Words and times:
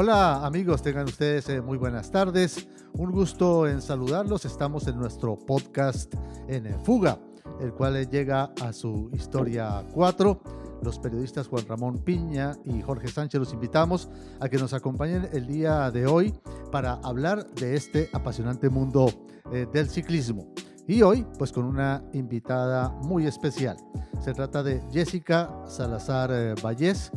Hola 0.00 0.46
amigos, 0.46 0.80
tengan 0.80 1.06
ustedes 1.06 1.48
eh, 1.48 1.60
muy 1.60 1.76
buenas 1.76 2.12
tardes. 2.12 2.68
Un 2.92 3.10
gusto 3.10 3.66
en 3.66 3.82
saludarlos. 3.82 4.44
Estamos 4.44 4.86
en 4.86 4.96
nuestro 4.96 5.36
podcast 5.36 6.14
en 6.46 6.72
Fuga, 6.84 7.18
el 7.60 7.72
cual 7.72 8.08
llega 8.08 8.52
a 8.62 8.72
su 8.72 9.10
historia 9.12 9.84
4. 9.92 10.40
Los 10.82 11.00
periodistas 11.00 11.48
Juan 11.48 11.66
Ramón 11.66 11.98
Piña 11.98 12.56
y 12.64 12.80
Jorge 12.80 13.08
Sánchez 13.08 13.40
los 13.40 13.52
invitamos 13.52 14.08
a 14.38 14.48
que 14.48 14.58
nos 14.58 14.72
acompañen 14.72 15.30
el 15.32 15.48
día 15.48 15.90
de 15.90 16.06
hoy 16.06 16.32
para 16.70 16.92
hablar 17.02 17.44
de 17.54 17.74
este 17.74 18.08
apasionante 18.12 18.70
mundo 18.70 19.10
eh, 19.50 19.66
del 19.72 19.90
ciclismo. 19.90 20.54
Y 20.86 21.02
hoy, 21.02 21.26
pues 21.40 21.50
con 21.50 21.64
una 21.64 22.04
invitada 22.12 22.90
muy 23.02 23.26
especial. 23.26 23.76
Se 24.24 24.32
trata 24.32 24.62
de 24.62 24.80
Jessica 24.92 25.50
Salazar 25.66 26.30
eh, 26.32 26.54
Vallés, 26.62 27.10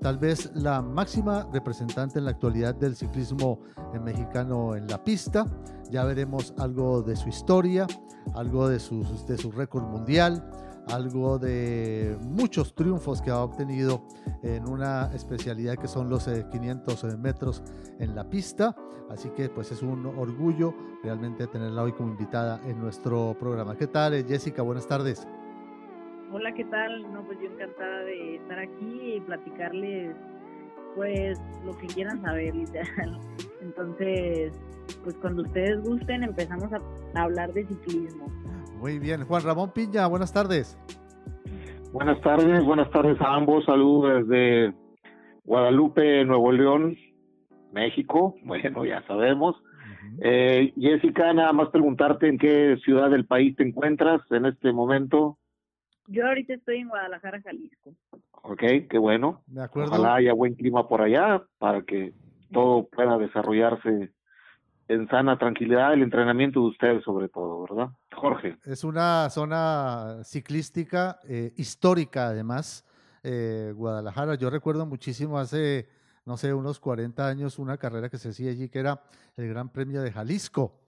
tal 0.00 0.18
vez 0.18 0.50
la 0.54 0.82
máxima 0.82 1.46
representante 1.52 2.18
en 2.18 2.24
la 2.24 2.30
actualidad 2.32 2.74
del 2.74 2.96
ciclismo 2.96 3.60
mexicano 4.02 4.74
en 4.74 4.86
la 4.86 5.02
pista. 5.02 5.44
Ya 5.90 6.04
veremos 6.04 6.54
algo 6.58 7.02
de 7.02 7.16
su 7.16 7.28
historia, 7.28 7.86
algo 8.34 8.68
de 8.68 8.80
su, 8.80 9.04
de 9.26 9.36
su 9.36 9.50
récord 9.50 9.84
mundial, 9.84 10.48
algo 10.88 11.38
de 11.38 12.16
muchos 12.22 12.74
triunfos 12.74 13.20
que 13.20 13.30
ha 13.30 13.40
obtenido 13.40 14.06
en 14.42 14.68
una 14.68 15.10
especialidad 15.14 15.76
que 15.76 15.88
son 15.88 16.08
los 16.08 16.26
500 16.26 17.04
eh, 17.04 17.16
metros 17.16 17.62
en 17.98 18.14
la 18.14 18.28
pista. 18.28 18.74
Así 19.10 19.28
que 19.30 19.48
pues 19.48 19.72
es 19.72 19.82
un 19.82 20.06
orgullo 20.06 20.74
realmente 21.02 21.46
tenerla 21.48 21.82
hoy 21.82 21.92
como 21.92 22.10
invitada 22.10 22.60
en 22.64 22.78
nuestro 22.78 23.36
programa. 23.38 23.76
¿Qué 23.76 23.88
tal, 23.88 24.14
eh, 24.14 24.24
Jessica? 24.26 24.62
Buenas 24.62 24.86
tardes. 24.86 25.26
Hola, 26.32 26.52
¿qué 26.54 26.64
tal? 26.64 27.12
No, 27.12 27.24
pues 27.24 27.38
yo 27.40 27.46
encantada 27.46 28.04
de 28.04 28.36
estar 28.36 28.58
aquí 28.58 29.14
y 29.16 29.20
platicarles 29.20 30.14
pues 30.94 31.40
lo 31.64 31.76
que 31.78 31.86
quieran 31.88 32.20
saber, 32.22 32.54
literal. 32.54 33.18
Entonces, 33.62 34.52
pues 35.02 35.16
cuando 35.16 35.42
ustedes 35.42 35.82
gusten 35.82 36.22
empezamos 36.22 36.68
a 36.72 37.20
hablar 37.20 37.52
de 37.52 37.64
ciclismo. 37.66 38.26
Muy 38.78 38.98
bien, 38.98 39.24
Juan 39.24 39.42
Ramón 39.42 39.72
Piña, 39.72 40.06
buenas 40.06 40.32
tardes. 40.32 40.78
Buenas 41.92 42.20
tardes, 42.20 42.64
buenas 42.64 42.90
tardes 42.90 43.20
a 43.20 43.34
ambos. 43.34 43.64
Saludos 43.64 44.26
desde 44.28 44.72
Guadalupe, 45.44 46.24
Nuevo 46.24 46.52
León, 46.52 46.96
México. 47.72 48.36
Bueno, 48.44 48.84
ya 48.84 49.02
sabemos. 49.08 49.56
eh, 50.22 50.72
Jessica, 50.78 51.32
nada 51.32 51.52
más 51.52 51.68
preguntarte 51.70 52.28
en 52.28 52.38
qué 52.38 52.76
ciudad 52.84 53.10
del 53.10 53.26
país 53.26 53.56
te 53.56 53.64
encuentras 53.64 54.20
en 54.30 54.46
este 54.46 54.72
momento. 54.72 55.36
Yo 56.10 56.26
ahorita 56.26 56.54
estoy 56.54 56.78
en 56.78 56.88
Guadalajara, 56.88 57.40
Jalisco. 57.40 57.94
Ok, 58.42 58.62
qué 58.90 58.98
bueno. 58.98 59.44
Acuerdo. 59.56 59.92
Ojalá 59.92 60.16
haya 60.16 60.32
buen 60.32 60.54
clima 60.54 60.88
por 60.88 61.02
allá 61.02 61.44
para 61.58 61.82
que 61.82 62.12
todo 62.52 62.88
pueda 62.88 63.16
desarrollarse 63.16 64.12
en 64.88 65.08
sana 65.08 65.38
tranquilidad, 65.38 65.92
el 65.92 66.02
entrenamiento 66.02 66.60
de 66.60 66.66
ustedes 66.66 67.04
sobre 67.04 67.28
todo, 67.28 67.62
¿verdad? 67.62 67.90
Jorge. 68.12 68.56
Es 68.64 68.82
una 68.82 69.30
zona 69.30 70.24
ciclística 70.24 71.20
eh, 71.28 71.52
histórica, 71.56 72.26
además, 72.26 72.84
eh, 73.22 73.72
Guadalajara. 73.76 74.34
Yo 74.34 74.50
recuerdo 74.50 74.86
muchísimo 74.86 75.38
hace, 75.38 75.88
no 76.26 76.36
sé, 76.36 76.52
unos 76.52 76.80
40 76.80 77.24
años, 77.24 77.60
una 77.60 77.76
carrera 77.76 78.08
que 78.08 78.18
se 78.18 78.30
hacía 78.30 78.50
allí, 78.50 78.68
que 78.68 78.80
era 78.80 79.00
el 79.36 79.48
Gran 79.48 79.68
Premio 79.68 80.02
de 80.02 80.10
Jalisco, 80.10 80.79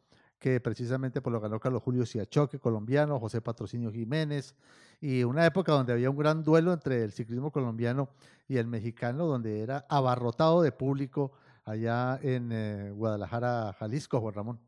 que 0.43 0.59
precisamente 0.59 1.23
por 1.23 1.33
lo 1.33 1.41
ganó 1.41 1.61
Carlos 1.61 1.85
Julio 1.85 2.05
Siachoque, 2.05 2.59
colombiano, 2.59 3.21
José 3.21 3.41
Patrocinio 3.41 3.93
Jiménez, 3.93 4.57
y 5.01 5.23
una 5.23 5.47
época 5.47 5.71
donde 5.71 5.93
había 5.93 6.11
un 6.11 6.17
gran 6.17 6.43
duelo 6.43 6.73
entre 6.73 7.05
el 7.05 7.13
ciclismo 7.13 7.53
colombiano 7.53 8.09
y 8.49 8.57
el 8.57 8.67
mexicano, 8.67 9.25
donde 9.27 9.61
era 9.61 9.87
abarrotado 9.89 10.63
de 10.63 10.73
público 10.73 11.31
allá 11.65 12.19
en 12.23 12.51
eh, 12.51 12.91
Guadalajara, 12.91 13.73
Jalisco, 13.79 14.21
Juan 14.21 14.35
Ramón. 14.35 14.59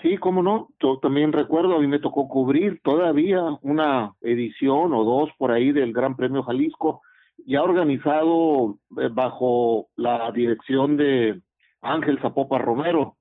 Sí, 0.00 0.16
cómo 0.16 0.42
no, 0.42 0.70
yo 0.80 0.98
también 1.00 1.30
recuerdo, 1.30 1.76
a 1.76 1.80
mí 1.80 1.86
me 1.86 1.98
tocó 1.98 2.26
cubrir 2.26 2.80
todavía 2.82 3.42
una 3.60 4.14
edición 4.22 4.94
o 4.94 5.04
dos 5.04 5.28
por 5.36 5.50
ahí 5.50 5.70
del 5.70 5.92
Gran 5.92 6.16
Premio 6.16 6.42
Jalisco, 6.44 7.02
ya 7.44 7.62
organizado 7.62 8.78
eh, 8.98 9.10
bajo 9.12 9.88
la 9.96 10.32
dirección 10.32 10.96
de 10.96 11.42
Ángel 11.82 12.18
Zapopa 12.22 12.56
Romero, 12.56 13.18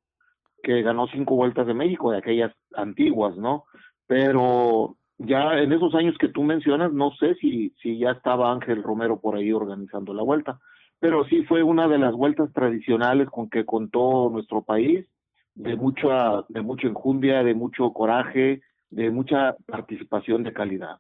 que 0.63 0.81
ganó 0.81 1.07
cinco 1.07 1.35
vueltas 1.35 1.68
de 1.68 1.74
México, 1.74 2.12
de 2.12 2.18
aquellas 2.18 2.53
antiguas, 2.74 3.38
¿no? 3.38 3.66
Pero 4.07 4.97
ya 5.18 5.59
en 5.59 5.72
esos 5.72 5.94
años 5.94 6.16
que 6.18 6.29
tú 6.29 6.44
mencionas, 6.44 6.91
no 6.94 7.12
sé 7.19 7.35
si, 7.35 7.75
si 7.81 8.00
ya 8.00 8.12
estaba 8.12 8.51
Ángel 8.51 8.81
Romero 8.81 9.19
por 9.19 9.35
ahí 9.35 9.52
organizando 9.52 10.13
la 10.13 10.23
vuelta, 10.23 10.59
pero 11.00 11.25
sí 11.25 11.44
fue 11.44 11.63
una 11.63 11.88
de 11.88 11.97
las 11.97 12.13
vueltas 12.13 12.52
tradicionales 12.53 13.29
con 13.29 13.50
que 13.50 13.66
contó 13.66 14.29
nuestro 14.31 14.63
país, 14.63 15.06
de 15.53 15.75
mucha, 15.75 16.44
de 16.47 16.62
mucha 16.62 16.88
enjundia, 16.88 17.44
de 17.44 17.53
mucho 17.53 17.91
coraje, 17.91 18.62
de 18.90 19.12
mucha 19.12 19.56
participación 19.66 20.44
de 20.44 20.53
calidad. 20.53 20.97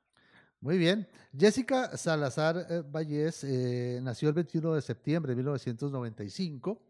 Muy 0.59 0.77
bien. 0.77 1.07
Jessica 1.37 1.97
Salazar 1.97 2.55
eh, 2.69 2.83
Vallés 2.89 3.43
eh, 3.43 3.99
nació 4.01 4.29
el 4.29 4.35
21 4.35 4.75
de 4.75 4.81
septiembre 4.81 5.31
de 5.31 5.37
1995. 5.37 6.81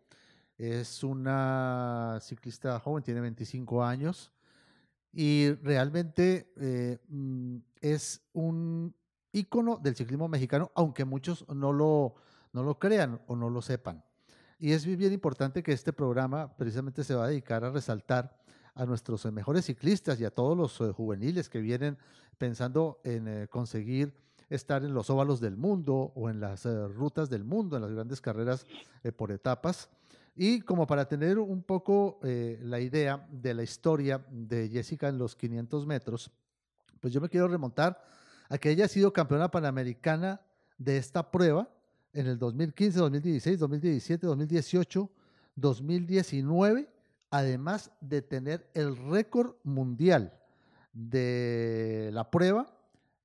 Es 0.64 1.04
una 1.04 2.20
ciclista 2.22 2.80
joven, 2.80 3.04
tiene 3.04 3.20
25 3.20 3.84
años 3.84 4.32
y 5.12 5.52
realmente 5.56 6.54
eh, 6.56 7.00
mm, 7.10 7.58
es 7.82 8.22
un 8.32 8.96
ícono 9.34 9.78
del 9.78 9.98
ciclismo 9.98 10.30
mexicano, 10.30 10.72
aunque 10.74 11.04
muchos 11.04 11.46
no 11.50 11.74
lo, 11.74 12.16
no 12.54 12.64
lo 12.64 12.80
crean 12.80 13.20
o 13.28 13.36
no 13.36 13.50
lo 13.50 13.62
sepan. 13.62 14.06
Y 14.58 14.72
es 14.72 14.86
bien 14.86 15.12
importante 15.12 15.64
que 15.64 15.74
este 15.74 15.92
programa 15.92 16.56
precisamente 16.56 17.04
se 17.04 17.14
va 17.14 17.26
a 17.26 17.28
dedicar 17.28 17.66
a 17.66 17.70
resaltar 17.70 18.40
a 18.74 18.86
nuestros 18.86 19.26
eh, 19.26 19.32
mejores 19.32 19.66
ciclistas 19.66 20.18
y 20.22 20.24
a 20.24 20.32
todos 20.32 20.58
los 20.58 20.80
eh, 20.80 20.94
juveniles 20.94 21.50
que 21.50 21.60
vienen 21.60 21.98
pensando 22.38 23.02
en 23.04 23.48
conseguir 23.48 24.16
estar 24.50 24.86
en 24.86 24.94
los 24.94 25.10
óvalos 25.10 25.42
del 25.42 25.58
mundo 25.58 26.14
o 26.16 26.30
en 26.30 26.40
las 26.40 26.64
rutas 26.64 27.30
del 27.30 27.44
mundo, 27.44 27.76
en 27.76 27.82
las 27.82 27.92
grandes 27.92 28.22
carreras 28.22 28.66
por 29.18 29.34
etapas. 29.34 29.90
Y 30.36 30.62
como 30.62 30.88
para 30.88 31.08
tener 31.08 31.38
un 31.38 31.62
poco 31.62 32.20
eh, 32.24 32.60
la 32.64 32.80
idea 32.80 33.28
de 33.32 33.54
la 33.54 33.64
historia 33.64 34.26
de 34.30 34.70
Jessica 34.70 35.08
en 35.08 35.18
los 35.18 35.36
500 35.36 35.86
metros, 35.86 36.32
pues 37.00 37.14
yo 37.14 37.22
me 37.22 37.30
quiero 37.30 37.48
remontar 37.48 38.02
a 38.50 38.58
que 38.58 38.72
ella 38.72 38.86
ha 38.86 38.88
sido 38.88 39.14
campeona 39.14 39.52
panamericana 39.52 40.42
de 40.78 40.98
esta 40.98 41.30
prueba 41.30 41.70
en 42.14 42.28
el 42.28 42.40
2015, 42.40 43.00
2016, 43.00 43.60
2017, 43.60 44.28
2018, 44.28 45.10
2019, 45.56 46.90
además 47.30 47.92
de 48.02 48.22
tener 48.22 48.70
el 48.74 48.98
récord 48.98 49.56
mundial 49.64 50.34
de 50.94 52.10
la 52.14 52.30
prueba 52.30 52.74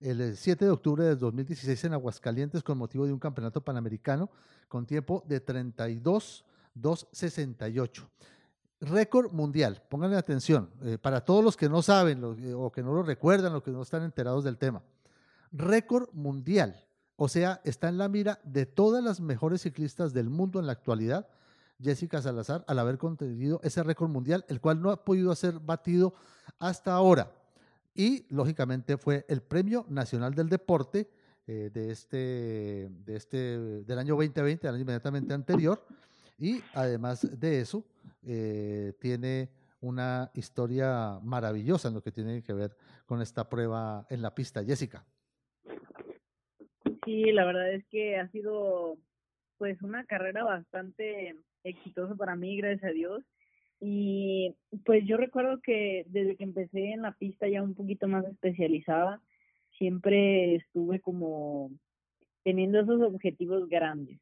el 0.01 0.37
7 0.37 0.65
de 0.65 0.71
octubre 0.71 1.05
de 1.05 1.17
2016 1.17 1.85
en 1.85 1.93
Aguascalientes 1.93 2.63
con 2.63 2.79
motivo 2.79 3.07
de 3.07 3.13
un 3.13 3.19
campeonato 3.19 3.61
panamericano 3.63 4.31
con 4.69 4.87
tiempo 4.87 5.25
de 5.27 5.41
32 5.41 6.45
268. 6.75 8.09
Récord 8.81 9.33
mundial, 9.33 9.83
pónganle 9.89 10.17
atención, 10.17 10.71
eh, 10.83 10.99
para 10.99 11.25
todos 11.25 11.43
los 11.43 11.57
que 11.57 11.69
no 11.69 11.83
saben 11.83 12.23
eh, 12.39 12.55
o 12.55 12.71
que 12.71 12.83
no 12.83 12.93
lo 12.93 13.03
recuerdan 13.03 13.55
o 13.55 13.63
que 13.63 13.73
no 13.73 13.83
están 13.83 14.05
enterados 14.05 14.45
del 14.45 14.57
tema. 14.57 14.83
Récord 15.51 16.09
mundial, 16.13 16.87
o 17.17 17.29
sea, 17.29 17.61
está 17.65 17.89
en 17.89 17.99
la 17.99 18.09
mira 18.09 18.41
de 18.45 18.67
todas 18.67 19.03
las 19.03 19.21
mejores 19.21 19.63
ciclistas 19.63 20.13
del 20.13 20.31
mundo 20.31 20.61
en 20.61 20.67
la 20.67 20.73
actualidad. 20.73 21.29
Jessica 21.81 22.23
Salazar, 22.23 22.65
al 22.69 22.79
haber 22.79 22.99
conseguido 22.99 23.61
ese 23.63 23.83
récord 23.83 24.11
mundial, 24.11 24.45
el 24.49 24.61
cual 24.61 24.81
no 24.81 24.91
ha 24.91 25.05
podido 25.05 25.35
ser 25.35 25.59
batido 25.59 26.15
hasta 26.59 26.93
ahora. 26.93 27.33
Y, 27.95 28.27
lógicamente, 28.33 28.97
fue 28.97 29.25
el 29.29 29.43
Premio 29.43 29.85
Nacional 29.89 30.35
del 30.35 30.49
Deporte 30.49 31.11
eh, 31.49 31.71
de 31.73 31.91
este, 31.91 32.91
de 33.05 33.17
este, 33.17 33.59
del 33.59 33.99
año 33.99 34.15
2020, 34.15 34.69
el 34.69 34.75
año 34.75 34.83
inmediatamente 34.83 35.35
anterior, 35.35 35.83
y 36.39 36.63
además 36.73 37.41
de 37.41 37.61
eso, 37.61 37.85
eh, 38.25 38.93
tiene 39.01 39.51
una 39.81 40.31
historia 40.35 41.19
maravillosa 41.23 41.89
en 41.89 41.95
lo 41.95 42.03
que 42.03 42.13
tiene 42.13 42.43
que 42.43 42.53
ver 42.53 42.77
con 43.07 43.21
esta 43.21 43.49
prueba 43.49 44.07
en 44.09 44.23
la 44.23 44.35
pista. 44.35 44.65
Jessica. 44.65 45.05
Sí, 47.05 47.33
la 47.33 47.45
verdad 47.45 47.73
es 47.73 47.85
que 47.87 48.17
ha 48.17 48.29
sido 48.29 48.97
pues 49.57 49.83
una 49.83 50.05
carrera 50.05 50.45
bastante 50.45 51.35
exitosa 51.65 52.15
para 52.15 52.37
mí, 52.37 52.57
gracias 52.57 52.91
a 52.91 52.95
Dios. 52.95 53.25
Y 53.81 54.55
pues 54.85 55.05
yo 55.07 55.17
recuerdo 55.17 55.61
que 55.61 56.05
desde 56.09 56.37
que 56.37 56.45
empecé 56.45 56.93
en 56.93 57.03
la 57.03 57.13
pista 57.13 57.49
ya 57.49 57.63
un 57.63 57.75
poquito 57.75 58.09
más 58.09 58.25
especializada, 58.27 59.21
siempre 59.77 60.57
estuve 60.57 61.01
como 61.01 61.71
teniendo 62.45 62.81
esos 62.81 63.01
objetivos 63.03 63.69
grandes 63.69 64.21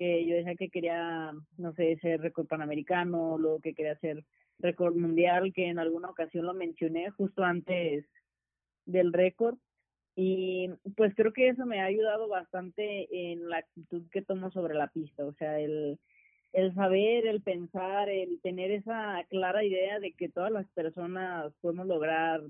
que 0.00 0.26
yo 0.26 0.34
decía 0.34 0.54
que 0.56 0.70
quería, 0.70 1.32
no 1.58 1.74
sé, 1.74 1.98
ser 2.00 2.22
récord 2.22 2.46
panamericano, 2.48 3.36
luego 3.38 3.60
que 3.60 3.74
quería 3.74 3.96
ser 3.98 4.24
récord 4.58 4.96
mundial, 4.96 5.52
que 5.52 5.68
en 5.68 5.78
alguna 5.78 6.08
ocasión 6.08 6.46
lo 6.46 6.54
mencioné 6.54 7.10
justo 7.10 7.44
antes 7.44 8.06
del 8.86 9.12
récord, 9.12 9.58
Y 10.16 10.70
pues 10.96 11.14
creo 11.14 11.32
que 11.32 11.48
eso 11.50 11.66
me 11.66 11.80
ha 11.80 11.84
ayudado 11.84 12.28
bastante 12.28 13.08
en 13.32 13.48
la 13.48 13.58
actitud 13.58 14.02
que 14.10 14.22
tomo 14.22 14.50
sobre 14.50 14.74
la 14.74 14.88
pista, 14.88 15.24
o 15.26 15.34
sea, 15.34 15.60
el, 15.60 15.98
el 16.52 16.74
saber, 16.74 17.26
el 17.26 17.42
pensar, 17.42 18.08
el 18.08 18.40
tener 18.42 18.70
esa 18.70 19.24
clara 19.28 19.64
idea 19.64 20.00
de 20.00 20.12
que 20.12 20.28
todas 20.28 20.50
las 20.52 20.66
personas 20.70 21.52
podemos 21.60 21.86
lograr 21.86 22.42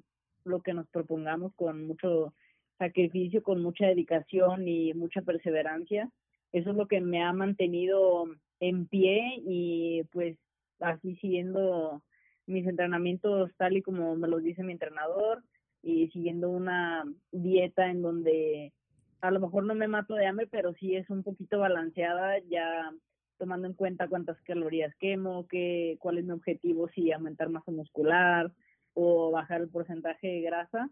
lo 0.44 0.62
que 0.62 0.73
nos 0.73 0.88
propongamos 0.88 1.53
con 1.55 1.87
mucho 1.87 2.32
sacrificio, 2.79 3.43
con 3.43 3.62
mucha 3.62 3.87
dedicación 3.87 4.67
y 4.69 4.94
mucha 4.94 5.23
perseverancia. 5.23 6.11
Eso 6.52 6.70
es 6.70 6.76
lo 6.76 6.87
que 6.87 7.00
me 7.00 7.23
ha 7.23 7.32
mantenido 7.32 8.26
en 8.61 8.87
pie 8.87 9.43
y 9.47 10.02
pues 10.12 10.37
así 10.81 11.17
siguiendo 11.17 12.02
mis 12.47 12.67
entrenamientos 12.67 13.50
tal 13.56 13.76
y 13.76 13.82
como 13.82 14.17
me 14.17 14.29
lo 14.29 14.38
dice 14.38 14.62
mi 14.62 14.73
entrenador 14.73 15.43
y 15.82 16.08
siguiendo 16.08 16.50
una 16.50 17.05
dieta 17.31 17.91
en 17.91 18.02
donde 18.02 18.73
a 19.20 19.31
lo 19.31 19.41
mejor 19.41 19.64
no 19.64 19.75
me 19.75 19.88
mato 19.88 20.14
de 20.14 20.26
hambre, 20.26 20.47
pero 20.47 20.75
sí 20.75 20.97
es 20.97 21.08
un 21.11 21.23
poquito 21.23 21.58
balanceada 21.58 22.38
ya 22.49 22.93
tomando 23.38 23.67
en 23.67 23.75
cuenta 23.75 24.08
cuántas 24.08 24.41
calorías 24.43 24.94
quemo, 24.96 25.46
qué, 25.46 25.96
cuál 26.00 26.19
es 26.19 26.25
mi 26.25 26.32
objetivo, 26.32 26.88
si 26.88 27.12
aumentar 27.12 27.49
masa 27.49 27.70
muscular 27.70 28.53
o 28.94 29.31
bajar 29.31 29.62
el 29.62 29.69
porcentaje 29.69 30.26
de 30.26 30.41
grasa, 30.43 30.91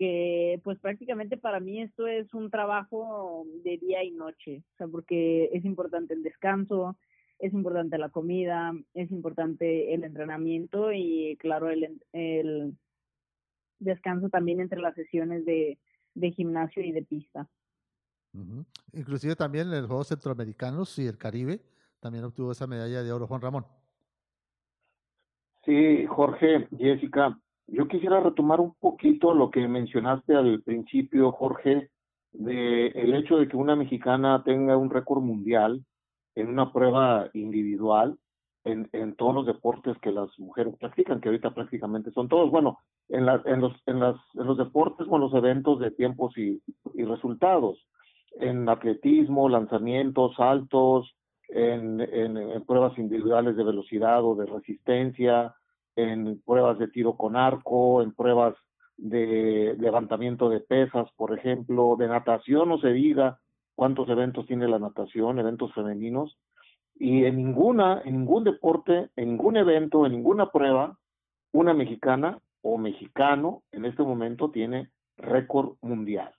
que 0.00 0.58
pues 0.64 0.78
prácticamente 0.78 1.36
para 1.36 1.60
mí 1.60 1.82
esto 1.82 2.06
es 2.06 2.32
un 2.32 2.50
trabajo 2.50 3.44
de 3.62 3.76
día 3.76 4.02
y 4.02 4.12
noche, 4.12 4.62
o 4.72 4.76
sea, 4.78 4.88
porque 4.88 5.50
es 5.52 5.62
importante 5.66 6.14
el 6.14 6.22
descanso, 6.22 6.96
es 7.38 7.52
importante 7.52 7.98
la 7.98 8.08
comida, 8.08 8.72
es 8.94 9.10
importante 9.10 9.92
el 9.92 10.04
entrenamiento 10.04 10.90
y 10.90 11.36
claro, 11.38 11.68
el, 11.68 12.00
el 12.14 12.78
descanso 13.78 14.30
también 14.30 14.60
entre 14.60 14.80
las 14.80 14.94
sesiones 14.94 15.44
de, 15.44 15.76
de 16.14 16.30
gimnasio 16.30 16.82
y 16.82 16.92
de 16.92 17.02
pista. 17.02 17.46
Inclusive 18.94 19.36
también 19.36 19.66
en 19.66 19.82
los 19.82 19.86
Juegos 19.86 20.08
Centroamericanos 20.08 20.98
y 20.98 21.06
el 21.08 21.18
Caribe 21.18 21.60
también 22.00 22.24
obtuvo 22.24 22.52
esa 22.52 22.66
medalla 22.66 23.02
de 23.02 23.12
oro 23.12 23.26
Juan 23.26 23.42
Ramón. 23.42 23.66
Sí, 25.66 26.06
Jorge, 26.06 26.68
Jessica, 26.78 27.38
yo 27.70 27.88
quisiera 27.88 28.20
retomar 28.20 28.60
un 28.60 28.74
poquito 28.74 29.34
lo 29.34 29.50
que 29.50 29.66
mencionaste 29.66 30.34
al 30.34 30.62
principio, 30.62 31.32
Jorge, 31.32 31.90
de 32.32 32.88
el 32.88 33.14
hecho 33.14 33.38
de 33.38 33.48
que 33.48 33.56
una 33.56 33.76
mexicana 33.76 34.42
tenga 34.44 34.76
un 34.76 34.90
récord 34.90 35.22
mundial 35.22 35.84
en 36.34 36.48
una 36.48 36.72
prueba 36.72 37.28
individual 37.34 38.16
en, 38.64 38.88
en 38.92 39.14
todos 39.16 39.34
los 39.34 39.46
deportes 39.46 39.96
que 39.98 40.12
las 40.12 40.36
mujeres 40.38 40.76
practican, 40.78 41.20
que 41.20 41.28
ahorita 41.28 41.54
prácticamente 41.54 42.10
son 42.12 42.28
todos, 42.28 42.50
bueno, 42.50 42.78
en, 43.08 43.26
la, 43.26 43.42
en, 43.46 43.60
los, 43.60 43.72
en, 43.86 44.00
las, 44.00 44.16
en 44.34 44.46
los 44.46 44.58
deportes 44.58 45.06
o 45.08 45.16
en 45.16 45.22
los 45.22 45.34
eventos 45.34 45.80
de 45.80 45.90
tiempos 45.90 46.36
y, 46.36 46.60
y 46.94 47.04
resultados, 47.04 47.78
en 48.38 48.68
atletismo, 48.68 49.48
lanzamientos, 49.48 50.36
saltos, 50.36 51.16
en, 51.48 52.00
en, 52.00 52.64
pruebas 52.64 52.96
individuales 52.98 53.56
de 53.56 53.64
velocidad 53.64 54.24
o 54.24 54.36
de 54.36 54.46
resistencia, 54.46 55.54
en 55.96 56.40
pruebas 56.44 56.78
de 56.78 56.88
tiro 56.88 57.16
con 57.16 57.36
arco, 57.36 58.02
en 58.02 58.12
pruebas 58.12 58.54
de 58.96 59.76
levantamiento 59.78 60.48
de 60.48 60.60
pesas, 60.60 61.08
por 61.16 61.36
ejemplo, 61.36 61.96
de 61.98 62.08
natación, 62.08 62.68
no 62.68 62.78
se 62.78 62.88
diga 62.88 63.40
cuántos 63.74 64.08
eventos 64.08 64.46
tiene 64.46 64.68
la 64.68 64.78
natación, 64.78 65.38
eventos 65.38 65.72
femeninos, 65.74 66.36
y 66.94 67.24
en 67.24 67.36
ninguna, 67.36 68.02
en 68.04 68.18
ningún 68.18 68.44
deporte, 68.44 69.10
en 69.16 69.30
ningún 69.30 69.56
evento, 69.56 70.04
en 70.04 70.12
ninguna 70.12 70.50
prueba, 70.50 70.98
una 71.52 71.72
mexicana 71.72 72.38
o 72.60 72.76
mexicano 72.76 73.62
en 73.72 73.86
este 73.86 74.02
momento 74.02 74.50
tiene 74.50 74.90
récord 75.16 75.76
mundial. 75.80 76.30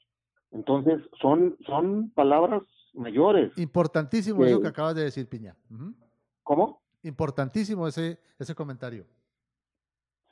Entonces, 0.52 1.02
son, 1.20 1.58
son 1.66 2.12
palabras 2.12 2.62
mayores. 2.94 3.58
Importantísimo 3.58 4.46
eso 4.46 4.62
que 4.62 4.68
acabas 4.68 4.96
de 4.96 5.06
decir, 5.06 5.28
Piña. 5.28 5.56
¿Cómo? 6.44 6.82
Importantísimo 7.04 7.88
ese, 7.88 8.20
ese 8.38 8.54
comentario. 8.54 9.08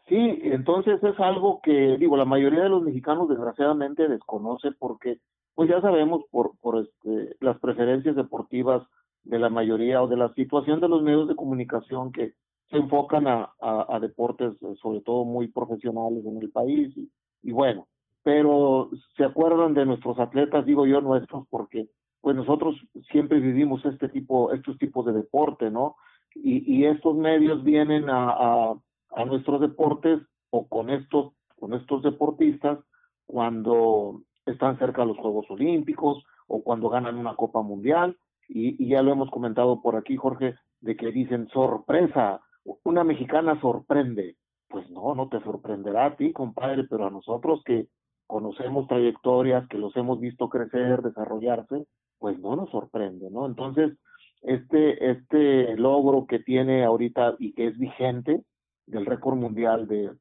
Sí, 0.09 0.39
entonces 0.43 1.01
es 1.03 1.19
algo 1.19 1.61
que, 1.61 1.97
digo, 1.97 2.17
la 2.17 2.25
mayoría 2.25 2.63
de 2.63 2.69
los 2.69 2.81
mexicanos 2.81 3.29
desgraciadamente 3.29 4.07
desconoce 4.07 4.71
porque, 4.71 5.19
pues 5.53 5.69
ya 5.69 5.79
sabemos 5.81 6.23
por, 6.31 6.57
por 6.59 6.79
este, 6.79 7.35
las 7.39 7.59
preferencias 7.59 8.15
deportivas 8.15 8.81
de 9.23 9.37
la 9.37 9.49
mayoría 9.49 10.01
o 10.01 10.07
de 10.07 10.17
la 10.17 10.33
situación 10.33 10.79
de 10.79 10.89
los 10.89 11.03
medios 11.03 11.27
de 11.27 11.35
comunicación 11.35 12.11
que 12.11 12.33
se 12.71 12.77
enfocan 12.77 13.27
a, 13.27 13.53
a, 13.59 13.99
deportes 13.99 14.53
eh, 14.61 14.75
sobre 14.81 15.01
todo 15.01 15.25
muy 15.25 15.47
profesionales 15.47 16.25
en 16.25 16.37
el 16.37 16.49
país 16.49 16.95
y, 16.97 17.11
y 17.43 17.51
bueno, 17.51 17.87
pero 18.23 18.89
se 19.15 19.23
acuerdan 19.23 19.75
de 19.75 19.85
nuestros 19.85 20.19
atletas, 20.19 20.65
digo 20.65 20.87
yo 20.87 21.01
nuestros, 21.01 21.45
porque 21.49 21.87
pues 22.21 22.35
nosotros 22.35 22.75
siempre 23.11 23.39
vivimos 23.39 23.85
este 23.85 24.09
tipo, 24.09 24.51
estos 24.53 24.77
tipos 24.79 25.05
de 25.05 25.13
deporte, 25.13 25.69
¿no? 25.69 25.95
Y, 26.35 26.77
y 26.79 26.85
estos 26.85 27.15
medios 27.15 27.63
vienen 27.63 28.09
a, 28.09 28.29
a, 28.29 28.75
a, 29.15 29.25
nuestros 29.25 29.61
deportes 29.61 30.19
o 30.49 30.67
con 30.67 30.89
estos, 30.89 31.33
con 31.59 31.73
estos 31.73 32.03
deportistas 32.03 32.79
cuando 33.25 34.21
están 34.45 34.77
cerca 34.79 35.01
de 35.01 35.09
los 35.09 35.17
Juegos 35.17 35.45
Olímpicos 35.49 36.23
o 36.47 36.63
cuando 36.63 36.89
ganan 36.89 37.17
una 37.17 37.35
Copa 37.35 37.61
Mundial. 37.61 38.17
Y, 38.47 38.83
y 38.83 38.89
ya 38.89 39.03
lo 39.03 39.11
hemos 39.11 39.29
comentado 39.29 39.81
por 39.81 39.95
aquí, 39.95 40.17
Jorge, 40.17 40.55
de 40.81 40.95
que 40.95 41.11
dicen 41.11 41.47
sorpresa, 41.49 42.41
una 42.83 43.03
mexicana 43.03 43.59
sorprende. 43.61 44.37
Pues 44.67 44.89
no, 44.89 45.15
no 45.15 45.29
te 45.29 45.39
sorprenderá 45.41 46.05
a 46.05 46.15
ti, 46.15 46.31
compadre, 46.31 46.83
pero 46.83 47.07
a 47.07 47.11
nosotros 47.11 47.61
que 47.63 47.87
conocemos 48.27 48.87
trayectorias, 48.87 49.67
que 49.67 49.79
los 49.79 49.95
hemos 49.97 50.19
visto 50.19 50.49
crecer, 50.49 51.01
desarrollarse, 51.01 51.87
pues 52.19 52.37
no 52.37 52.55
nos 52.55 52.69
sorprende, 52.69 53.31
¿no? 53.31 53.47
Entonces, 53.47 53.97
este, 54.43 55.11
este 55.11 55.75
logro 55.77 56.27
que 56.27 56.37
tiene 56.37 56.83
ahorita 56.83 57.35
y 57.39 57.53
que 57.53 57.67
es 57.67 57.77
vigente 57.79 58.43
del 58.89 59.05
récord 59.05 59.37
mundial 59.37 59.87
de, 59.87 60.11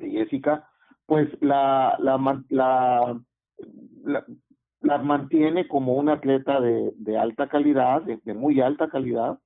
Jessica, 0.00 0.68
pues 1.06 1.28
la, 1.40 1.96
la, 2.00 2.18
mantiene 5.02 5.68
como 5.68 5.94
una 5.94 6.14
atleta 6.14 6.60
de, 6.60 6.92
de 6.96 7.16
alta 7.16 7.48
calidad, 7.48 8.02
de, 8.02 8.34
muy 8.34 8.60
alta 8.60 8.88
calidad, 8.88 9.38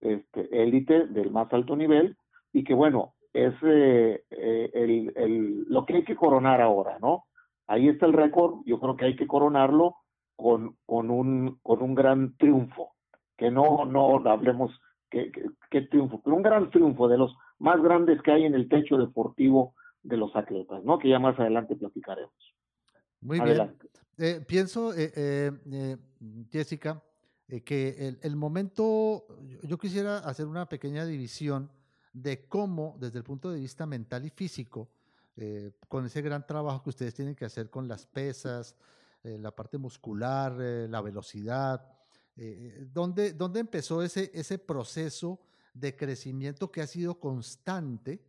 este, 0.00 0.62
élite 0.62 1.06
del 1.06 1.30
más 1.30 1.52
alto 1.52 1.74
nivel, 1.76 2.16
y 2.52 2.64
que 2.64 2.74
bueno, 2.74 3.14
es 3.32 3.54
eh, 3.62 4.22
eh, 4.30 4.70
el, 4.72 5.12
el, 5.16 5.64
lo 5.68 5.84
que 5.84 5.96
hay 5.96 6.04
que 6.04 6.16
coronar 6.16 6.60
ahora, 6.60 6.98
¿no? 7.00 7.24
Ahí 7.66 7.88
está 7.88 8.06
el 8.06 8.12
récord, 8.12 8.60
yo 8.64 8.78
creo 8.78 8.96
que 8.96 9.06
hay 9.06 9.16
que 9.16 9.26
coronarlo 9.26 9.96
con, 10.36 10.76
con, 10.86 11.10
un, 11.10 11.58
con 11.62 11.82
un 11.82 11.94
gran 11.94 12.36
triunfo, 12.36 12.94
que 13.36 13.50
no, 13.50 13.84
no 13.84 14.16
hablemos 14.30 14.70
qué 15.10 15.32
que, 15.70 15.82
triunfo, 15.82 16.20
pero 16.22 16.36
un 16.36 16.42
gran 16.42 16.70
triunfo 16.70 17.08
de 17.08 17.18
los 17.18 17.36
más 17.58 17.82
grandes 17.82 18.20
que 18.22 18.32
hay 18.32 18.44
en 18.44 18.54
el 18.54 18.68
techo 18.68 18.96
deportivo 18.96 19.74
de 20.02 20.16
los 20.16 20.34
atletas, 20.36 20.84
¿no? 20.84 20.98
Que 20.98 21.08
ya 21.08 21.18
más 21.18 21.38
adelante 21.38 21.76
platicaremos. 21.76 22.32
Muy 23.20 23.40
bien. 23.40 23.76
Eh, 24.18 24.40
pienso, 24.46 24.94
eh, 24.94 25.12
eh, 25.14 25.96
Jessica, 26.50 27.02
que 27.64 28.08
el, 28.08 28.18
el, 28.22 28.36
momento, 28.36 29.26
yo 29.62 29.78
quisiera 29.78 30.18
hacer 30.18 30.46
una 30.46 30.68
pequeña 30.68 31.04
división 31.04 31.70
de 32.12 32.46
cómo, 32.46 32.96
desde 32.98 33.18
el 33.18 33.24
punto 33.24 33.50
de 33.50 33.60
vista 33.60 33.86
mental 33.86 34.24
y 34.24 34.30
físico, 34.30 34.88
con 35.88 36.06
ese 36.06 36.22
gran 36.22 36.46
trabajo 36.46 36.82
que 36.82 36.88
ustedes 36.88 37.14
tienen 37.14 37.34
que 37.34 37.44
hacer 37.44 37.68
con 37.68 37.86
las 37.86 38.06
pesas, 38.06 38.74
eh, 39.26 39.38
la 39.40 39.50
parte 39.50 39.76
muscular, 39.76 40.56
eh, 40.60 40.86
la 40.88 41.00
velocidad. 41.00 41.84
Eh, 42.36 42.86
¿dónde, 42.92 43.32
¿Dónde 43.32 43.58
empezó 43.58 44.00
ese, 44.02 44.30
ese 44.32 44.56
proceso 44.58 45.40
de 45.78 45.96
crecimiento 45.96 46.70
que 46.70 46.80
ha 46.80 46.86
sido 46.86 47.20
constante 47.20 48.24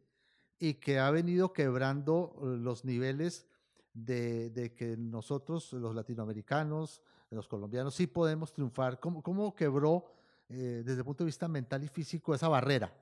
y 0.59 0.75
que 0.75 0.99
ha 0.99 1.09
venido 1.11 1.53
quebrando 1.53 2.37
los 2.41 2.83
niveles 2.83 3.47
de, 3.93 4.49
de, 4.49 4.73
que 4.73 4.97
nosotros, 4.97 5.71
los 5.73 5.95
latinoamericanos, 5.95 7.01
los 7.31 7.47
colombianos, 7.47 7.95
sí 7.95 8.07
podemos 8.07 8.53
triunfar? 8.53 8.99
¿Cómo, 8.99 9.21
cómo 9.21 9.55
quebró 9.55 10.05
desde 10.49 10.99
el 10.99 11.03
punto 11.03 11.23
de 11.23 11.27
vista 11.27 11.47
mental 11.47 11.83
y 11.83 11.87
físico 11.87 12.33
esa 12.33 12.47
barrera? 12.47 12.93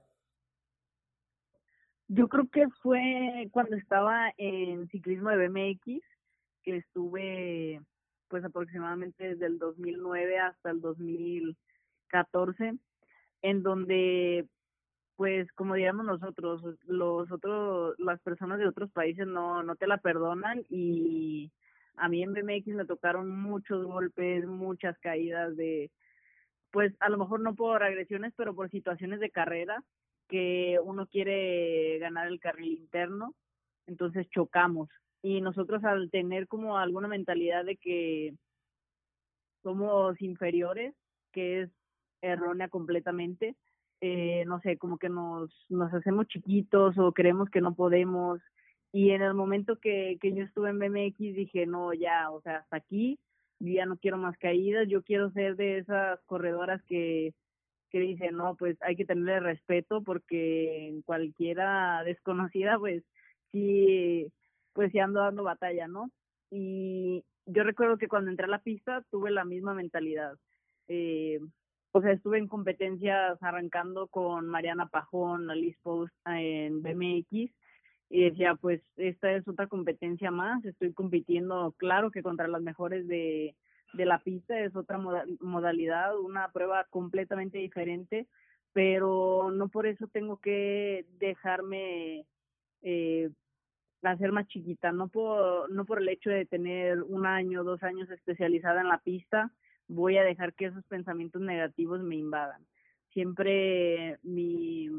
Yo 2.07 2.27
creo 2.27 2.47
que 2.51 2.67
fue 2.81 3.49
cuando 3.51 3.75
estaba 3.75 4.31
en 4.37 4.87
ciclismo 4.89 5.29
de 5.29 5.47
BMX, 5.47 6.03
que 6.63 6.77
estuve 6.77 7.81
pues 8.27 8.43
aproximadamente 8.43 9.29
desde 9.29 9.45
el 9.47 9.57
2009 9.57 10.39
hasta 10.39 10.71
el 10.71 10.81
2014, 10.81 12.73
en 13.45 13.61
donde 13.61 14.47
pues 15.15 15.49
como 15.53 15.75
digamos 15.75 16.05
nosotros, 16.05 16.61
los 16.87 17.31
otros, 17.31 17.95
las 17.99 18.19
personas 18.21 18.59
de 18.59 18.67
otros 18.67 18.91
países 18.91 19.25
no, 19.27 19.63
no 19.63 19.75
te 19.75 19.87
la 19.87 19.97
perdonan 19.97 20.63
y 20.69 21.51
a 21.95 22.09
mí 22.09 22.21
en 22.23 22.33
BMX 22.33 22.67
me 22.67 22.85
tocaron 22.85 23.29
muchos 23.29 23.85
golpes, 23.85 24.45
muchas 24.45 24.97
caídas 24.99 25.55
de, 25.55 25.91
pues 26.71 26.93
a 26.99 27.09
lo 27.09 27.17
mejor 27.17 27.39
no 27.39 27.55
por 27.55 27.83
agresiones, 27.83 28.33
pero 28.35 28.55
por 28.55 28.69
situaciones 28.69 29.19
de 29.21 29.29
carrera 29.29 29.81
que 30.27 30.79
uno 30.83 31.07
quiere 31.07 31.99
ganar 31.99 32.27
el 32.27 32.39
carril 32.39 32.73
interno, 32.73 33.35
entonces 33.85 34.27
chocamos. 34.31 34.89
Y 35.21 35.39
nosotros 35.39 35.83
al 35.85 36.09
tener 36.09 36.47
como 36.47 36.77
alguna 36.77 37.07
mentalidad 37.07 37.63
de 37.63 37.77
que 37.77 38.33
somos 39.63 40.19
inferiores, 40.21 40.93
que 41.31 41.61
es 41.61 41.69
errónea 42.25 42.67
completamente, 42.69 43.55
eh, 44.01 44.43
no 44.45 44.59
sé, 44.61 44.77
como 44.77 44.97
que 44.97 45.09
nos, 45.09 45.51
nos 45.69 45.93
hacemos 45.93 46.27
chiquitos 46.27 46.97
o 46.97 47.11
creemos 47.11 47.49
que 47.49 47.61
no 47.61 47.73
podemos. 47.75 48.41
Y 48.91 49.11
en 49.11 49.21
el 49.21 49.33
momento 49.33 49.79
que, 49.79 50.17
que 50.21 50.33
yo 50.33 50.43
estuve 50.43 50.69
en 50.69 50.79
BMX 50.79 51.17
dije, 51.17 51.65
no, 51.65 51.93
ya, 51.93 52.29
o 52.31 52.41
sea, 52.41 52.57
hasta 52.57 52.77
aquí, 52.77 53.19
ya 53.59 53.85
no 53.85 53.97
quiero 53.97 54.17
más 54.17 54.37
caídas, 54.37 54.87
yo 54.87 55.03
quiero 55.03 55.31
ser 55.31 55.55
de 55.55 55.79
esas 55.79 56.21
corredoras 56.25 56.81
que, 56.83 57.33
que 57.89 57.99
dicen, 57.99 58.35
no, 58.35 58.55
pues 58.55 58.77
hay 58.81 58.95
que 58.95 59.05
tenerle 59.05 59.39
respeto 59.39 60.01
porque 60.03 60.99
cualquiera 61.05 62.03
desconocida, 62.03 62.77
pues 62.77 63.03
sí, 63.51 64.31
pues 64.73 64.91
sí 64.91 64.99
ando 64.99 65.21
dando 65.21 65.43
batalla, 65.43 65.87
¿no? 65.87 66.11
Y 66.51 67.23
yo 67.45 67.63
recuerdo 67.63 67.97
que 67.97 68.07
cuando 68.07 68.31
entré 68.31 68.45
a 68.45 68.49
la 68.49 68.59
pista 68.59 69.03
tuve 69.11 69.31
la 69.31 69.45
misma 69.45 69.73
mentalidad. 69.73 70.37
Eh, 70.87 71.39
o 71.95 72.01
sea, 72.01 72.11
estuve 72.11 72.39
en 72.39 72.49
competencias 72.49 73.41
arrancando 73.41 74.07
con 74.07 74.47
Mariana 74.47 74.89
Pajón, 74.89 75.49
Alice 75.49 75.79
Post 75.81 76.13
en 76.25 76.83
BMX 76.83 77.49
y 78.09 78.21
decía, 78.21 78.55
pues 78.55 78.81
esta 78.97 79.31
es 79.31 79.47
otra 79.47 79.67
competencia 79.67 80.29
más, 80.29 80.65
estoy 80.65 80.91
compitiendo, 80.91 81.73
claro 81.77 82.11
que 82.11 82.21
contra 82.21 82.49
las 82.49 82.61
mejores 82.61 83.07
de, 83.07 83.55
de 83.93 84.05
la 84.05 84.19
pista, 84.19 84.59
es 84.59 84.75
otra 84.75 84.99
modalidad, 85.39 86.19
una 86.19 86.51
prueba 86.51 86.83
completamente 86.89 87.59
diferente, 87.59 88.27
pero 88.73 89.49
no 89.51 89.69
por 89.69 89.87
eso 89.87 90.07
tengo 90.07 90.41
que 90.41 91.05
dejarme 91.17 92.25
eh, 92.81 93.29
hacer 94.01 94.33
más 94.33 94.47
chiquita, 94.47 94.91
no 94.91 95.07
por, 95.07 95.71
no 95.71 95.85
por 95.85 96.01
el 96.01 96.09
hecho 96.09 96.29
de 96.29 96.45
tener 96.45 97.03
un 97.03 97.25
año, 97.25 97.63
dos 97.63 97.81
años 97.83 98.09
especializada 98.11 98.81
en 98.81 98.89
la 98.89 98.97
pista, 98.97 99.53
voy 99.87 100.17
a 100.17 100.23
dejar 100.23 100.53
que 100.53 100.65
esos 100.65 100.83
pensamientos 100.85 101.41
negativos 101.41 102.01
me 102.01 102.15
invadan. 102.15 102.65
Siempre 103.13 104.19
mi, 104.23 104.89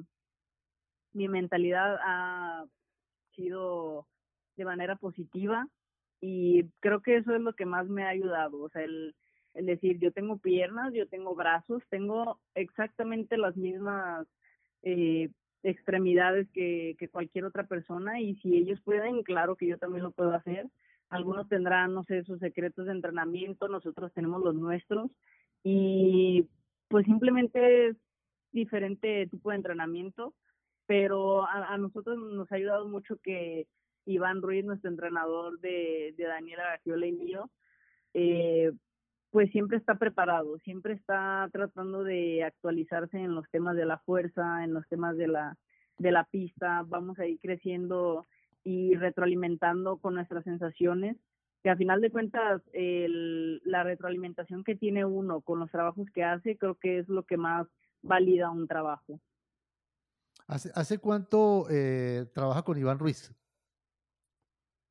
mi 1.13 1.29
mentalidad 1.29 1.99
ha 2.03 2.65
sido 3.35 4.07
de 4.57 4.65
manera 4.65 4.97
positiva 4.97 5.69
y 6.21 6.65
creo 6.81 7.03
que 7.03 7.17
eso 7.17 7.35
es 7.35 7.41
lo 7.41 7.53
que 7.55 7.67
más 7.67 7.89
me 7.89 8.05
ha 8.05 8.09
ayudado, 8.09 8.63
o 8.63 8.69
sea, 8.71 8.83
el, 8.83 9.15
el 9.55 9.67
decir, 9.67 9.99
yo 9.99 10.13
tengo 10.13 10.39
piernas, 10.39 10.95
yo 10.95 11.07
tengo 11.07 11.35
brazos, 11.35 11.83
tengo 11.91 12.41
exactamente 12.55 13.37
las 13.37 13.57
mismas 13.57 14.27
eh, 14.83 15.29
extremidades 15.63 16.49
que, 16.53 16.97
que 16.99 17.09
cualquier 17.09 17.45
otra 17.45 17.65
persona 17.65 18.21
y 18.21 18.37
si 18.37 18.57
ellos 18.57 18.81
pueden, 18.81 19.23
claro 19.23 19.57
que 19.57 19.67
yo 19.67 19.79
también 19.79 20.05
lo 20.05 20.11
puedo 20.11 20.33
hacer 20.33 20.69
algunos 21.09 21.49
tendrán, 21.49 21.95
no 21.95 22.05
sé, 22.05 22.25
sus 22.25 22.39
secretos 22.41 22.87
de 22.87 22.93
entrenamiento, 22.93 23.69
nosotros 23.69 24.13
tenemos 24.13 24.43
los 24.43 24.55
nuestros 24.55 25.11
y 25.63 26.49
pues 26.89 27.05
simplemente 27.07 27.89
es 27.89 27.97
diferente 28.53 29.27
tipo 29.27 29.51
de 29.51 29.57
entrenamiento, 29.57 30.35
pero 30.87 31.47
a, 31.47 31.77
nosotros 31.79 32.19
nos 32.19 32.51
ha 32.51 32.57
ayudado 32.57 32.89
mucho 32.89 33.17
que 33.23 33.67
Iván 34.05 34.41
Ruiz, 34.43 34.65
nuestro 34.65 34.91
entrenador 34.91 35.59
de, 35.61 36.15
de 36.17 36.25
Daniela 36.25 36.65
Gagiola 36.71 37.07
y 37.07 37.13
mío, 37.13 37.51
eh, 38.15 38.73
pues 39.31 39.51
siempre 39.51 39.77
está 39.77 39.97
preparado, 39.97 40.59
siempre 40.61 40.95
está 40.95 41.49
tratando 41.53 42.05
de 42.05 42.45
actualizarse 42.45 43.19
en 43.19 43.35
los 43.35 43.49
temas 43.51 43.77
de 43.77 43.85
la 43.85 43.99
fuerza, 43.99 44.65
en 44.65 44.73
los 44.73 44.87
temas 44.89 45.17
de 45.17 45.29
la, 45.29 45.57
de 45.99 46.13
la 46.13 46.25
pista, 46.25 46.85
vamos 46.87 47.19
a 47.19 47.27
ir 47.27 47.39
creciendo 47.41 48.25
y 48.67 48.97
retroalimentando 48.97 49.99
con 49.99 50.15
nuestras 50.15 50.43
sensaciones, 50.43 51.17
que 51.63 51.71
a 51.71 51.77
final 51.77 52.01
de 52.01 52.11
cuentas 52.11 52.61
el, 52.73 53.63
la 53.65 53.85
retroalimentación 53.85 54.65
que 54.65 54.75
tiene 54.75 55.05
uno 55.05 55.41
con 55.41 55.61
los 55.61 55.71
trabajos 55.71 56.09
que 56.13 56.25
hace, 56.25 56.57
creo 56.59 56.75
que 56.75 56.99
es 56.99 57.09
lo 57.09 57.23
que 57.23 57.37
más 57.37 57.69
valida 58.03 58.51
un 58.51 58.67
trabajo. 58.67 59.21
¿Hace, 60.49 60.73
hace 60.75 60.99
cuánto 60.99 61.69
eh, 61.71 62.27
trabaja 62.35 62.63
con 62.63 62.77
Iván 62.77 62.99
Ruiz? 62.99 63.33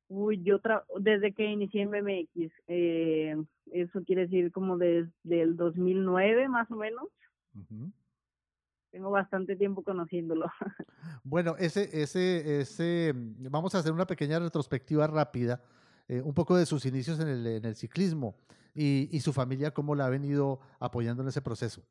Uy, 0.08 0.42
yo 0.42 0.58
desde 0.98 1.34
que 1.34 1.44
inicié 1.44 1.82
en 1.82 1.90
BMX, 1.90 2.52
eh, 2.68 3.36
eso 3.72 4.02
quiere 4.06 4.22
decir 4.22 4.52
como 4.52 4.78
desde 4.78 5.42
el 5.42 5.54
2009 5.54 6.48
más 6.48 6.70
o 6.70 6.76
menos 6.76 7.08
tengo 8.96 9.10
bastante 9.10 9.56
tiempo 9.56 9.82
conociéndolo. 9.82 10.46
Bueno, 11.22 11.56
ese, 11.58 11.88
ese, 11.92 12.60
ese, 12.60 13.12
mm, 13.12 13.50
vamos 13.50 13.74
a 13.74 13.78
hacer 13.78 13.92
una 13.92 14.06
pequeña 14.06 14.38
retrospectiva 14.38 15.06
rápida, 15.06 15.60
eh, 16.08 16.22
un 16.22 16.32
poco 16.32 16.56
de 16.56 16.64
sus 16.64 16.86
inicios 16.86 17.20
en 17.20 17.28
el, 17.28 17.46
en 17.46 17.64
el 17.64 17.74
ciclismo 17.74 18.36
y, 18.74 19.08
y, 19.10 19.20
su 19.20 19.32
familia, 19.32 19.72
cómo 19.72 19.94
la 19.94 20.06
ha 20.06 20.10
venido 20.10 20.60
apoyando 20.78 21.22
en 21.22 21.28
ese 21.28 21.42
proceso. 21.42 21.82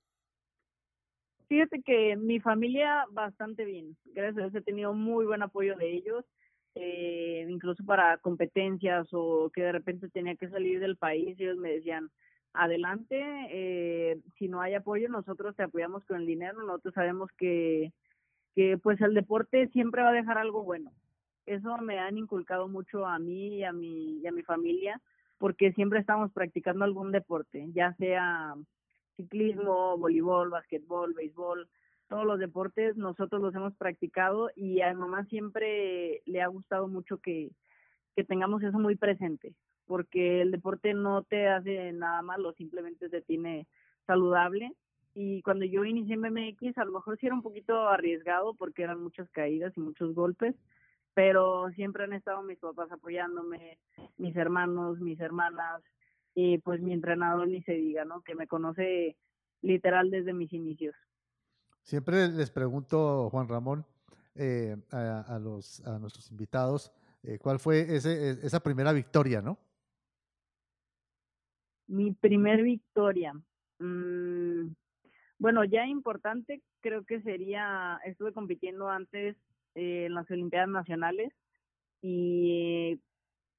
Fíjate 1.47 1.81
que 1.83 2.15
mi 2.15 2.39
familia 2.39 3.05
bastante 3.11 3.65
bien, 3.65 3.95
gracias 4.05 4.37
a 4.37 4.49
Dios 4.49 4.55
he 4.55 4.61
tenido 4.61 4.93
muy 4.93 5.25
buen 5.25 5.43
apoyo 5.43 5.75
de 5.75 5.93
ellos, 5.93 6.25
eh, 6.73 7.45
incluso 7.47 7.83
para 7.85 8.17
competencias 8.17 9.07
o 9.11 9.51
que 9.53 9.61
de 9.61 9.73
repente 9.73 10.09
tenía 10.09 10.35
que 10.35 10.49
salir 10.49 10.79
del 10.79 10.97
país, 10.97 11.39
ellos 11.39 11.57
me 11.57 11.71
decían, 11.71 12.09
adelante. 12.57 13.21
Eh, 13.49 14.19
si 14.37 14.47
no 14.47 14.61
hay 14.61 14.73
apoyo, 14.73 15.09
nosotros 15.09 15.55
te 15.55 15.63
apoyamos 15.63 16.03
con 16.05 16.17
el 16.17 16.25
dinero. 16.25 16.61
Nosotros 16.63 16.93
sabemos 16.93 17.29
que, 17.37 17.91
que 18.55 18.77
pues 18.77 18.99
el 19.01 19.13
deporte 19.13 19.67
siempre 19.69 20.01
va 20.01 20.09
a 20.09 20.13
dejar 20.13 20.37
algo 20.37 20.63
bueno. 20.63 20.91
Eso 21.45 21.77
me 21.77 21.99
han 21.99 22.17
inculcado 22.17 22.67
mucho 22.67 23.05
a 23.05 23.19
mí 23.19 23.57
y 23.57 23.63
a 23.63 23.71
mi, 23.71 24.19
y 24.19 24.27
a 24.27 24.31
mi 24.31 24.41
familia, 24.41 24.99
porque 25.37 25.73
siempre 25.73 25.99
estamos 25.99 26.31
practicando 26.31 26.85
algún 26.85 27.11
deporte, 27.11 27.67
ya 27.73 27.93
sea 27.93 28.55
ciclismo, 29.15 29.97
voleibol, 29.97 30.49
basquetbol, 30.49 31.13
béisbol, 31.13 31.69
todos 32.07 32.25
los 32.25 32.39
deportes 32.39 32.97
nosotros 32.97 33.41
los 33.41 33.55
hemos 33.55 33.75
practicado 33.75 34.49
y 34.55 34.81
a 34.81 34.93
mi 34.93 34.99
mamá 34.99 35.25
siempre 35.25 36.21
le 36.25 36.41
ha 36.41 36.47
gustado 36.47 36.87
mucho 36.87 37.17
que, 37.19 37.51
que 38.15 38.23
tengamos 38.23 38.61
eso 38.63 38.77
muy 38.77 38.95
presente 38.95 39.53
porque 39.87 40.41
el 40.41 40.51
deporte 40.51 40.93
no 40.93 41.23
te 41.23 41.47
hace 41.47 41.91
nada 41.93 42.21
malo, 42.21 42.53
simplemente 42.53 43.09
te 43.09 43.21
tiene 43.21 43.67
saludable. 44.05 44.73
Y 45.13 45.41
cuando 45.43 45.65
yo 45.65 45.85
inicié 45.85 46.15
en 46.15 46.21
BMX, 46.21 46.77
a 46.77 46.85
lo 46.85 46.91
mejor 46.91 47.17
sí 47.17 47.25
era 47.25 47.35
un 47.35 47.41
poquito 47.41 47.87
arriesgado 47.87 48.53
porque 48.53 48.83
eran 48.83 49.01
muchas 49.01 49.29
caídas 49.29 49.73
y 49.77 49.79
muchos 49.79 50.13
golpes, 50.13 50.55
pero 51.13 51.69
siempre 51.71 52.03
han 52.03 52.13
estado 52.13 52.43
mis 52.43 52.59
papás 52.59 52.91
apoyándome, 52.91 53.77
mis 54.17 54.35
hermanos, 54.35 54.99
mis 54.99 55.19
hermanas, 55.19 55.81
y 56.33 56.57
pues 56.57 56.81
mi 56.81 56.91
entrenador 56.91 57.47
ni 57.47 57.61
se 57.63 57.73
diga, 57.73 58.03
¿no? 58.03 58.21
Que 58.21 58.35
me 58.35 58.47
conoce 58.47 59.15
literal 59.61 60.11
desde 60.11 60.33
mis 60.33 60.51
inicios. 60.51 60.95
Siempre 61.81 62.27
les 62.27 62.51
pregunto, 62.51 63.29
Juan 63.29 63.47
Ramón, 63.47 63.85
eh, 64.35 64.75
a, 64.91 65.39
los, 65.39 65.85
a 65.87 65.97
nuestros 65.97 66.29
invitados, 66.29 66.91
eh, 67.23 67.39
¿cuál 67.39 67.57
fue 67.57 67.95
ese, 67.95 68.31
e, 68.31 68.31
esa 68.43 68.59
primera 68.59 68.91
victoria, 68.91 69.41
no? 69.41 69.57
Mi 71.87 72.13
primer 72.13 72.63
victoria. 72.63 73.33
Mm, 73.79 74.73
bueno, 75.37 75.63
ya 75.65 75.85
importante 75.85 76.61
creo 76.81 77.03
que 77.03 77.21
sería, 77.21 77.99
estuve 78.05 78.31
compitiendo 78.31 78.89
antes 78.89 79.35
eh, 79.75 80.05
en 80.05 80.13
las 80.13 80.29
Olimpiadas 80.31 80.69
Nacionales 80.69 81.33
y 82.01 82.99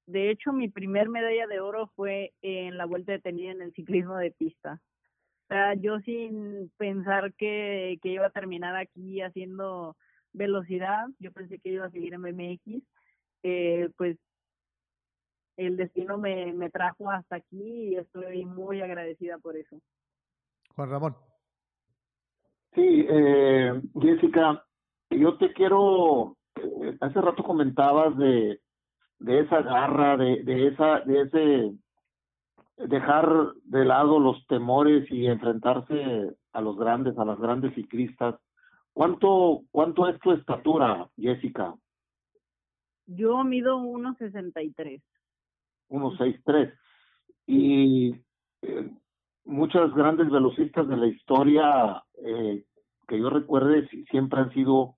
de 0.07 0.31
hecho 0.31 0.53
mi 0.53 0.69
primer 0.69 1.09
medalla 1.09 1.47
de 1.47 1.61
oro 1.61 1.91
fue 1.97 2.33
en 2.43 2.79
la 2.79 2.87
vuelta 2.87 3.13
de 3.13 3.19
tenida 3.19 3.51
en 3.51 3.63
el 3.63 3.73
ciclismo 3.73 4.17
de 4.17 4.31
pista. 4.31 4.81
O 5.45 5.49
sea, 5.49 5.75
yo 5.75 6.01
sin 6.01 6.71
pensar 6.77 7.33
que, 7.35 7.99
que 8.03 8.09
iba 8.09 8.27
a 8.27 8.31
terminar 8.31 8.77
aquí 8.77 9.21
haciendo 9.21 9.97
velocidad, 10.33 11.07
yo 11.19 11.33
pensé 11.33 11.59
que 11.59 11.71
iba 11.71 11.87
a 11.87 11.91
seguir 11.91 12.15
en 12.15 12.23
BMX, 12.23 12.83
eh, 13.43 13.89
pues 13.97 14.17
el 15.57 15.77
destino 15.77 16.19
me, 16.19 16.53
me 16.53 16.71
trajo 16.71 17.11
hasta 17.11 17.37
aquí 17.37 17.91
y 17.91 17.97
estoy 17.97 18.45
muy 18.45 18.81
agradecida 18.81 19.39
por 19.39 19.57
eso. 19.57 19.81
Juan 20.75 20.91
Ramón. 20.91 21.17
Sí, 22.75 23.07
eh, 23.09 23.81
Jessica, 24.01 24.63
yo 25.11 25.39
te 25.39 25.53
quiero, 25.55 26.37
eh, 26.57 26.97
hace 27.01 27.21
rato 27.21 27.43
comentabas 27.43 28.17
de, 28.19 28.61
de 29.19 29.41
esa 29.41 29.63
garra, 29.63 30.17
de, 30.19 30.43
de 30.43 30.69
esa, 30.69 31.01
de 31.01 31.21
ese 31.23 31.73
dejar 32.77 33.55
de 33.65 33.85
lado 33.85 34.19
los 34.19 34.47
temores 34.47 35.11
y 35.11 35.27
enfrentarse 35.27 36.37
a 36.53 36.61
los 36.61 36.77
grandes, 36.77 37.17
a 37.19 37.25
las 37.25 37.39
grandes 37.39 37.75
ciclistas. 37.75 38.35
¿Cuánto, 38.93 39.63
cuánto 39.71 40.09
es 40.09 40.19
tu 40.21 40.33
estatura, 40.33 41.09
Jessica? 41.17 41.75
Yo 43.07 43.43
mido 43.45 43.79
1.63. 43.79 45.01
1.63. 45.89 46.73
Y 47.47 48.15
eh, 48.63 48.91
muchas 49.45 49.95
grandes 49.95 50.31
velocistas 50.31 50.89
de 50.89 50.97
la 50.97 51.07
historia 51.07 52.03
eh, 52.25 52.65
que 53.07 53.19
yo 53.19 53.31
recuerde 53.31 53.89
siempre 54.11 54.41
han 54.41 54.53
sido 54.53 54.95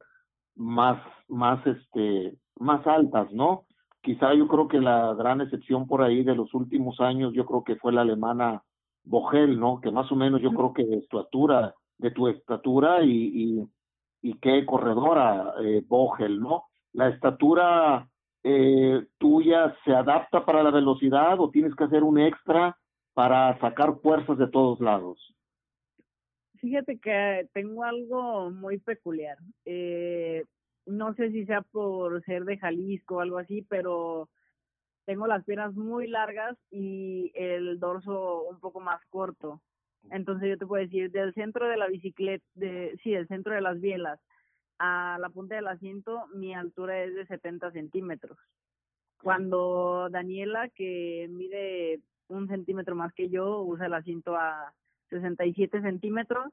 más, 0.56 1.00
más, 1.28 1.64
este, 1.66 2.38
más 2.58 2.86
altas, 2.86 3.30
¿no? 3.32 3.66
quizá 4.08 4.32
yo 4.34 4.48
creo 4.48 4.68
que 4.68 4.80
la 4.80 5.14
gran 5.14 5.40
excepción 5.40 5.86
por 5.86 6.02
ahí 6.02 6.22
de 6.24 6.34
los 6.34 6.54
últimos 6.54 6.98
años, 7.00 7.32
yo 7.34 7.44
creo 7.44 7.64
que 7.64 7.76
fue 7.76 7.92
la 7.92 8.02
alemana 8.02 8.62
Bogel, 9.04 9.58
¿no? 9.60 9.80
Que 9.80 9.90
más 9.90 10.10
o 10.12 10.16
menos 10.16 10.40
yo 10.40 10.50
creo 10.52 10.72
que 10.72 10.84
de 10.84 10.96
estatura, 10.96 11.74
de 11.98 12.10
tu 12.12 12.28
estatura 12.28 13.04
y, 13.04 13.68
y, 14.22 14.34
qué 14.40 14.64
corredora 14.64 15.52
eh, 15.62 15.82
Bogel, 15.86 16.40
¿no? 16.40 16.64
La 16.92 17.08
estatura 17.08 18.08
eh, 18.50 19.06
tuya 19.18 19.76
se 19.84 19.92
adapta 19.92 20.46
para 20.46 20.62
la 20.62 20.70
velocidad 20.70 21.38
o 21.38 21.50
tienes 21.50 21.74
que 21.74 21.84
hacer 21.84 22.02
un 22.02 22.18
extra 22.18 22.78
para 23.12 23.58
sacar 23.60 23.96
fuerzas 24.00 24.38
de 24.38 24.48
todos 24.48 24.80
lados? 24.80 25.18
Fíjate 26.56 26.98
que 26.98 27.46
tengo 27.52 27.84
algo 27.84 28.50
muy 28.50 28.78
peculiar. 28.78 29.36
Eh, 29.66 30.44
no 30.86 31.12
sé 31.14 31.30
si 31.30 31.44
sea 31.44 31.60
por 31.60 32.24
ser 32.24 32.44
de 32.44 32.56
Jalisco 32.56 33.16
o 33.16 33.20
algo 33.20 33.36
así, 33.36 33.66
pero 33.68 34.30
tengo 35.04 35.26
las 35.26 35.44
piernas 35.44 35.74
muy 35.74 36.06
largas 36.06 36.56
y 36.70 37.30
el 37.34 37.78
dorso 37.78 38.44
un 38.44 38.60
poco 38.60 38.80
más 38.80 39.00
corto. 39.10 39.60
Entonces 40.10 40.48
yo 40.48 40.56
te 40.56 40.66
puedo 40.66 40.82
decir, 40.82 41.10
del 41.10 41.34
centro 41.34 41.68
de 41.68 41.76
la 41.76 41.86
bicicleta, 41.86 42.44
de, 42.54 42.98
sí, 43.02 43.10
del 43.10 43.28
centro 43.28 43.54
de 43.54 43.60
las 43.60 43.78
bielas 43.78 44.18
a 44.78 45.18
la 45.20 45.28
punta 45.30 45.56
del 45.56 45.66
asiento, 45.66 46.26
mi 46.34 46.54
altura 46.54 47.02
es 47.02 47.14
de 47.14 47.26
70 47.26 47.72
centímetros. 47.72 48.38
Cuando 49.22 50.08
Daniela, 50.10 50.68
que 50.68 51.26
mide 51.30 52.00
un 52.28 52.46
centímetro 52.48 52.94
más 52.94 53.12
que 53.14 53.28
yo, 53.28 53.62
usa 53.62 53.86
el 53.86 53.94
asiento 53.94 54.36
a 54.36 54.72
67 55.10 55.80
centímetros 55.82 56.52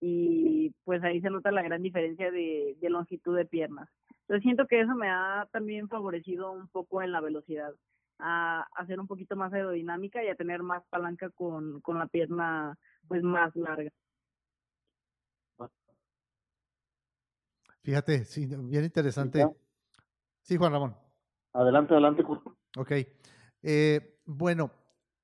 y 0.00 0.74
pues 0.84 1.02
ahí 1.04 1.20
se 1.20 1.30
nota 1.30 1.52
la 1.52 1.62
gran 1.62 1.82
diferencia 1.82 2.30
de, 2.32 2.76
longitud 2.82 3.36
de 3.36 3.44
piernas. 3.44 3.88
Entonces 4.22 4.42
siento 4.42 4.66
que 4.66 4.80
eso 4.80 4.94
me 4.94 5.08
ha 5.08 5.46
también 5.52 5.88
favorecido 5.88 6.50
un 6.50 6.68
poco 6.68 7.02
en 7.02 7.12
la 7.12 7.20
velocidad, 7.20 7.72
a 8.18 8.66
hacer 8.74 8.98
un 8.98 9.06
poquito 9.06 9.36
más 9.36 9.52
aerodinámica 9.52 10.24
y 10.24 10.28
a 10.28 10.34
tener 10.34 10.62
más 10.62 10.82
palanca 10.90 11.30
con, 11.30 11.80
con 11.82 11.98
la 11.98 12.06
pierna 12.06 12.76
pues 13.06 13.22
más 13.22 13.54
larga. 13.54 13.92
Fíjate, 17.82 18.24
sí, 18.24 18.46
bien 18.46 18.84
interesante. 18.84 19.44
Sí, 20.42 20.56
Juan 20.56 20.72
Ramón. 20.72 20.96
Adelante, 21.52 21.94
adelante. 21.94 22.24
Ok. 22.76 22.92
Eh, 23.62 24.18
bueno, 24.24 24.70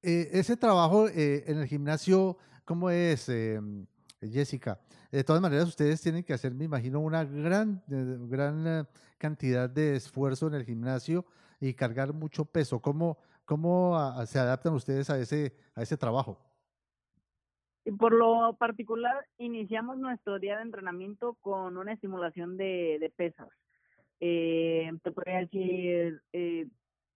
eh, 0.03 0.29
ese 0.33 0.57
trabajo 0.57 1.09
eh, 1.09 1.45
en 1.47 1.59
el 1.59 1.67
gimnasio, 1.67 2.37
¿cómo 2.65 2.91
es, 2.91 3.29
em, 3.29 3.87
Jessica? 4.21 4.81
De 5.11 5.25
todas 5.25 5.41
maneras, 5.41 5.69
ustedes 5.69 6.01
tienen 6.03 6.25
que 6.25 6.35
hacer, 6.35 6.55
me 6.55 6.65
imagino, 6.65 7.01
una 7.01 7.25
gran, 7.25 7.83
gran 7.87 8.87
cantidad 9.17 9.71
de 9.71 9.97
esfuerzo 9.97 10.49
en 10.49 10.55
el 10.55 10.65
gimnasio 10.65 11.25
y 11.61 11.73
cargar 11.75 12.13
mucho 12.13 12.45
peso. 12.45 12.81
¿Cómo, 12.81 13.19
cómo 13.45 13.97
se 14.27 14.39
adaptan 14.39 14.75
ustedes 14.75 15.09
a 15.09 15.19
ese, 15.19 15.57
a 15.75 15.83
ese 15.83 15.97
trabajo? 15.97 16.48
Por 17.97 18.13
lo 18.13 18.55
particular, 18.55 19.25
iniciamos 19.39 19.99
nuestro 19.99 20.39
día 20.39 20.57
de 20.57 20.63
entrenamiento 20.63 21.37
con 21.41 21.77
una 21.77 21.93
estimulación 21.93 22.57
de, 22.57 22.99
de 23.01 23.11
pesas. 23.11 23.49
Eh, 24.21 24.91
te 25.03 25.13
podría 25.13 25.39
decir, 25.39 26.21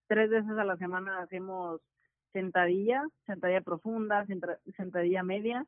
tres 0.07 0.29
veces 0.29 0.51
a 0.57 0.63
la 0.63 0.77
semana 0.77 1.19
hacemos 1.19 1.81
sentadilla, 2.31 3.03
sentadilla 3.25 3.61
profunda, 3.61 4.25
sentadilla 4.75 5.23
media 5.23 5.65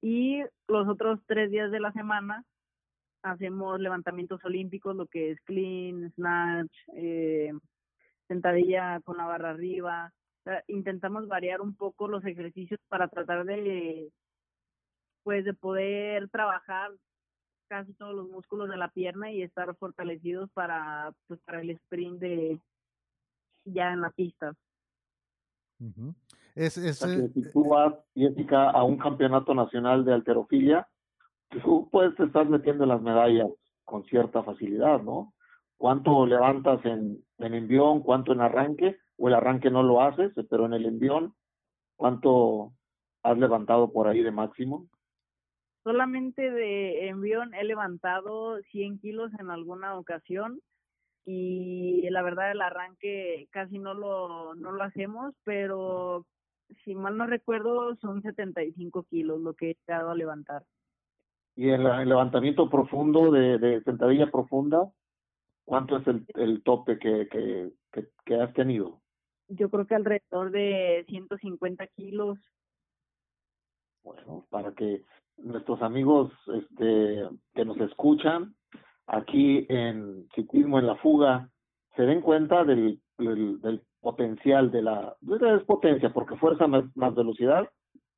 y 0.00 0.42
los 0.68 0.88
otros 0.88 1.20
tres 1.26 1.50
días 1.50 1.70
de 1.70 1.80
la 1.80 1.92
semana 1.92 2.44
hacemos 3.22 3.80
levantamientos 3.80 4.44
olímpicos, 4.44 4.94
lo 4.94 5.06
que 5.06 5.32
es 5.32 5.40
clean, 5.42 6.12
snatch, 6.12 6.72
eh, 6.94 7.52
sentadilla 8.28 9.00
con 9.00 9.16
la 9.16 9.26
barra 9.26 9.50
arriba. 9.50 10.12
intentamos 10.68 11.26
variar 11.26 11.60
un 11.60 11.74
poco 11.74 12.06
los 12.06 12.24
ejercicios 12.24 12.80
para 12.88 13.08
tratar 13.08 13.44
de, 13.44 14.12
pues, 15.26 15.44
de 15.44 15.54
poder 15.54 16.28
trabajar 16.28 16.92
casi 17.68 17.92
todos 17.94 18.14
los 18.14 18.28
músculos 18.28 18.68
de 18.68 18.76
la 18.76 18.90
pierna 18.90 19.32
y 19.32 19.42
estar 19.42 19.74
fortalecidos 19.74 20.48
para, 20.52 21.12
pues, 21.26 21.40
para 21.40 21.62
el 21.62 21.70
sprint 21.70 22.20
de 22.20 22.60
ya 23.64 23.92
en 23.92 24.02
la 24.02 24.10
pista 24.10 24.52
es, 26.54 26.78
es, 26.78 26.98
si 26.98 27.10
eh, 27.10 27.50
tú 27.52 27.70
vas, 27.70 27.92
Jessica, 28.14 28.70
a 28.70 28.84
un 28.84 28.98
campeonato 28.98 29.52
nacional 29.52 30.04
de 30.04 30.14
alterofilia, 30.14 30.88
tú 31.48 31.88
puedes 31.90 32.14
te 32.14 32.22
estás 32.22 32.48
metiendo 32.48 32.86
las 32.86 33.02
medallas 33.02 33.50
con 33.84 34.04
cierta 34.04 34.44
facilidad, 34.44 35.02
¿no? 35.02 35.34
¿Cuánto 35.76 36.24
levantas 36.24 36.84
en, 36.84 37.20
en 37.38 37.54
envión, 37.54 38.00
cuánto 38.00 38.32
en 38.32 38.42
arranque? 38.42 38.96
O 39.16 39.26
el 39.26 39.34
arranque 39.34 39.72
no 39.72 39.82
lo 39.82 40.02
haces, 40.02 40.32
pero 40.48 40.66
en 40.66 40.74
el 40.74 40.86
envión, 40.86 41.34
¿cuánto 41.96 42.74
has 43.24 43.36
levantado 43.36 43.92
por 43.92 44.06
ahí 44.06 44.22
de 44.22 44.30
máximo? 44.30 44.86
Solamente 45.86 46.50
de 46.50 47.06
envión 47.06 47.54
he 47.54 47.62
levantado 47.62 48.60
100 48.72 48.98
kilos 48.98 49.30
en 49.38 49.50
alguna 49.52 49.96
ocasión 49.96 50.60
y 51.24 52.10
la 52.10 52.22
verdad 52.22 52.50
el 52.50 52.60
arranque 52.60 53.46
casi 53.52 53.78
no 53.78 53.94
lo, 53.94 54.56
no 54.56 54.72
lo 54.72 54.82
hacemos, 54.82 55.32
pero 55.44 56.26
si 56.82 56.96
mal 56.96 57.16
no 57.16 57.28
recuerdo 57.28 57.94
son 58.00 58.20
75 58.20 59.04
kilos 59.04 59.40
lo 59.40 59.54
que 59.54 59.70
he 59.70 59.76
llegado 59.86 60.10
a 60.10 60.16
levantar. 60.16 60.64
¿Y 61.54 61.68
el, 61.68 61.84
levantamiento 61.84 62.68
profundo 62.68 63.30
de, 63.30 63.58
de, 63.58 63.80
sentadilla 63.84 64.28
profunda? 64.28 64.90
¿Cuánto 65.64 65.98
es 65.98 66.06
el, 66.08 66.26
el 66.34 66.64
tope 66.64 66.98
que, 66.98 67.28
que, 67.28 68.08
que, 68.24 68.34
has 68.34 68.52
tenido? 68.54 69.00
Yo 69.46 69.70
creo 69.70 69.86
que 69.86 69.94
alrededor 69.94 70.50
de 70.50 71.04
150 71.06 71.86
kilos. 71.86 72.40
Bueno, 74.02 74.44
para 74.50 74.72
que 74.72 75.04
nuestros 75.38 75.82
amigos 75.82 76.32
este, 76.54 77.28
que 77.54 77.64
nos 77.64 77.76
escuchan 77.78 78.54
aquí 79.06 79.66
en 79.68 80.26
Ciclismo 80.34 80.78
en 80.78 80.86
la 80.86 80.96
Fuga 80.96 81.48
se 81.94 82.02
den 82.02 82.20
cuenta 82.20 82.64
del, 82.64 83.00
potencial 84.00 84.70
de 84.70 84.82
la... 84.82 85.16
Es 85.22 85.64
potencia, 85.64 86.12
porque 86.12 86.36
fuerza 86.36 86.66
más, 86.66 86.84
más, 86.94 87.14
velocidad 87.14 87.68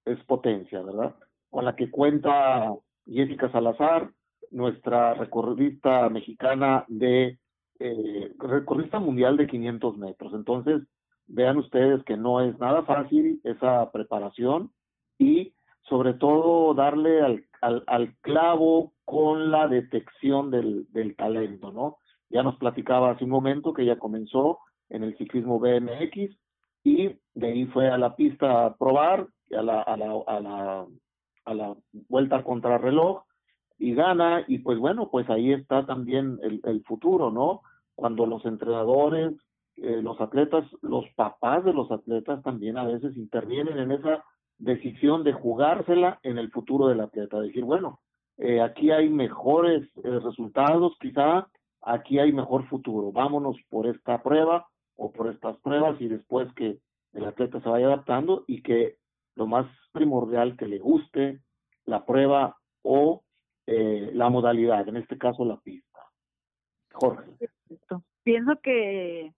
es 0.05 0.23
potencia, 0.25 0.83
¿verdad? 0.83 1.15
Con 1.51 1.65
la 1.65 1.77
que 1.77 1.91
cuenta 1.91 2.75
Jessica 3.07 3.51
Salazar, 3.53 4.11
nuestra 4.51 5.15
recorrista 5.15 6.09
mexicana 6.09 6.85
de... 6.89 7.39
Eh, 7.81 8.33
recorrista 8.39 8.99
mundial 8.99 9.37
de 9.37 9.47
500 9.47 9.99
metros. 9.99 10.35
Entonces, 10.35 10.83
vean 11.29 11.59
ustedes 11.59 12.03
que 12.05 12.17
no 12.17 12.41
es 12.41 12.59
nada 12.59 12.83
fácil 12.83 13.41
esa 13.45 13.91
preparación 13.93 14.73
y 15.19 15.53
sobre 15.89 16.15
todo 16.15 16.75
darle 16.75 17.21
al, 17.23 17.45
al, 17.61 17.85
al 17.87 18.15
clavo 18.21 18.93
con 19.05 19.51
la 19.51 19.69
detección 19.69 20.51
del, 20.51 20.87
del 20.93 21.17
talento, 21.17 21.73
¿no? 21.73 21.99
Ya 22.31 22.43
nos 22.43 22.57
platicaba 22.57 23.11
hace 23.11 23.25
un 23.25 23.31
momento 23.31 23.73
que 23.73 23.87
ya 23.87 23.99
comenzó 23.99 24.59
en 24.91 25.03
el 25.03 25.17
ciclismo 25.17 25.59
BMX 25.59 26.37
y 26.85 27.11
de 27.35 27.47
ahí 27.47 27.67
fue 27.67 27.89
a 27.89 27.99
la 27.99 28.17
pista 28.17 28.67
a 28.67 28.77
probar, 28.77 29.27
a 29.57 29.63
la, 29.63 29.83
a 29.83 29.97
la, 29.97 30.23
a 30.27 30.41
la, 30.41 30.87
a 31.45 31.55
la 31.55 31.77
vuelta 32.09 32.43
contra 32.45 32.79
reloj 32.79 33.23
y 33.79 33.95
gana 33.95 34.45
y 34.47 34.59
pues 34.59 34.79
bueno, 34.79 35.09
pues 35.11 35.29
ahí 35.31 35.53
está 35.53 35.87
también 35.87 36.39
el, 36.43 36.61
el 36.65 36.83
futuro, 36.85 37.31
¿no? 37.31 37.63
Cuando 37.95 38.27
los 38.27 38.45
entrenadores, 38.45 39.35
eh, 39.77 40.03
los 40.03 40.21
atletas, 40.21 40.65
los 40.83 41.05
papás 41.15 41.65
de 41.65 41.73
los 41.73 41.91
atletas 41.91 42.43
también 42.43 42.77
a 42.77 42.85
veces 42.85 43.17
intervienen 43.17 43.79
en 43.79 43.93
esa 43.93 44.25
decisión 44.59 45.25
de 45.25 45.33
jugársela 45.33 46.19
en 46.23 46.39
el 46.39 46.51
futuro 46.51 46.89
del 46.89 47.01
atleta, 47.01 47.41
decir, 47.41 47.65
bueno, 47.65 48.01
eh, 48.37 48.61
aquí 48.61 48.91
hay 48.91 49.09
mejores 49.09 49.83
eh, 50.05 50.21
resultados, 50.21 50.97
quizá 51.01 51.49
aquí 51.83 52.19
hay 52.19 52.33
mejor 52.33 52.69
futuro, 52.69 53.13
vámonos 53.13 53.57
por 53.69 53.87
esta 53.87 54.23
prueba 54.23 54.69
o 54.97 55.13
por 55.13 55.29
estas 55.29 55.57
pruebas 55.59 56.01
y 56.01 56.09
después 56.09 56.53
que 56.55 56.79
el 57.13 57.25
atleta 57.25 57.61
se 57.61 57.69
vaya 57.69 57.87
adaptando 57.87 58.45
y 58.47 58.63
que 58.63 58.97
lo 59.35 59.47
más 59.47 59.67
primordial 59.93 60.57
que 60.57 60.67
le 60.67 60.79
guste 60.79 61.41
la 61.85 62.05
prueba 62.05 62.57
o 62.83 63.23
eh, 63.67 64.11
la 64.15 64.29
modalidad, 64.29 64.89
en 64.89 64.97
este 64.97 65.19
caso 65.19 65.45
la 65.45 65.59
pista. 65.59 66.01
Jorge. 66.93 67.31
Pienso 68.25 68.61
que 68.61 69.33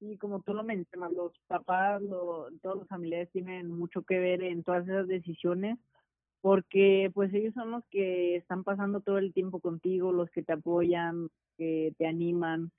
y 0.00 0.16
como 0.18 0.40
tú 0.42 0.54
lo 0.54 0.62
mencionas, 0.62 1.12
los 1.12 1.32
papás, 1.46 2.02
todos 2.62 2.76
los 2.76 2.88
familiares 2.88 3.30
tienen 3.32 3.70
mucho 3.70 4.02
que 4.02 4.18
ver 4.18 4.42
en 4.42 4.62
todas 4.62 4.86
esas 4.86 5.08
decisiones 5.08 5.78
porque 6.40 7.10
pues 7.14 7.34
ellos 7.34 7.54
son 7.54 7.72
los 7.72 7.84
que 7.90 8.36
están 8.36 8.62
pasando 8.62 9.00
todo 9.00 9.18
el 9.18 9.32
tiempo 9.32 9.60
contigo, 9.60 10.12
los 10.12 10.30
que 10.30 10.42
te 10.42 10.52
apoyan, 10.52 11.28
que 11.56 11.92
te 11.98 12.06
animan 12.06 12.70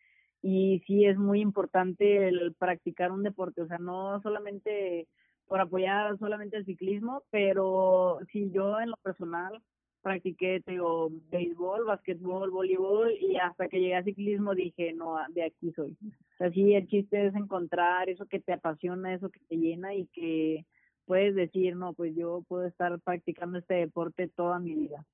y 0.42 0.82
sí 0.88 1.06
es 1.06 1.18
muy 1.18 1.42
importante 1.42 2.30
el 2.30 2.54
practicar 2.54 3.12
un 3.12 3.24
deporte, 3.24 3.62
o 3.62 3.68
sea, 3.68 3.78
no 3.78 4.22
solamente 4.22 5.08
por 5.48 5.60
apoyar 5.60 6.18
solamente 6.20 6.58
el 6.58 6.66
ciclismo, 6.66 7.24
pero 7.32 8.20
si 8.32 8.50
yo 8.52 8.80
en 8.80 8.92
lo 8.92 8.98
personal 8.98 9.62
practiqué, 10.02 10.62
te 10.62 10.72
digo, 10.72 11.10
béisbol, 11.30 11.86
básquetbol, 11.86 12.50
voleibol 12.52 13.12
y 13.20 13.38
hasta 13.38 13.68
que 13.68 13.80
llegué 13.80 13.96
a 13.96 14.04
ciclismo 14.04 14.56
dije, 14.56 14.94
no, 14.94 15.18
de 15.30 15.44
aquí 15.44 15.72
soy. 15.74 15.98
Así 16.40 16.74
el 16.74 16.88
chiste 16.88 17.28
es 17.28 17.36
encontrar 17.36 18.10
eso 18.10 18.26
que 18.26 18.40
te 18.40 18.54
apasiona, 18.54 19.14
eso 19.14 19.30
que 19.30 19.40
te 19.48 19.58
llena 19.58 19.94
y 19.94 20.08
que 20.08 20.66
puedes 21.06 21.36
decir, 21.36 21.76
no, 21.76 21.94
pues 21.94 22.16
yo 22.16 22.44
puedo 22.48 22.66
estar 22.66 23.00
practicando 23.02 23.58
este 23.60 23.76
deporte 23.76 24.28
toda 24.28 24.60
mi 24.60 24.76
vida. 24.76 25.06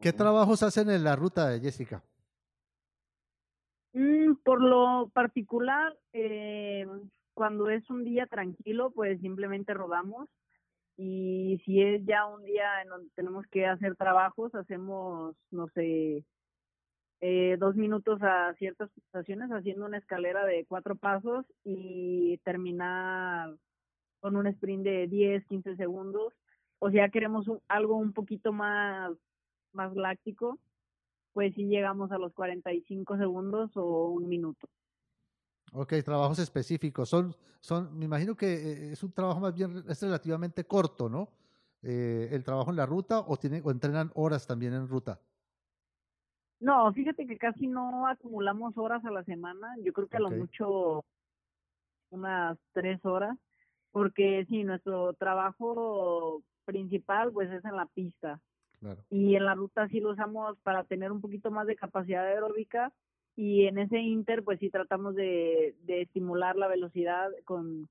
¿Qué 0.00 0.12
trabajos 0.12 0.62
hacen 0.62 0.90
en 0.90 1.04
la 1.04 1.14
ruta 1.14 1.48
de 1.48 1.60
Jessica? 1.60 2.02
Mm, 3.92 4.34
por 4.42 4.62
lo 4.62 5.10
particular, 5.12 5.96
eh, 6.12 6.86
cuando 7.34 7.68
es 7.68 7.88
un 7.90 8.04
día 8.04 8.26
tranquilo, 8.26 8.90
pues 8.90 9.20
simplemente 9.20 9.74
rodamos. 9.74 10.28
Y 11.04 11.60
si 11.64 11.82
es 11.82 12.04
ya 12.06 12.26
un 12.26 12.44
día 12.44 12.80
en 12.80 12.88
donde 12.88 13.10
tenemos 13.16 13.44
que 13.48 13.66
hacer 13.66 13.96
trabajos, 13.96 14.54
hacemos, 14.54 15.34
no 15.50 15.66
sé, 15.74 16.24
eh, 17.20 17.56
dos 17.58 17.74
minutos 17.74 18.22
a 18.22 18.54
ciertas 18.54 18.88
estaciones 18.96 19.50
haciendo 19.50 19.86
una 19.86 19.98
escalera 19.98 20.44
de 20.44 20.64
cuatro 20.64 20.94
pasos 20.94 21.44
y 21.64 22.38
terminar 22.44 23.52
con 24.20 24.36
un 24.36 24.46
sprint 24.46 24.84
de 24.84 25.08
10, 25.08 25.44
15 25.46 25.74
segundos. 25.74 26.32
O 26.78 26.90
sea, 26.92 27.08
queremos 27.08 27.46
algo 27.66 27.96
un 27.96 28.12
poquito 28.12 28.52
más, 28.52 29.10
más 29.72 29.96
láctico, 29.96 30.60
pues 31.32 31.52
si 31.56 31.64
llegamos 31.64 32.12
a 32.12 32.18
los 32.18 32.32
45 32.32 33.16
segundos 33.16 33.76
o 33.76 34.06
un 34.06 34.28
minuto. 34.28 34.68
Ok, 35.72 35.94
trabajos 36.04 36.38
específicos. 36.38 37.08
Son, 37.08 37.34
son, 37.60 37.98
me 37.98 38.04
imagino 38.04 38.36
que 38.36 38.52
eh, 38.52 38.92
es 38.92 39.02
un 39.02 39.12
trabajo 39.12 39.40
más 39.40 39.54
bien, 39.54 39.84
es 39.88 40.02
relativamente 40.02 40.64
corto, 40.64 41.08
¿no? 41.08 41.30
Eh, 41.82 42.28
el 42.30 42.44
trabajo 42.44 42.70
en 42.70 42.76
la 42.76 42.86
ruta 42.86 43.20
o, 43.20 43.36
tienen, 43.36 43.62
o 43.64 43.70
entrenan 43.70 44.12
horas 44.14 44.46
también 44.46 44.74
en 44.74 44.86
ruta. 44.86 45.20
No, 46.60 46.92
fíjate 46.92 47.26
que 47.26 47.38
casi 47.38 47.66
no 47.66 48.06
acumulamos 48.06 48.76
horas 48.76 49.04
a 49.04 49.10
la 49.10 49.24
semana. 49.24 49.74
Yo 49.82 49.92
creo 49.92 50.06
que 50.06 50.18
a 50.18 50.20
lo 50.20 50.30
mucho 50.30 51.04
unas 52.10 52.58
tres 52.72 53.04
horas, 53.04 53.36
porque 53.90 54.46
sí, 54.48 54.62
nuestro 54.62 55.14
trabajo 55.14 56.42
principal 56.64 57.32
pues 57.32 57.50
es 57.50 57.64
en 57.64 57.76
la 57.76 57.86
pista. 57.86 58.40
Y 59.10 59.36
en 59.36 59.46
la 59.46 59.54
ruta 59.54 59.88
sí 59.88 60.00
lo 60.00 60.10
usamos 60.10 60.58
para 60.58 60.84
tener 60.84 61.12
un 61.12 61.20
poquito 61.20 61.50
más 61.50 61.66
de 61.66 61.76
capacidad 61.76 62.26
aeróbica 62.26 62.92
y 63.36 63.66
en 63.66 63.78
ese 63.78 63.98
inter 63.98 64.42
pues 64.42 64.58
sí 64.60 64.70
tratamos 64.70 65.14
de, 65.14 65.74
estimular 65.86 66.56
la 66.56 66.68
velocidad 66.68 67.30
con 67.44 67.88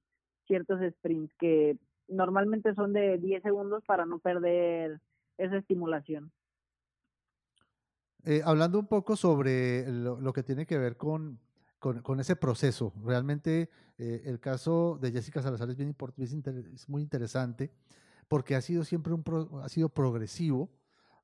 ciertos 0.47 0.79
sprints 0.97 1.33
que 1.39 1.77
normalmente 2.07 2.73
son 2.75 2.93
de 2.93 3.17
10 3.17 3.41
segundos 3.41 3.83
para 3.85 4.05
no 4.05 4.19
perder 4.19 4.99
esa 5.37 5.57
estimulación. 5.57 6.31
Eh, 8.23 8.41
hablando 8.45 8.79
un 8.79 8.87
poco 8.87 9.15
sobre 9.15 9.89
lo, 9.91 10.33
que 10.33 10.43
tiene 10.43 10.67
que 10.67 10.77
ver 10.77 10.95
con, 10.97 11.39
con, 11.79 12.19
ese 12.19 12.35
proceso, 12.35 12.93
realmente 13.03 13.69
eh, 13.97 14.21
el 14.25 14.39
caso 14.39 14.99
de 15.01 15.11
Jessica 15.11 15.41
Salazar 15.41 15.69
es, 15.71 15.77
bien 15.77 15.95
es 16.73 16.87
muy 16.87 17.01
interesante 17.01 17.71
porque 18.27 18.55
ha 18.55 18.61
sido 18.61 18.83
siempre 18.83 19.13
un 19.13 19.23
ha 19.63 19.69
sido 19.69 19.89
progresivo, 19.89 20.69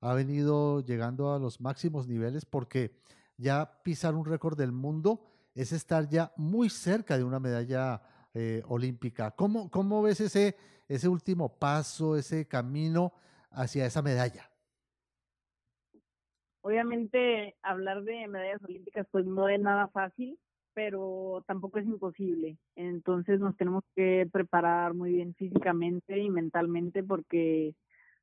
ha 0.01 0.13
venido 0.13 0.83
llegando 0.83 1.33
a 1.33 1.39
los 1.39 1.61
máximos 1.61 2.07
niveles 2.07 2.45
porque 2.45 2.95
ya 3.37 3.81
pisar 3.83 4.15
un 4.15 4.25
récord 4.25 4.57
del 4.57 4.71
mundo 4.71 5.21
es 5.53 5.71
estar 5.71 6.07
ya 6.09 6.31
muy 6.35 6.69
cerca 6.69 7.17
de 7.17 7.23
una 7.23 7.39
medalla 7.39 8.01
eh, 8.33 8.61
olímpica. 8.67 9.31
¿Cómo, 9.31 9.71
¿Cómo 9.71 10.01
ves 10.01 10.21
ese, 10.21 10.55
ese 10.87 11.07
último 11.07 11.57
paso, 11.57 12.15
ese 12.15 12.47
camino 12.47 13.13
hacia 13.51 13.85
esa 13.85 14.01
medalla? 14.01 14.49
Obviamente 16.61 17.55
hablar 17.61 18.03
de 18.03 18.27
medallas 18.27 18.61
olímpicas 18.63 19.07
pues 19.09 19.25
no 19.25 19.47
es 19.47 19.59
nada 19.59 19.87
fácil, 19.87 20.37
pero 20.73 21.43
tampoco 21.47 21.79
es 21.79 21.85
imposible. 21.85 22.57
Entonces 22.75 23.39
nos 23.39 23.55
tenemos 23.55 23.83
que 23.95 24.27
preparar 24.31 24.93
muy 24.93 25.13
bien 25.13 25.33
físicamente 25.33 26.19
y 26.19 26.29
mentalmente 26.29 27.03
porque 27.03 27.73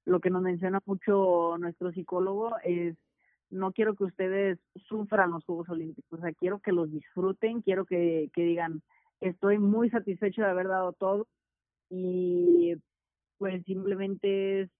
lo 0.05 0.21
que 0.21 0.31
nos 0.31 0.43
menciona 0.43 0.81
mucho 0.85 1.57
nuestro 1.59 1.91
psicólogo 1.91 2.55
es 2.63 2.97
no 3.51 3.73
quiero 3.73 3.95
que 3.95 4.05
ustedes 4.05 4.59
sufran 4.89 5.31
los 5.31 5.45
Juegos 5.45 5.69
Olímpicos, 5.69 6.19
o 6.19 6.23
sea, 6.23 6.33
quiero 6.33 6.61
que 6.61 6.73
los 6.73 6.91
disfruten, 6.91 7.63
quiero 7.63 7.85
que, 7.85 8.31
digan, 8.35 8.83
estoy 9.21 9.59
muy 9.59 9.91
satisfecho 9.91 10.43
de 10.43 10.49
haber 10.49 10.69
dado 10.69 10.93
todo 10.93 11.27
y 11.91 12.75
pues 13.39 13.65
simplemente 13.65 14.63
es 14.63 14.71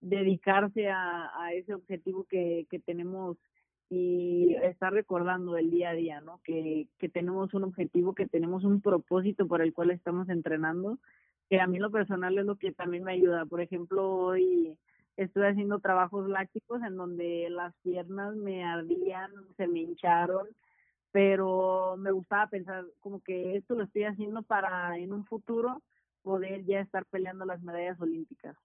dedicarse 0.00 0.88
a, 0.88 1.30
ese 1.54 1.74
objetivo 1.74 2.24
que, 2.24 2.66
tenemos 2.84 3.36
y 3.88 4.54
estar 4.62 4.92
recordando 4.92 5.56
el 5.58 5.70
día 5.70 5.90
a 5.90 5.94
día, 5.94 6.20
¿no? 6.22 6.40
Que, 6.44 6.88
que 6.98 7.10
tenemos 7.10 7.52
un 7.52 7.64
objetivo, 7.64 8.14
que 8.14 8.26
tenemos 8.26 8.64
un 8.64 8.80
propósito 8.80 9.46
por 9.46 9.60
el 9.60 9.74
cual 9.74 9.90
estamos 9.90 10.30
entrenando, 10.30 10.98
que 11.50 11.60
a 11.60 11.66
mí 11.66 11.78
lo 11.78 11.90
personal 11.90 12.38
es 12.38 12.46
lo 12.46 12.56
que 12.56 12.72
también 12.72 13.04
me 13.04 13.12
ayuda. 13.12 13.44
Por 13.44 13.60
ejemplo, 13.60 14.10
hoy 14.10 14.78
estoy 15.16 15.44
haciendo 15.44 15.78
trabajos 15.78 16.28
lácticos 16.28 16.82
en 16.82 16.96
donde 16.96 17.48
las 17.50 17.74
piernas 17.82 18.34
me 18.36 18.64
ardían, 18.64 19.30
se 19.56 19.66
me 19.66 19.80
hincharon, 19.80 20.48
pero 21.10 21.96
me 21.98 22.10
gustaba 22.10 22.46
pensar 22.48 22.84
como 23.00 23.20
que 23.20 23.56
esto 23.56 23.74
lo 23.74 23.84
estoy 23.84 24.04
haciendo 24.04 24.42
para 24.42 24.96
en 24.96 25.12
un 25.12 25.24
futuro 25.26 25.82
poder 26.22 26.64
ya 26.64 26.80
estar 26.80 27.04
peleando 27.06 27.44
las 27.44 27.62
medallas 27.62 28.00
olímpicas. 28.00 28.56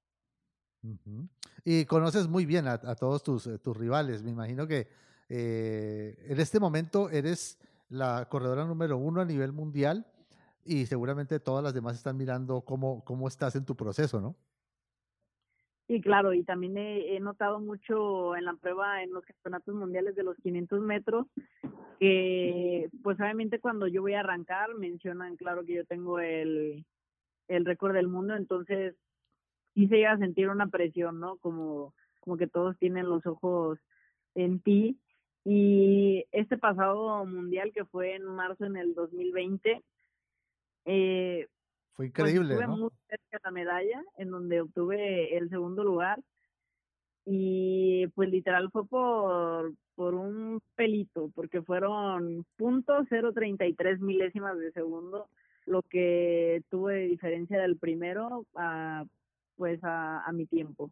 Y 1.66 1.86
conoces 1.86 2.28
muy 2.28 2.46
bien 2.46 2.68
a, 2.68 2.78
todos 2.96 3.24
tus, 3.24 3.48
eh, 3.48 3.58
tus, 3.58 3.76
rivales. 3.76 4.24
Me 4.24 4.32
imagino 4.32 4.68
que 4.68 4.88
eh, 5.28 6.16
en 6.28 6.40
este 6.40 6.60
momento 6.60 7.10
eres 7.10 7.60
la 7.90 8.28
corredora 8.30 8.64
número 8.64 8.98
uno 8.98 9.20
a 9.20 9.26
nivel 9.26 9.52
mundial 9.52 10.06
y 10.64 10.86
seguramente 10.86 11.40
todas 11.40 11.64
las 11.64 11.74
demás 11.74 11.96
están 11.96 12.16
mirando 12.16 12.62
cómo, 12.62 13.04
cómo 13.04 13.28
estás 13.28 13.56
en 13.56 13.66
tu 13.66 13.76
proceso, 13.76 14.22
¿no? 14.22 14.36
Sí, 15.88 16.02
claro, 16.02 16.34
y 16.34 16.44
también 16.44 16.78
he, 16.78 17.18
notado 17.22 17.62
mucho 17.62 18.36
en 18.36 18.44
la 18.44 18.54
prueba 18.56 19.04
en 19.04 19.14
los 19.14 19.24
campeonatos 19.26 19.74
mundiales 19.74 20.16
de 20.16 20.24
los 20.24 20.36
500 20.38 20.82
metros 20.82 21.28
que, 22.00 22.90
pues 23.04 23.20
obviamente 23.20 23.60
cuando 23.60 23.88
yo 23.88 24.02
voy 24.02 24.14
a 24.14 24.20
arrancar 24.20 24.76
mencionan, 24.76 25.38
claro, 25.38 25.64
que 25.64 25.76
yo 25.76 25.86
tengo 25.86 26.20
el, 26.20 26.86
el 27.48 27.66
récord 27.66 27.94
del 27.94 28.08
mundo, 28.08 28.36
entonces 28.36 28.96
sí 29.74 29.88
se 29.88 29.96
llega 29.96 30.12
a 30.12 30.18
sentir 30.18 30.50
una 30.50 30.68
presión, 30.68 31.20
¿no? 31.20 31.38
Como, 31.38 31.94
como 32.20 32.36
que 32.38 32.48
todos 32.48 32.78
tienen 32.78 33.08
los 33.08 33.26
ojos 33.26 33.80
en 34.36 34.60
ti. 34.60 35.00
Y 35.46 36.26
este 36.34 36.58
pasado 36.58 37.26
mundial 37.26 37.72
que 37.74 37.86
fue 37.86 38.16
en 38.16 38.26
marzo 38.26 38.66
en 38.66 38.76
el 38.76 38.94
2020, 38.94 39.82
eh, 40.86 41.48
fue 41.98 42.10
pues, 42.10 42.10
increíble. 42.10 42.54
estuve 42.54 42.68
muy 42.68 42.92
cerca 43.10 43.38
de 43.38 43.40
la 43.44 43.52
medalla, 43.52 44.04
en 44.18 44.30
donde 44.30 44.62
obtuve 44.62 45.36
el 45.36 45.50
segundo 45.50 45.84
lugar. 45.84 46.22
Y 47.26 48.06
pues 48.16 48.30
literal 48.30 48.70
fue 48.72 48.86
por, 48.86 49.74
por 49.96 50.14
un 50.14 50.62
pelito, 50.76 51.32
porque 51.34 51.64
fueron 51.64 52.46
punto 52.56 52.94
.033 53.00 54.00
milésimas 54.00 54.58
de 54.60 54.72
segundo, 54.72 55.28
lo 55.66 55.82
que 55.82 56.62
tuve 56.70 56.94
de 56.94 57.08
diferencia 57.08 57.60
del 57.60 57.78
primero 57.78 58.46
a, 58.56 59.04
pues 59.56 59.84
a, 59.84 60.24
a 60.24 60.32
mi 60.32 60.46
tiempo. 60.46 60.92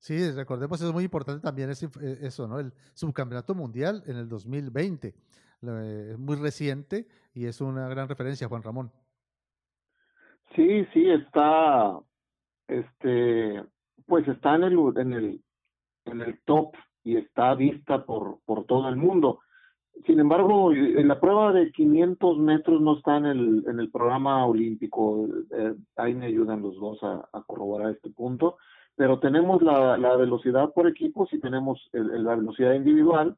Sí, 0.00 0.28
recordemos, 0.32 0.80
eso 0.80 0.88
es 0.88 0.92
muy 0.92 1.04
importante 1.04 1.40
también 1.40 1.70
eh, 1.70 2.18
eso, 2.22 2.48
¿no? 2.48 2.58
El 2.58 2.72
subcampeonato 2.94 3.54
mundial 3.54 4.02
en 4.06 4.16
el 4.16 4.28
2020. 4.28 5.14
Es 5.62 6.18
muy 6.18 6.34
reciente 6.34 7.06
y 7.32 7.46
es 7.46 7.60
una 7.60 7.88
gran 7.88 8.08
referencia, 8.08 8.48
Juan 8.48 8.64
Ramón. 8.64 8.90
Sí, 10.54 10.84
sí, 10.92 11.10
está, 11.10 11.98
este, 12.68 13.62
pues 14.06 14.28
está 14.28 14.56
en 14.56 14.64
el, 14.64 14.78
en 14.96 15.12
el, 15.12 15.40
en 16.04 16.20
el 16.20 16.40
top 16.44 16.74
y 17.04 17.16
está 17.16 17.54
vista 17.54 18.04
por, 18.04 18.38
por 18.44 18.66
todo 18.66 18.88
el 18.88 18.96
mundo. 18.96 19.40
Sin 20.06 20.20
embargo, 20.20 20.72
en 20.72 21.08
la 21.08 21.20
prueba 21.20 21.52
de 21.52 21.70
500 21.70 22.38
metros 22.38 22.80
no 22.80 22.96
está 22.96 23.16
en 23.16 23.26
el, 23.26 23.64
en 23.66 23.80
el 23.80 23.90
programa 23.90 24.46
olímpico. 24.46 25.26
Eh, 25.50 25.74
ahí 25.96 26.14
me 26.14 26.26
ayudan 26.26 26.62
los 26.62 26.76
dos 26.76 26.98
a, 27.02 27.28
corroborar 27.46 27.92
este 27.92 28.10
punto. 28.10 28.58
Pero 28.94 29.20
tenemos 29.20 29.62
la, 29.62 29.96
la 29.96 30.16
velocidad 30.16 30.72
por 30.74 30.86
equipos 30.86 31.32
y 31.32 31.40
tenemos 31.40 31.80
la 31.92 32.34
velocidad 32.36 32.74
individual 32.74 33.36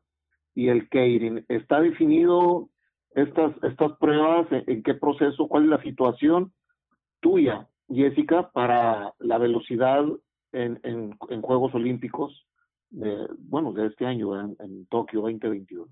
y 0.55 0.69
el 0.69 0.89
Keirin. 0.89 1.45
Está 1.49 1.81
definido 1.81 2.71
estas, 3.11 3.53
estas 3.63 3.93
pruebas, 3.99 4.49
en 4.51 4.83
qué 4.83 4.95
proceso, 4.95 5.47
cuál 5.47 5.65
es 5.65 5.69
la 5.71 5.83
situación 5.83 6.53
tuya, 7.25 7.67
Jessica, 7.89 8.51
para 8.51 9.15
la 9.19 9.39
velocidad 9.39 10.05
en, 10.53 10.79
en, 10.83 11.41
Juegos 11.41 11.75
Olímpicos, 11.75 12.47
de, 12.91 13.27
bueno, 13.39 13.73
de 13.73 13.87
este 13.87 14.05
año, 14.05 14.39
en, 14.39 14.55
en 14.61 14.85
Tokio 14.87 15.23
2021? 15.23 15.89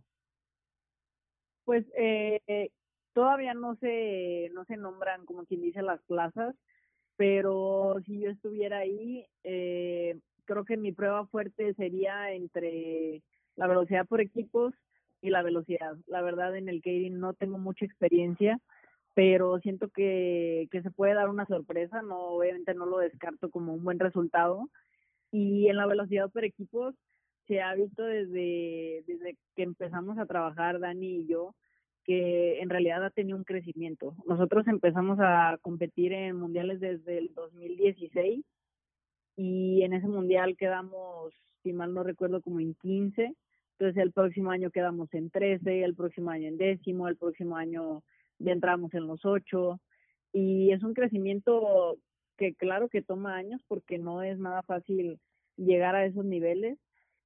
Pues 1.65 1.87
eh, 1.97 2.69
todavía 3.15 3.55
no 3.55 3.77
se, 3.77 4.51
no 4.53 4.67
se 4.67 4.77
nombran, 4.77 5.25
como 5.25 5.47
quien 5.47 5.63
dice, 5.63 5.81
las 5.81 6.03
plazas, 6.03 6.55
pero 7.17 7.97
si 8.05 8.21
yo 8.21 8.29
estuviera 8.29 8.79
ahí, 8.79 9.25
eh, 9.43 10.19
creo 10.45 10.67
que 10.67 10.77
mi 10.77 10.93
prueba 10.93 11.27
fuerte 11.29 11.73
sería 11.75 12.31
entre 12.33 13.23
la 13.57 13.67
velocidad 13.67 14.07
por 14.07 14.21
equipos 14.21 14.75
y 15.23 15.31
la 15.31 15.43
velocidad. 15.43 15.97
La 16.07 16.21
verdad, 16.21 16.55
en 16.57 16.69
el 16.69 16.83
Kading 16.83 17.19
no 17.19 17.33
tengo 17.33 17.57
mucha 17.57 17.87
experiencia, 17.87 18.61
pero 19.15 19.59
siento 19.61 19.89
que, 19.89 20.69
que 20.71 20.83
se 20.83 20.91
puede 20.91 21.15
dar 21.15 21.29
una 21.29 21.47
sorpresa. 21.47 22.03
No, 22.03 22.19
obviamente 22.19 22.75
no 22.75 22.87
lo 22.87 22.99
descarto 22.99 23.51
como 23.51 23.75
un 23.75 23.85
buen 23.85 23.99
resultado. 23.99 24.69
Y 25.31 25.69
en 25.69 25.77
la 25.77 25.87
velocidad 25.87 26.31
por 26.31 26.45
equipos 26.45 26.95
se 27.47 27.61
ha 27.61 27.75
visto 27.75 28.03
desde, 28.03 29.05
desde 29.07 29.37
que 29.57 29.63
empezamos 29.63 30.19
a 30.19 30.27
trabajar 30.27 30.79
Dani 30.79 31.21
y 31.21 31.27
yo 31.27 31.55
que 32.05 32.61
en 32.61 32.69
realidad 32.69 33.05
ha 33.05 33.11
tenido 33.11 33.37
un 33.37 33.45
crecimiento. 33.45 34.17
Nosotros 34.27 34.67
empezamos 34.67 35.19
a 35.21 35.59
competir 35.63 36.13
en 36.13 36.37
mundiales 36.37 36.81
desde 36.81 37.19
el 37.19 37.33
2016 37.35 38.45
y 39.37 39.83
en 39.83 39.93
ese 39.93 40.09
mundial 40.09 40.57
quedamos, 40.57 41.33
si 41.63 41.73
mal 41.73 41.95
no 41.95 42.03
recuerdo, 42.03 42.41
como 42.43 42.61
en 42.61 42.75
15. 42.75 43.35
Entonces 43.79 44.03
el 44.03 44.13
próximo 44.13 44.51
año 44.51 44.71
quedamos 44.71 45.13
en 45.15 45.31
13, 45.31 45.85
el 45.85 45.95
próximo 45.95 46.31
año 46.31 46.49
en 46.49 46.57
décimo, 46.57 47.09
el 47.09 47.17
próximo 47.17 47.57
año 47.57 48.03
ya 48.43 48.53
entramos 48.53 48.93
en 48.95 49.07
los 49.07 49.25
8 49.25 49.81
y 50.33 50.73
es 50.73 50.83
un 50.83 50.95
crecimiento 50.95 51.99
que 52.37 52.55
claro 52.55 52.89
que 52.89 53.03
toma 53.03 53.37
años 53.37 53.63
porque 53.69 53.99
no 53.99 54.23
es 54.23 54.39
nada 54.39 54.63
fácil 54.63 55.21
llegar 55.57 55.95
a 55.95 56.07
esos 56.07 56.25
niveles, 56.25 56.79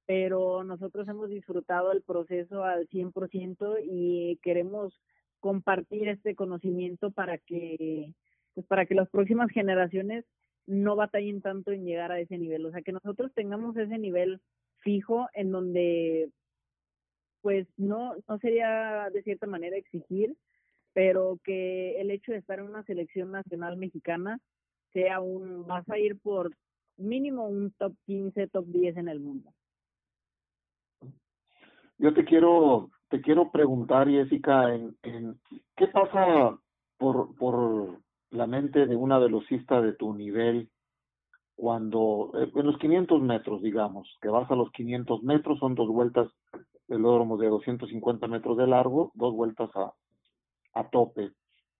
pero 0.05 0.63
nosotros 0.63 1.07
hemos 1.07 1.29
disfrutado 1.29 1.91
el 1.91 2.01
proceso 2.01 2.63
al 2.63 2.87
100% 2.89 3.79
y 3.83 4.39
queremos 4.41 4.99
compartir 5.39 6.07
este 6.07 6.35
conocimiento 6.35 7.11
para 7.11 7.37
que 7.37 8.13
pues 8.53 8.65
para 8.65 8.85
que 8.85 8.95
las 8.95 9.09
próximas 9.09 9.51
generaciones 9.51 10.25
no 10.65 10.95
batallen 10.95 11.41
tanto 11.41 11.71
en 11.71 11.85
llegar 11.85 12.11
a 12.11 12.19
ese 12.19 12.37
nivel, 12.37 12.65
o 12.65 12.71
sea, 12.71 12.81
que 12.81 12.91
nosotros 12.91 13.31
tengamos 13.33 13.77
ese 13.77 13.97
nivel 13.97 14.41
fijo 14.79 15.27
en 15.33 15.51
donde 15.51 16.29
pues 17.41 17.67
no 17.77 18.15
no 18.27 18.39
sería 18.39 19.09
de 19.13 19.23
cierta 19.23 19.47
manera 19.47 19.77
exigir, 19.77 20.35
pero 20.97 21.37
que 21.43 22.01
el 22.01 22.09
hecho 22.09 22.31
de 22.31 22.39
estar 22.39 22.57
en 22.57 22.65
una 22.65 22.81
selección 22.81 23.31
nacional 23.31 23.77
mexicana 23.77 24.39
sea 24.93 25.19
un 25.19 25.67
vas 25.67 25.87
a 25.91 25.99
ir 25.99 26.19
por 26.19 26.55
mínimo 26.97 27.47
un 27.47 27.71
top 27.77 27.93
15, 28.07 28.47
top 28.47 28.65
10 28.65 28.97
en 28.97 29.07
el 29.07 29.19
mundo. 29.19 29.51
Yo 31.99 32.15
te 32.15 32.25
quiero, 32.25 32.89
te 33.09 33.21
quiero 33.21 33.51
preguntar, 33.51 34.09
Jessica, 34.09 34.73
en, 34.73 34.97
en 35.03 35.39
qué 35.75 35.85
pasa 35.85 36.57
por, 36.97 37.35
por 37.35 37.99
la 38.31 38.47
mente 38.47 38.87
de 38.87 38.95
una 38.95 39.19
velocista 39.19 39.79
de 39.83 39.93
tu 39.93 40.15
nivel 40.15 40.67
cuando, 41.55 42.31
eh, 42.33 42.51
en 42.55 42.65
los 42.65 42.79
500 42.79 43.21
metros, 43.21 43.61
digamos, 43.61 44.17
que 44.19 44.29
vas 44.29 44.49
a 44.49 44.55
los 44.55 44.71
500 44.71 45.21
metros, 45.21 45.59
son 45.59 45.75
dos 45.75 45.89
vueltas 45.89 46.27
velódromo 46.87 47.37
de 47.37 47.49
250 47.49 48.27
metros 48.27 48.57
de 48.57 48.65
largo, 48.65 49.11
dos 49.13 49.35
vueltas 49.35 49.69
a, 49.75 49.93
a 50.79 50.89
tope. 50.89 51.31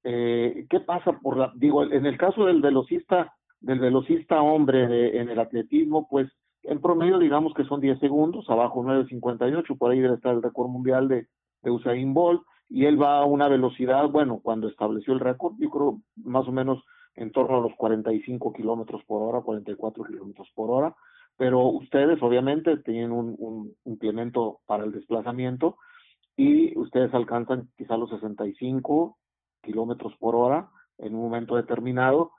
Eh, 0.03 0.65
¿Qué 0.69 0.79
pasa 0.79 1.19
por 1.19 1.37
la, 1.37 1.51
digo, 1.55 1.83
en 1.83 2.05
el 2.05 2.17
caso 2.17 2.45
del 2.45 2.61
velocista, 2.61 3.33
del 3.59 3.79
velocista 3.79 4.41
hombre 4.41 4.87
de, 4.87 5.19
en 5.19 5.29
el 5.29 5.39
atletismo, 5.39 6.07
pues 6.09 6.29
en 6.63 6.81
promedio, 6.81 7.19
digamos 7.19 7.53
que 7.53 7.63
son 7.65 7.81
10 7.81 7.99
segundos, 7.99 8.49
abajo 8.49 8.83
9.58, 8.83 9.77
por 9.77 9.91
ahí 9.91 9.99
debe 9.99 10.15
estar 10.15 10.33
el 10.33 10.43
récord 10.43 10.69
mundial 10.69 11.07
de, 11.07 11.27
de 11.61 11.71
Usain 11.71 12.13
Bolt, 12.13 12.41
y 12.69 12.85
él 12.85 13.01
va 13.01 13.19
a 13.19 13.25
una 13.25 13.47
velocidad, 13.47 14.09
bueno, 14.09 14.39
cuando 14.43 14.67
estableció 14.67 15.13
el 15.13 15.21
récord, 15.21 15.53
yo 15.59 15.69
creo 15.69 16.01
más 16.15 16.47
o 16.47 16.51
menos 16.51 16.83
en 17.15 17.31
torno 17.31 17.57
a 17.57 17.61
los 17.61 17.73
45 17.75 18.53
kilómetros 18.53 19.03
por 19.05 19.21
hora, 19.23 19.41
44 19.41 20.03
kilómetros 20.03 20.49
por 20.53 20.69
hora, 20.69 20.95
pero 21.37 21.61
ustedes 21.67 22.21
obviamente 22.21 22.77
tienen 22.77 23.11
un, 23.11 23.35
un 23.39 23.73
implemento 23.85 24.59
para 24.65 24.83
el 24.83 24.91
desplazamiento 24.91 25.77
y 26.37 26.77
ustedes 26.77 27.13
alcanzan 27.13 27.69
quizá 27.75 27.97
los 27.97 28.09
65 28.11 29.17
kilómetros 29.61 30.15
por 30.17 30.35
hora 30.35 30.69
en 30.99 31.15
un 31.15 31.21
momento 31.23 31.57
determinado 31.57 32.31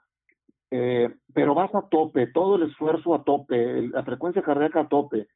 eh, 0.71 1.15
pero 1.33 1.55
vas 1.55 1.73
a 1.73 1.87
tope, 1.89 2.27
todo 2.27 2.55
el 2.55 2.69
esfuerzo 2.69 3.15
a 3.15 3.23
tope, 3.23 3.87
la 3.87 4.03
frecuencia 4.03 4.43
cardíaca 4.43 4.81
a 4.81 4.87
tope. 4.87 5.27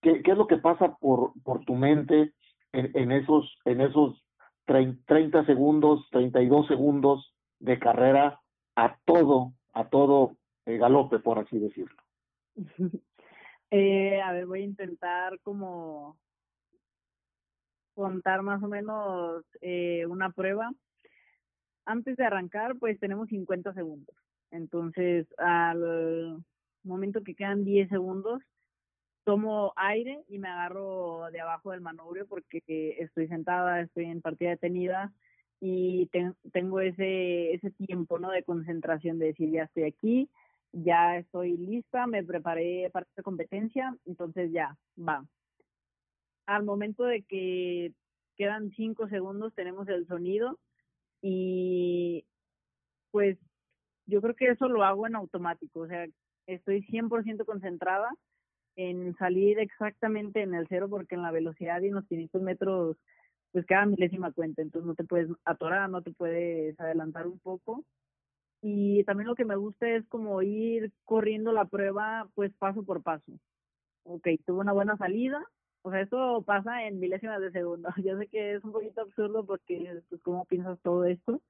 ¿Qué, 0.00 0.22
qué 0.22 0.32
es 0.32 0.38
lo 0.38 0.46
que 0.46 0.58
pasa 0.58 0.96
por, 0.96 1.32
por 1.42 1.64
tu 1.64 1.74
mente 1.74 2.34
en, 2.72 2.90
en 2.94 3.10
esos, 3.10 3.58
en 3.64 3.80
esos 3.80 4.22
30 4.66 5.44
segundos, 5.46 6.06
32 6.10 6.68
segundos 6.68 7.34
de 7.58 7.78
carrera 7.78 8.40
a 8.76 8.96
todo, 9.04 9.52
a 9.72 9.88
todo 9.88 10.36
eh, 10.66 10.76
galope, 10.76 11.18
por 11.18 11.38
así 11.38 11.58
decirlo? 11.58 11.96
eh, 13.70 14.20
a 14.20 14.32
ver, 14.32 14.46
voy 14.46 14.60
a 14.60 14.64
intentar 14.64 15.40
como 15.40 16.16
contar 17.96 18.42
más 18.42 18.62
o 18.62 18.68
menos 18.68 19.42
eh, 19.62 20.04
una 20.06 20.30
prueba. 20.30 20.70
Antes 21.86 22.16
de 22.16 22.24
arrancar, 22.24 22.76
pues 22.78 23.00
tenemos 23.00 23.28
50 23.28 23.72
segundos. 23.72 24.14
Entonces, 24.50 25.26
al 25.38 26.44
momento 26.84 27.22
que 27.24 27.34
quedan 27.34 27.64
10 27.64 27.88
segundos, 27.88 28.42
tomo 29.24 29.72
aire 29.76 30.22
y 30.28 30.38
me 30.38 30.48
agarro 30.48 31.30
de 31.32 31.40
abajo 31.40 31.72
del 31.72 31.80
manubrio 31.80 32.26
porque 32.28 32.60
estoy 33.00 33.28
sentada, 33.28 33.80
estoy 33.80 34.04
en 34.04 34.20
partida 34.20 34.50
detenida 34.50 35.12
y 35.58 36.08
tengo 36.52 36.80
ese, 36.80 37.54
ese 37.54 37.70
tiempo 37.70 38.18
¿no? 38.18 38.30
de 38.30 38.44
concentración 38.44 39.18
de 39.18 39.26
decir, 39.26 39.50
ya 39.50 39.64
estoy 39.64 39.84
aquí, 39.84 40.28
ya 40.72 41.16
estoy 41.16 41.56
lista, 41.56 42.06
me 42.06 42.22
preparé 42.22 42.90
para 42.92 43.06
esta 43.06 43.22
competencia, 43.22 43.96
entonces 44.04 44.52
ya, 44.52 44.76
va. 44.96 45.24
Al 46.46 46.64
momento 46.64 47.04
de 47.04 47.22
que 47.22 47.92
quedan 48.36 48.70
5 48.72 49.08
segundos, 49.08 49.54
tenemos 49.54 49.88
el 49.88 50.06
sonido 50.06 50.58
y 51.22 52.24
pues 53.10 53.38
yo 54.06 54.22
creo 54.22 54.34
que 54.36 54.48
eso 54.48 54.68
lo 54.68 54.84
hago 54.84 55.06
en 55.06 55.16
automático, 55.16 55.80
o 55.80 55.86
sea, 55.88 56.06
estoy 56.46 56.82
100% 56.84 57.44
concentrada 57.46 58.10
en 58.76 59.16
salir 59.16 59.58
exactamente 59.58 60.42
en 60.42 60.54
el 60.54 60.66
cero 60.68 60.88
porque 60.90 61.14
en 61.16 61.22
la 61.22 61.32
velocidad 61.32 61.82
y 61.82 61.88
en 61.88 61.94
los 61.94 62.06
500 62.06 62.42
metros 62.42 62.96
pues 63.52 63.66
cada 63.66 63.86
milésima 63.86 64.32
cuenta, 64.32 64.62
entonces 64.62 64.86
no 64.86 64.94
te 64.94 65.04
puedes 65.04 65.30
atorar, 65.44 65.88
no 65.90 66.02
te 66.02 66.12
puedes 66.12 66.78
adelantar 66.80 67.26
un 67.26 67.38
poco. 67.40 67.84
Y 68.62 69.04
también 69.04 69.28
lo 69.28 69.34
que 69.34 69.44
me 69.46 69.56
gusta 69.56 69.88
es 69.88 70.06
como 70.08 70.42
ir 70.42 70.92
corriendo 71.04 71.52
la 71.52 71.66
prueba 71.66 72.28
pues 72.34 72.52
paso 72.58 72.84
por 72.84 73.02
paso. 73.02 73.32
Ok, 74.04 74.28
tuve 74.46 74.60
una 74.60 74.72
buena 74.72 74.96
salida, 74.96 75.44
o 75.86 75.90
sea, 75.92 76.00
esto 76.00 76.42
pasa 76.42 76.82
en 76.84 76.98
milésimas 76.98 77.40
de 77.40 77.52
segundo. 77.52 77.88
Yo 78.04 78.18
sé 78.18 78.26
que 78.26 78.54
es 78.56 78.64
un 78.64 78.72
poquito 78.72 79.02
absurdo 79.02 79.46
porque 79.46 80.02
pues 80.08 80.20
cómo 80.20 80.44
piensas 80.44 80.80
todo 80.82 81.04
esto, 81.04 81.40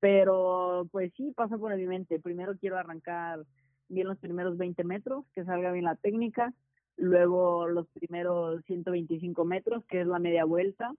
pero 0.00 0.88
pues 0.90 1.12
sí, 1.18 1.32
pasa 1.36 1.58
por 1.58 1.76
mi 1.76 1.86
mente. 1.86 2.18
Primero 2.18 2.56
quiero 2.56 2.78
arrancar 2.78 3.44
bien 3.88 4.08
los 4.08 4.16
primeros 4.16 4.56
20 4.56 4.84
metros, 4.84 5.26
que 5.34 5.44
salga 5.44 5.70
bien 5.70 5.84
la 5.84 5.96
técnica. 5.96 6.54
Luego 6.96 7.68
los 7.68 7.86
primeros 7.88 8.64
125 8.64 9.44
metros, 9.44 9.84
que 9.84 10.00
es 10.00 10.06
la 10.06 10.18
media 10.18 10.46
vuelta. 10.46 10.94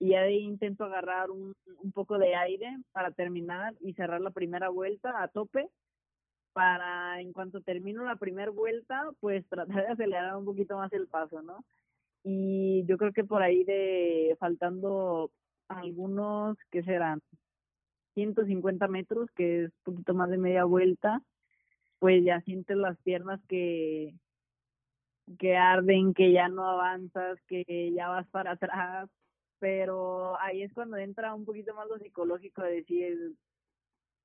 Y 0.00 0.14
ahí 0.14 0.38
intento 0.38 0.84
agarrar 0.84 1.30
un, 1.30 1.52
un 1.82 1.92
poco 1.92 2.16
de 2.16 2.34
aire 2.34 2.78
para 2.92 3.10
terminar 3.10 3.74
y 3.80 3.92
cerrar 3.92 4.22
la 4.22 4.30
primera 4.30 4.70
vuelta 4.70 5.22
a 5.22 5.28
tope 5.28 5.68
para 6.54 7.20
en 7.20 7.34
cuanto 7.34 7.60
termino 7.60 8.04
la 8.04 8.16
primera 8.16 8.50
vuelta, 8.50 9.10
pues 9.20 9.46
tratar 9.50 9.84
de 9.84 9.92
acelerar 9.92 10.34
un 10.34 10.46
poquito 10.46 10.78
más 10.78 10.90
el 10.94 11.08
paso, 11.08 11.42
¿no? 11.42 11.62
Y 12.28 12.84
yo 12.86 12.98
creo 12.98 13.12
que 13.12 13.22
por 13.22 13.40
ahí 13.40 13.62
de 13.62 14.36
faltando 14.40 15.30
algunos 15.68 16.58
que 16.72 16.82
serán 16.82 17.20
150 18.14 18.88
metros, 18.88 19.30
que 19.36 19.66
es 19.66 19.72
un 19.84 19.94
poquito 19.94 20.12
más 20.12 20.28
de 20.28 20.36
media 20.36 20.64
vuelta, 20.64 21.22
pues 22.00 22.24
ya 22.24 22.40
sientes 22.40 22.76
las 22.76 22.98
piernas 23.02 23.40
que, 23.46 24.12
que 25.38 25.56
arden, 25.56 26.14
que 26.14 26.32
ya 26.32 26.48
no 26.48 26.68
avanzas, 26.68 27.38
que 27.46 27.92
ya 27.94 28.08
vas 28.08 28.26
para 28.30 28.52
atrás, 28.52 29.08
pero 29.60 30.36
ahí 30.40 30.62
es 30.62 30.72
cuando 30.74 30.96
entra 30.96 31.32
un 31.32 31.44
poquito 31.44 31.74
más 31.74 31.86
lo 31.88 31.96
psicológico 32.00 32.62
de 32.62 32.72
decir, 32.72 33.34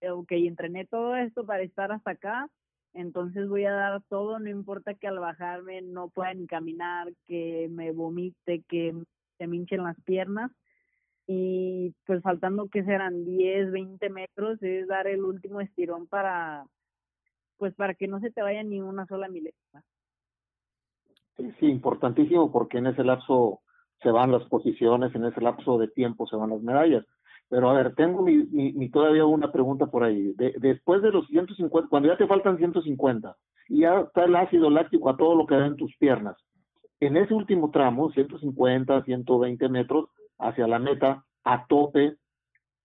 ok, 0.10 0.32
entrené 0.32 0.88
todo 0.88 1.16
esto 1.18 1.46
para 1.46 1.62
estar 1.62 1.92
hasta 1.92 2.12
acá, 2.12 2.50
entonces 2.94 3.48
voy 3.48 3.66
a 3.66 3.72
dar 3.72 4.02
todo, 4.10 4.40
no 4.40 4.50
importa 4.50 4.94
que 4.94 5.08
al 5.08 5.20
bajarme 5.20 5.82
no 5.82 6.10
pueda 6.10 6.34
ni 6.34 6.48
caminar, 6.48 7.14
que 7.28 7.68
me 7.70 7.92
vomite, 7.92 8.64
que 8.68 8.94
se 9.38 9.48
me 9.48 9.58
hinchen 9.58 9.84
las 9.84 10.00
piernas, 10.02 10.52
y 11.28 11.94
pues 12.06 12.22
faltando 12.22 12.68
que 12.68 12.84
serán 12.84 13.26
10, 13.26 13.72
20 13.72 14.10
metros 14.10 14.62
es 14.62 14.88
dar 14.88 15.08
el 15.08 15.24
último 15.24 15.62
estirón 15.62 16.08
para 16.08 16.66
pues 17.58 17.76
para 17.76 17.94
que 17.94 18.08
no 18.08 18.20
se 18.20 18.32
te 18.32 18.42
vaya 18.42 18.64
ni 18.64 18.82
una 18.82 19.06
sola 19.06 19.30
milésima. 19.30 19.84
Sí, 21.60 21.68
importantísimo 21.68 22.52
porque 22.52 22.80
en 22.80 22.88
ese 22.88 23.04
lapso 23.04 23.62
se 24.02 24.10
van 24.10 24.32
las 24.32 24.44
posiciones, 24.46 25.14
en 25.14 25.26
ese 25.26 25.42
lapso 25.42 25.78
de 25.78 25.88
tiempo 25.88 26.26
se 26.26 26.36
van 26.36 26.50
las 26.50 26.62
medallas. 26.62 27.06
Pero 27.52 27.70
a 27.70 27.74
ver, 27.74 27.94
tengo 27.96 28.22
mi, 28.22 28.90
todavía 28.92 29.26
una 29.26 29.52
pregunta 29.52 29.88
por 29.88 30.06
ahí. 30.06 30.32
De, 30.38 30.56
después 30.58 31.02
de 31.02 31.12
los 31.12 31.28
150, 31.28 31.90
cuando 31.90 32.08
ya 32.08 32.18
te 32.18 32.26
faltan 32.26 32.58
150 32.58 33.36
y 33.68 33.82
ya 33.82 34.00
está 34.00 34.24
el 34.24 34.38
ácido 34.38 34.70
láctico 34.70 35.10
a 35.10 35.18
todo 35.18 35.36
lo 35.36 35.46
que 35.46 35.56
da 35.56 35.66
en 35.66 35.76
tus 35.76 35.94
piernas. 35.98 36.38
En 37.02 37.18
ese 37.18 37.34
último 37.34 37.70
tramo, 37.70 38.10
150, 38.10 39.04
120 39.04 39.68
metros 39.68 40.06
hacia 40.40 40.66
la 40.66 40.80
meta, 40.80 41.26
a 41.44 41.66
tope, 41.68 42.16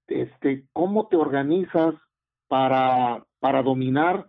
este, 0.08 0.64
¿cómo 0.72 1.06
te 1.06 1.14
organizas 1.14 1.94
para, 2.48 3.24
para 3.38 3.62
dominar 3.62 4.26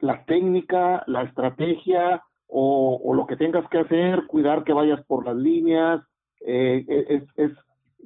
la 0.00 0.24
técnica, 0.24 1.04
la 1.06 1.22
estrategia 1.22 2.24
o, 2.48 3.14
lo 3.14 3.24
que 3.28 3.36
tengas 3.36 3.68
que 3.68 3.78
hacer, 3.78 4.26
cuidar 4.26 4.64
que 4.64 4.72
vayas 4.72 5.04
por 5.06 5.24
las 5.24 5.36
líneas? 5.36 6.02
Eh, 6.40 6.84
es, 6.88 7.22
es, 7.36 7.52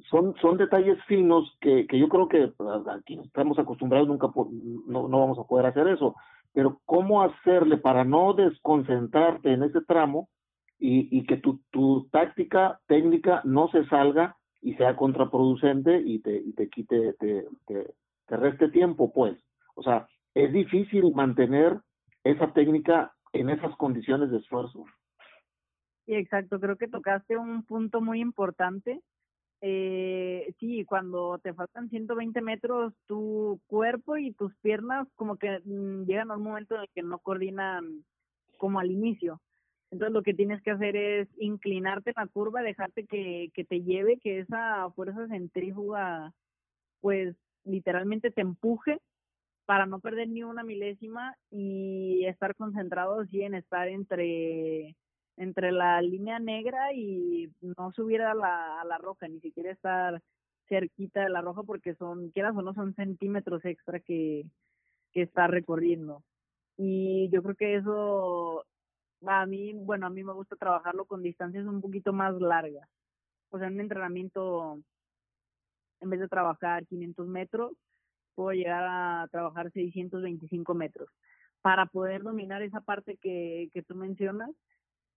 son, 0.09 0.35
son 0.41 0.57
detalles 0.57 0.97
finos 1.05 1.55
que, 1.59 1.87
que 1.87 1.99
yo 1.99 2.09
creo 2.09 2.27
que 2.27 2.47
pues, 2.49 2.87
aquí 2.87 3.19
estamos 3.23 3.59
acostumbrados, 3.59 4.07
nunca 4.07 4.29
no, 4.87 5.07
no 5.07 5.19
vamos 5.19 5.39
a 5.39 5.43
poder 5.43 5.65
hacer 5.65 5.87
eso. 5.87 6.15
Pero 6.53 6.81
¿cómo 6.85 7.21
hacerle 7.21 7.77
para 7.77 8.03
no 8.03 8.33
desconcentrarte 8.33 9.53
en 9.53 9.63
ese 9.63 9.81
tramo 9.81 10.29
y, 10.79 11.15
y 11.17 11.25
que 11.25 11.37
tu, 11.37 11.61
tu 11.71 12.07
táctica 12.11 12.79
técnica 12.87 13.41
no 13.45 13.69
se 13.69 13.85
salga 13.85 14.35
y 14.61 14.73
sea 14.75 14.95
contraproducente 14.95 16.01
y 16.01 16.19
te, 16.19 16.35
y 16.35 16.53
te 16.53 16.69
quite, 16.69 17.13
te, 17.13 17.45
te, 17.65 17.93
te 18.27 18.37
reste 18.37 18.69
tiempo, 18.69 19.11
pues? 19.13 19.37
O 19.75 19.83
sea, 19.83 20.07
es 20.33 20.51
difícil 20.51 21.13
mantener 21.13 21.79
esa 22.23 22.51
técnica 22.53 23.13
en 23.33 23.49
esas 23.49 23.75
condiciones 23.77 24.29
de 24.31 24.37
esfuerzo. 24.37 24.85
Sí, 26.05 26.15
exacto. 26.15 26.59
Creo 26.59 26.77
que 26.77 26.87
tocaste 26.87 27.37
un 27.37 27.63
punto 27.63 28.01
muy 28.01 28.19
importante 28.19 29.01
eh, 29.61 30.53
sí, 30.59 30.85
cuando 30.85 31.37
te 31.39 31.53
faltan 31.53 31.89
120 31.89 32.41
metros, 32.41 32.93
tu 33.05 33.61
cuerpo 33.67 34.17
y 34.17 34.33
tus 34.33 34.55
piernas 34.57 35.07
como 35.15 35.37
que 35.37 35.59
mm, 35.63 36.05
llegan 36.05 36.31
a 36.31 36.37
un 36.37 36.43
momento 36.43 36.75
en 36.75 36.81
el 36.81 36.89
que 36.93 37.03
no 37.03 37.19
coordinan 37.19 38.03
como 38.57 38.79
al 38.79 38.91
inicio. 38.91 39.39
Entonces 39.91 40.13
lo 40.13 40.23
que 40.23 40.33
tienes 40.33 40.61
que 40.63 40.71
hacer 40.71 40.95
es 40.95 41.27
inclinarte 41.37 42.11
en 42.11 42.15
la 42.17 42.27
curva, 42.27 42.61
dejarte 42.61 43.05
que, 43.05 43.49
que 43.53 43.63
te 43.63 43.81
lleve, 43.81 44.17
que 44.19 44.39
esa 44.39 44.89
fuerza 44.91 45.27
centrífuga 45.27 46.33
pues 47.01 47.35
literalmente 47.63 48.31
te 48.31 48.41
empuje 48.41 48.99
para 49.65 49.85
no 49.85 49.99
perder 49.99 50.29
ni 50.29 50.43
una 50.43 50.63
milésima 50.63 51.35
y 51.49 52.25
estar 52.25 52.55
concentrado 52.55 53.19
así 53.21 53.41
en 53.41 53.55
estar 53.55 53.87
entre 53.87 54.95
entre 55.37 55.71
la 55.71 56.01
línea 56.01 56.39
negra 56.39 56.93
y 56.93 57.51
no 57.61 57.91
subir 57.93 58.21
a 58.21 58.33
la, 58.33 58.81
a 58.81 58.85
la 58.85 58.97
roja, 58.97 59.27
ni 59.27 59.39
siquiera 59.39 59.71
estar 59.71 60.21
cerquita 60.67 61.21
de 61.21 61.29
la 61.29 61.41
roja 61.41 61.63
porque 61.63 61.95
son, 61.95 62.29
quieras 62.31 62.55
o 62.55 62.61
no, 62.61 62.73
son 62.73 62.93
centímetros 62.95 63.63
extra 63.65 63.99
que, 63.99 64.45
que 65.11 65.21
está 65.21 65.47
recorriendo. 65.47 66.23
Y 66.77 67.29
yo 67.29 67.43
creo 67.43 67.55
que 67.55 67.75
eso, 67.75 68.65
a 69.25 69.45
mí, 69.45 69.73
bueno, 69.73 70.07
a 70.07 70.09
mí 70.09 70.23
me 70.23 70.33
gusta 70.33 70.55
trabajarlo 70.55 71.05
con 71.05 71.21
distancias 71.21 71.65
un 71.65 71.81
poquito 71.81 72.13
más 72.13 72.39
largas. 72.39 72.87
O 73.49 73.57
sea, 73.57 73.67
en 73.67 73.75
un 73.75 73.81
entrenamiento, 73.81 74.79
en 75.99 76.09
vez 76.09 76.19
de 76.19 76.27
trabajar 76.29 76.85
500 76.87 77.27
metros, 77.27 77.73
puedo 78.33 78.51
llegar 78.53 78.85
a 78.87 79.27
trabajar 79.29 79.71
625 79.71 80.73
metros 80.73 81.09
para 81.61 81.85
poder 81.85 82.23
dominar 82.23 82.61
esa 82.61 82.81
parte 82.81 83.17
que, 83.17 83.69
que 83.73 83.83
tú 83.83 83.93
mencionas 83.95 84.49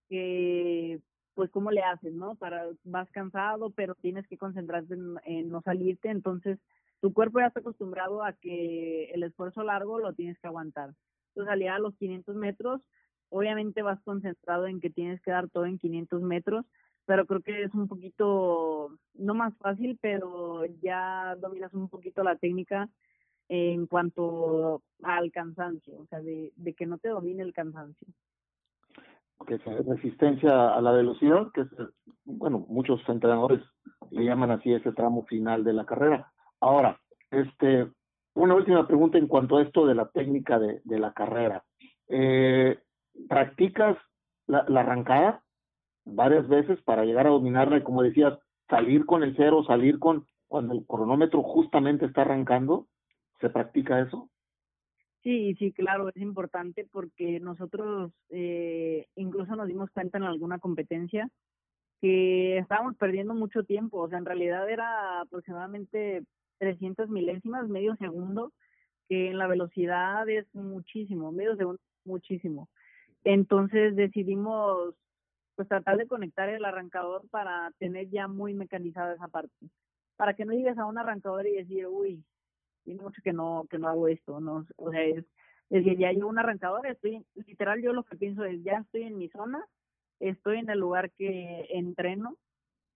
que 0.07 0.99
pues 1.35 1.51
cómo 1.51 1.69
le 1.69 1.81
haces, 1.81 2.13
¿no? 2.13 2.35
Para 2.35 2.65
vas 2.85 3.09
cansado, 3.11 3.69
pero 3.71 3.93
tienes 3.95 4.25
que 4.27 4.37
concentrarte 4.37 4.95
en, 5.25 5.49
no 5.49 5.61
salirte, 5.61 6.09
entonces 6.09 6.57
tu 7.01 7.13
cuerpo 7.13 7.39
ya 7.39 7.47
está 7.47 7.59
acostumbrado 7.59 8.23
a 8.23 8.33
que 8.33 9.11
el 9.11 9.21
esfuerzo 9.23 9.61
largo 9.63 9.99
lo 9.99 10.13
tienes 10.13 10.39
que 10.39 10.47
aguantar. 10.47 10.93
Entonces, 11.29 11.51
salir 11.51 11.69
a 11.69 11.79
los 11.79 11.95
500 11.97 12.35
metros, 12.37 12.81
obviamente 13.29 13.81
vas 13.81 14.01
concentrado 14.03 14.65
en 14.67 14.79
que 14.79 14.89
tienes 14.89 15.21
que 15.21 15.31
dar 15.31 15.49
todo 15.49 15.65
en 15.65 15.77
500 15.77 16.21
metros, 16.21 16.65
pero 17.05 17.25
creo 17.25 17.41
que 17.41 17.63
es 17.63 17.73
un 17.73 17.87
poquito, 17.87 18.97
no 19.13 19.33
más 19.35 19.55
fácil, 19.57 19.99
pero 20.01 20.65
ya 20.81 21.35
dominas 21.39 21.73
un 21.73 21.89
poquito 21.89 22.23
la 22.23 22.37
técnica 22.37 22.89
en 23.49 23.87
cuanto 23.87 24.81
al 25.03 25.31
cansancio, 25.31 25.99
o 25.99 26.05
sea, 26.07 26.21
de, 26.21 26.53
de 26.55 26.73
que 26.73 26.85
no 26.85 26.97
te 26.97 27.09
domine 27.09 27.43
el 27.43 27.53
cansancio 27.53 28.07
que 29.45 29.55
es 29.55 29.85
resistencia 29.85 30.73
a 30.73 30.81
la 30.81 30.91
velocidad, 30.91 31.47
que 31.53 31.61
es, 31.61 31.67
bueno, 32.23 32.65
muchos 32.67 33.01
entrenadores 33.07 33.61
le 34.11 34.23
llaman 34.23 34.51
así 34.51 34.73
ese 34.73 34.91
tramo 34.91 35.25
final 35.25 35.63
de 35.63 35.73
la 35.73 35.85
carrera. 35.85 36.31
Ahora, 36.59 36.99
este, 37.31 37.91
una 38.33 38.55
última 38.55 38.87
pregunta 38.87 39.17
en 39.17 39.27
cuanto 39.27 39.57
a 39.57 39.63
esto 39.63 39.85
de 39.85 39.95
la 39.95 40.09
técnica 40.09 40.59
de, 40.59 40.81
la 40.85 41.13
carrera. 41.13 41.63
Eh, 42.07 42.79
¿Practicas 43.27 43.97
la, 44.47 44.65
la, 44.67 44.81
arrancada 44.81 45.43
varias 46.05 46.47
veces 46.47 46.81
para 46.83 47.05
llegar 47.05 47.27
a 47.27 47.31
dominarla 47.31 47.77
y 47.77 47.83
como 47.83 48.03
decías, 48.03 48.37
salir 48.69 49.05
con 49.05 49.23
el 49.23 49.35
cero, 49.35 49.63
salir 49.65 49.99
con 49.99 50.25
cuando 50.47 50.73
el 50.73 50.85
cronómetro 50.85 51.41
justamente 51.43 52.05
está 52.05 52.21
arrancando? 52.21 52.87
¿Se 53.41 53.49
practica 53.49 53.99
eso? 53.99 54.29
Sí, 55.25 55.55
sí, 55.55 55.71
claro, 55.73 56.09
es 56.09 56.17
importante 56.17 56.85
porque 56.91 57.39
nosotros 57.39 58.11
eh, 58.29 59.07
incluso 59.15 59.55
nos 59.55 59.67
dimos 59.67 59.89
cuenta 59.89 60.19
en 60.19 60.23
alguna 60.23 60.59
competencia 60.59 61.27
que 61.99 62.59
estábamos 62.59 62.95
perdiendo 62.97 63.33
mucho 63.33 63.63
tiempo, 63.63 64.01
o 64.01 64.07
sea, 64.07 64.19
en 64.19 64.25
realidad 64.25 64.69
era 64.69 65.21
aproximadamente 65.21 66.23
300 66.59 67.09
milésimas, 67.09 67.67
medio 67.67 67.95
segundo, 67.95 68.53
que 69.09 69.31
en 69.31 69.39
la 69.39 69.47
velocidad 69.47 70.29
es 70.29 70.45
muchísimo, 70.53 71.31
medio 71.31 71.55
segundo, 71.55 71.81
muchísimo. 72.03 72.69
Entonces 73.23 73.95
decidimos 73.95 74.93
pues 75.55 75.67
tratar 75.67 75.97
de 75.97 76.07
conectar 76.07 76.49
el 76.49 76.65
arrancador 76.65 77.27
para 77.31 77.71
tener 77.79 78.11
ya 78.11 78.27
muy 78.27 78.53
mecanizada 78.53 79.15
esa 79.15 79.27
parte, 79.27 79.55
para 80.17 80.35
que 80.35 80.45
no 80.45 80.53
llegues 80.53 80.77
a 80.77 80.85
un 80.85 80.99
arrancador 80.99 81.47
y 81.47 81.53
decir, 81.53 81.87
uy, 81.87 82.23
tiene 82.85 83.01
mucho 83.01 83.21
que 83.21 83.33
no, 83.33 83.65
que 83.69 83.77
no 83.77 83.89
hago 83.89 84.07
esto, 84.07 84.39
¿no? 84.39 84.65
O 84.77 84.91
sea, 84.91 85.03
es, 85.03 85.25
decir, 85.69 85.97
ya 85.97 86.11
llevo 86.11 86.29
un 86.29 86.39
arrancador, 86.39 86.87
estoy, 86.87 87.25
literal 87.47 87.81
yo 87.81 87.91
lo 87.91 88.03
que 88.03 88.15
pienso 88.15 88.45
es, 88.45 88.63
ya 88.63 88.77
estoy 88.77 89.03
en 89.03 89.17
mi 89.17 89.27
zona, 89.29 89.65
estoy 90.19 90.59
en 90.59 90.69
el 90.69 90.79
lugar 90.79 91.11
que 91.11 91.67
entreno 91.71 92.37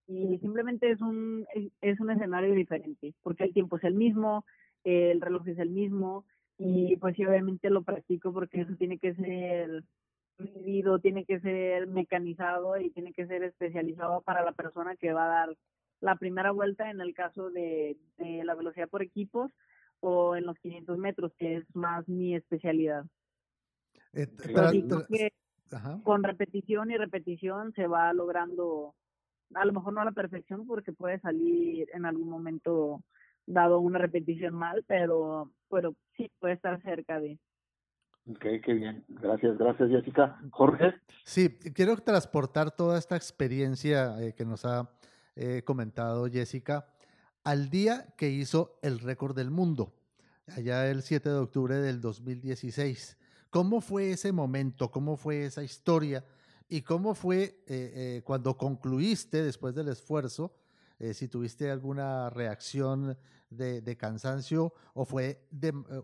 y 0.07 0.37
simplemente 0.39 0.89
es 0.91 1.01
un, 1.01 1.45
es 1.81 1.99
un 1.99 2.11
escenario 2.11 2.53
diferente, 2.53 3.13
porque 3.21 3.43
el 3.43 3.53
tiempo 3.53 3.77
es 3.77 3.83
el 3.83 3.95
mismo, 3.95 4.45
el 4.83 5.19
reloj 5.19 5.47
es 5.47 5.59
el 5.59 5.69
mismo 5.69 6.25
y 6.57 6.95
pues 6.97 7.15
sí, 7.15 7.25
obviamente 7.25 7.69
lo 7.69 7.83
practico 7.83 8.31
porque 8.31 8.61
eso 8.61 8.75
tiene 8.75 8.99
que 8.99 9.13
ser 9.15 9.83
medido, 10.37 10.99
tiene 10.99 11.25
que 11.25 11.39
ser 11.39 11.87
mecanizado 11.87 12.77
y 12.77 12.91
tiene 12.91 13.13
que 13.13 13.27
ser 13.27 13.43
especializado 13.43 14.21
para 14.21 14.43
la 14.43 14.53
persona 14.53 14.95
que 14.95 15.11
va 15.11 15.25
a 15.25 15.45
dar 15.45 15.57
la 16.01 16.15
primera 16.15 16.51
vuelta 16.51 16.89
en 16.89 17.01
el 17.01 17.13
caso 17.13 17.49
de, 17.49 17.97
de 18.17 18.43
la 18.45 18.55
velocidad 18.55 18.87
por 18.87 19.01
equipos 19.01 19.51
o 20.01 20.35
en 20.35 20.45
los 20.45 20.57
500 20.59 20.97
metros, 20.97 21.31
que 21.37 21.57
es 21.57 21.75
más 21.75 22.07
mi 22.07 22.35
especialidad. 22.35 23.05
Eh, 24.13 24.27
con 26.03 26.23
repetición 26.23 26.91
y 26.91 26.97
repetición 26.97 27.73
se 27.73 27.87
va 27.87 28.11
logrando, 28.13 28.95
a 29.53 29.65
lo 29.65 29.73
mejor 29.73 29.93
no 29.93 30.01
a 30.01 30.05
la 30.05 30.11
perfección, 30.11 30.65
porque 30.65 30.93
puede 30.93 31.19
salir 31.19 31.87
en 31.93 32.05
algún 32.05 32.29
momento 32.29 33.03
dado 33.45 33.79
una 33.79 33.99
repetición 33.99 34.55
mal, 34.55 34.83
pero, 34.87 35.51
pero 35.69 35.95
sí 36.17 36.31
puede 36.39 36.55
estar 36.55 36.81
cerca 36.81 37.19
de. 37.19 37.39
Ok, 38.27 38.45
qué 38.63 38.73
bien. 38.73 39.03
Gracias, 39.07 39.57
gracias 39.57 39.89
Jessica. 39.89 40.39
Jorge. 40.51 40.93
Sí, 41.23 41.49
quiero 41.73 41.95
transportar 41.97 42.71
toda 42.71 42.97
esta 42.97 43.15
experiencia 43.15 44.21
eh, 44.21 44.33
que 44.35 44.45
nos 44.45 44.65
ha 44.65 44.89
eh, 45.35 45.63
comentado 45.63 46.27
Jessica 46.27 46.85
al 47.43 47.69
día 47.69 48.13
que 48.17 48.29
hizo 48.29 48.79
el 48.81 48.99
récord 48.99 49.35
del 49.35 49.51
mundo, 49.51 49.93
allá 50.47 50.89
el 50.89 51.01
7 51.01 51.29
de 51.29 51.35
octubre 51.35 51.75
del 51.75 52.01
2016. 52.01 53.17
¿Cómo 53.49 53.81
fue 53.81 54.11
ese 54.11 54.31
momento? 54.31 54.91
¿Cómo 54.91 55.17
fue 55.17 55.45
esa 55.45 55.63
historia? 55.63 56.23
¿Y 56.67 56.81
cómo 56.83 57.15
fue 57.15 57.43
eh, 57.43 57.57
eh, 57.67 58.21
cuando 58.23 58.55
concluiste 58.55 59.41
después 59.41 59.73
del 59.73 59.87
esfuerzo? 59.87 60.53
Eh, 60.99 61.13
si 61.13 61.27
tuviste 61.27 61.71
alguna 61.71 62.29
reacción 62.29 63.17
de, 63.49 63.97
cansancio 63.97 64.73
o 64.93 65.05
fue, 65.05 65.47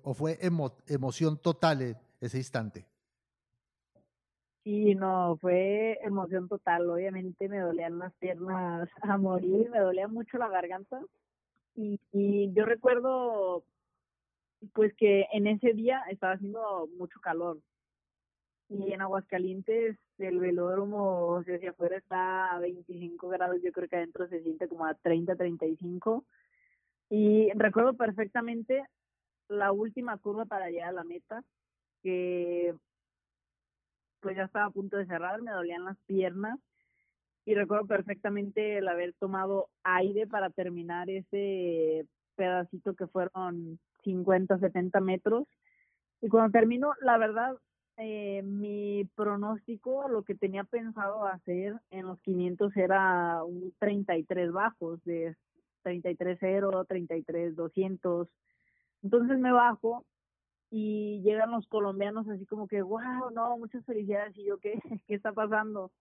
o 0.04 0.14
fue 0.14 0.40
emoción 0.88 1.38
total 1.38 2.00
ese 2.20 2.38
instante. 2.38 2.88
Sí, 4.64 4.96
no, 4.96 5.38
fue 5.40 6.00
emoción 6.02 6.48
total. 6.48 6.90
Obviamente 6.90 7.48
me 7.48 7.60
dolían 7.60 8.00
las 8.00 8.14
piernas 8.16 8.90
a 9.04 9.18
morir, 9.18 9.70
me 9.70 9.80
dolía 9.80 10.08
mucho 10.08 10.40
la 10.40 10.48
garganta. 10.48 11.00
Y, 11.76 12.00
y 12.12 12.54
yo 12.54 12.66
recuerdo, 12.66 13.64
pues 14.74 14.94
que 14.96 15.28
en 15.32 15.48
ese 15.48 15.74
día 15.74 16.02
estaba 16.10 16.34
haciendo 16.34 16.88
mucho 16.98 17.20
calor. 17.20 17.60
Y 18.70 18.94
en 18.94 19.02
Aguascalientes 19.02 19.98
el 20.18 20.40
velódromo, 20.40 21.28
o 21.28 21.44
si 21.44 21.68
afuera 21.68 21.98
está 21.98 22.52
a 22.52 22.60
25 22.60 23.28
grados, 23.28 23.58
yo 23.62 23.72
creo 23.72 23.90
que 23.90 23.98
adentro 23.98 24.28
se 24.28 24.42
siente 24.42 24.68
como 24.68 24.86
a 24.86 24.94
30, 24.94 25.36
35. 25.36 26.26
Y 27.10 27.52
recuerdo 27.54 27.94
perfectamente 27.94 28.84
la 29.48 29.72
última 29.72 30.18
curva 30.18 30.46
para 30.46 30.70
llegar 30.70 30.90
a 30.90 30.94
la 30.94 31.04
meta, 31.04 31.44
que 32.02 32.74
pues 34.22 34.36
ya 34.36 34.44
estaba 34.44 34.66
a 34.66 34.72
punto 34.72 34.98
de 34.98 35.06
cerrar, 35.06 35.42
me 35.42 35.52
dolían 35.52 35.86
las 35.86 35.98
piernas 36.08 36.60
y 37.46 37.54
recuerdo 37.54 37.86
perfectamente 37.86 38.80
el 38.80 38.88
haber 38.88 39.14
tomado 39.14 39.70
aire 39.84 40.26
para 40.26 40.50
terminar 40.50 41.10
ese 41.10 42.08
pedacito 42.36 42.96
que 42.96 43.08
fueron 43.08 43.80
50, 44.04 44.58
70 44.58 45.00
metros. 45.00 45.48
Y 46.22 46.28
cuando 46.28 46.52
termino, 46.52 46.94
la 47.02 47.18
verdad, 47.18 47.56
eh, 47.98 48.42
mi 48.44 49.08
pronóstico, 49.16 50.10
lo 50.10 50.24
que 50.24 50.34
tenía 50.34 50.64
pensado 50.64 51.26
hacer 51.26 51.76
en 51.92 52.08
los 52.08 52.20
500 52.22 52.76
era 52.76 53.44
un 53.44 53.74
33 53.80 54.52
bajos, 54.52 55.04
de 55.06 55.36
33-0, 55.84 56.88
33-200. 56.88 58.28
Entonces 59.04 59.38
me 59.38 59.52
bajo 59.52 60.04
y 60.72 61.22
llegan 61.22 61.52
los 61.52 61.68
colombianos 61.68 62.28
así 62.28 62.46
como 62.48 62.68
que, 62.68 62.82
wow, 62.82 63.30
no, 63.32 63.58
muchas 63.58 63.86
felicidades. 63.86 64.36
Y 64.36 64.46
yo, 64.46 64.58
¿qué, 64.58 64.74
qué 65.08 65.14
está 65.14 65.32
pasando? 65.32 65.92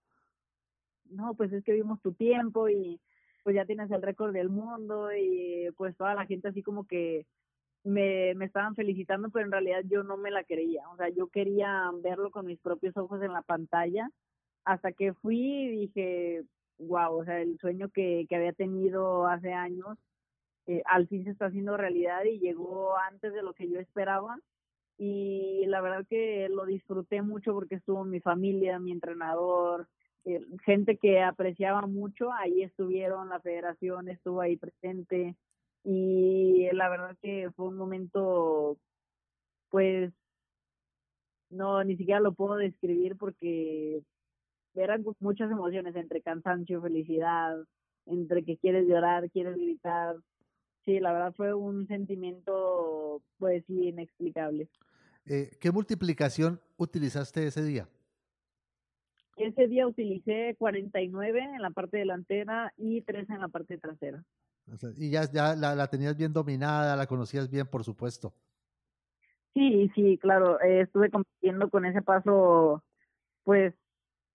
No, 1.10 1.34
pues 1.34 1.52
es 1.52 1.64
que 1.64 1.72
vimos 1.72 2.00
tu 2.00 2.12
tiempo 2.12 2.68
y 2.68 3.00
pues 3.42 3.54
ya 3.56 3.66
tienes 3.66 3.90
el 3.90 4.02
récord 4.02 4.32
del 4.32 4.48
mundo 4.48 5.12
y 5.12 5.68
pues 5.76 5.96
toda 5.96 6.14
la 6.14 6.26
gente 6.26 6.48
así 6.48 6.62
como 6.62 6.86
que 6.86 7.26
me, 7.84 8.34
me 8.34 8.46
estaban 8.46 8.74
felicitando, 8.74 9.30
pero 9.30 9.44
en 9.44 9.52
realidad 9.52 9.82
yo 9.84 10.02
no 10.02 10.16
me 10.16 10.30
la 10.30 10.44
creía. 10.44 10.88
O 10.90 10.96
sea, 10.96 11.10
yo 11.10 11.28
quería 11.28 11.90
verlo 12.02 12.30
con 12.30 12.46
mis 12.46 12.58
propios 12.58 12.96
ojos 12.96 13.22
en 13.22 13.32
la 13.32 13.42
pantalla. 13.42 14.10
Hasta 14.64 14.92
que 14.92 15.12
fui 15.12 15.38
y 15.38 15.68
dije, 15.68 16.44
wow, 16.78 17.14
o 17.14 17.24
sea, 17.24 17.40
el 17.40 17.58
sueño 17.58 17.90
que, 17.90 18.26
que 18.28 18.36
había 18.36 18.52
tenido 18.54 19.26
hace 19.26 19.52
años, 19.52 19.98
eh, 20.66 20.82
al 20.86 21.06
fin 21.08 21.24
se 21.24 21.30
está 21.30 21.46
haciendo 21.46 21.76
realidad 21.76 22.24
y 22.24 22.38
llegó 22.38 22.96
antes 22.96 23.34
de 23.34 23.42
lo 23.42 23.52
que 23.52 23.68
yo 23.68 23.78
esperaba. 23.78 24.38
Y 24.96 25.64
la 25.66 25.80
verdad 25.80 26.06
que 26.08 26.48
lo 26.48 26.64
disfruté 26.64 27.20
mucho 27.20 27.52
porque 27.52 27.74
estuvo 27.74 28.04
mi 28.04 28.20
familia, 28.20 28.78
mi 28.78 28.92
entrenador, 28.92 29.88
eh, 30.24 30.40
gente 30.64 30.96
que 30.96 31.20
apreciaba 31.20 31.86
mucho, 31.86 32.32
ahí 32.32 32.62
estuvieron, 32.62 33.28
la 33.28 33.40
federación 33.40 34.08
estuvo 34.08 34.40
ahí 34.40 34.56
presente 34.56 35.36
y 35.84 36.68
la 36.72 36.88
verdad 36.88 37.16
que 37.20 37.50
fue 37.54 37.68
un 37.68 37.76
momento, 37.76 38.78
pues, 39.70 40.12
no, 41.50 41.84
ni 41.84 41.96
siquiera 41.96 42.20
lo 42.20 42.32
puedo 42.32 42.56
describir 42.56 43.16
porque 43.16 44.02
eran 44.74 45.04
muchas 45.20 45.50
emociones 45.50 45.94
entre 45.94 46.22
cansancio, 46.22 46.80
felicidad, 46.80 47.56
entre 48.06 48.44
que 48.44 48.56
quieres 48.56 48.88
llorar, 48.88 49.30
quieres 49.30 49.56
gritar. 49.56 50.16
Sí, 50.84 51.00
la 51.00 51.12
verdad 51.12 51.34
fue 51.34 51.54
un 51.54 51.86
sentimiento, 51.86 53.22
pues 53.38 53.64
inexplicable. 53.68 54.68
Eh, 55.26 55.56
¿Qué 55.60 55.70
multiplicación 55.70 56.60
utilizaste 56.76 57.46
ese 57.46 57.62
día? 57.62 57.88
Ese 59.36 59.66
día 59.66 59.86
utilicé 59.86 60.54
49 60.58 61.40
en 61.40 61.62
la 61.62 61.70
parte 61.70 61.98
delantera 61.98 62.72
y 62.76 63.02
3 63.02 63.28
en 63.30 63.40
la 63.40 63.48
parte 63.48 63.78
trasera. 63.78 64.24
y 64.96 65.10
ya, 65.10 65.30
ya 65.30 65.54
la, 65.56 65.86
tenías 65.88 66.16
bien 66.16 66.32
dominada, 66.32 66.96
la 66.96 67.06
conocías 67.06 67.50
bien, 67.50 67.66
por 67.66 67.84
supuesto. 67.84 68.32
Sí, 69.52 69.90
sí, 69.94 70.18
claro. 70.18 70.60
Eh, 70.60 70.82
estuve 70.82 71.10
compitiendo 71.10 71.68
con 71.68 71.84
ese 71.84 72.02
paso, 72.02 72.82
pues, 73.42 73.74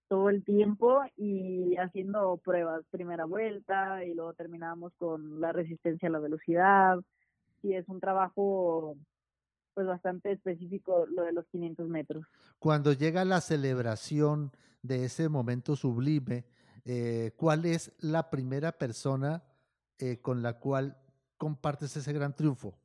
todo 0.10 0.30
el 0.30 0.44
tiempo 0.44 1.02
y 1.16 1.78
haciendo 1.78 2.38
pruebas, 2.44 2.84
primera 2.90 3.26
vuelta 3.26 4.04
y 4.04 4.14
luego 4.14 4.34
terminamos 4.34 4.92
con 4.98 5.40
la 5.40 5.52
resistencia 5.52 6.10
a 6.10 6.12
la 6.12 6.20
velocidad. 6.20 7.00
Y 7.62 7.74
es 7.74 7.88
un 7.88 8.00
trabajo 8.00 8.96
pues 9.76 9.88
bastante 9.88 10.32
específico 10.32 11.06
lo 11.08 11.24
de 11.24 11.32
los 11.32 11.46
500 11.48 11.88
metros. 11.88 12.26
Cuando 12.58 12.92
llega 12.92 13.24
la 13.24 13.40
celebración 13.40 14.52
de 14.82 15.06
ese 15.06 15.30
momento 15.30 15.76
sublime, 15.76 16.46
eh, 16.86 17.32
¿cuál 17.36 17.66
es 17.66 17.94
la 18.00 18.30
primera 18.30 18.72
persona 18.72 19.44
eh, 19.98 20.20
con 20.22 20.42
la 20.42 20.60
cual 20.60 20.98
compartes 21.38 21.96
ese 21.98 22.14
gran 22.14 22.36
triunfo? 22.36 22.78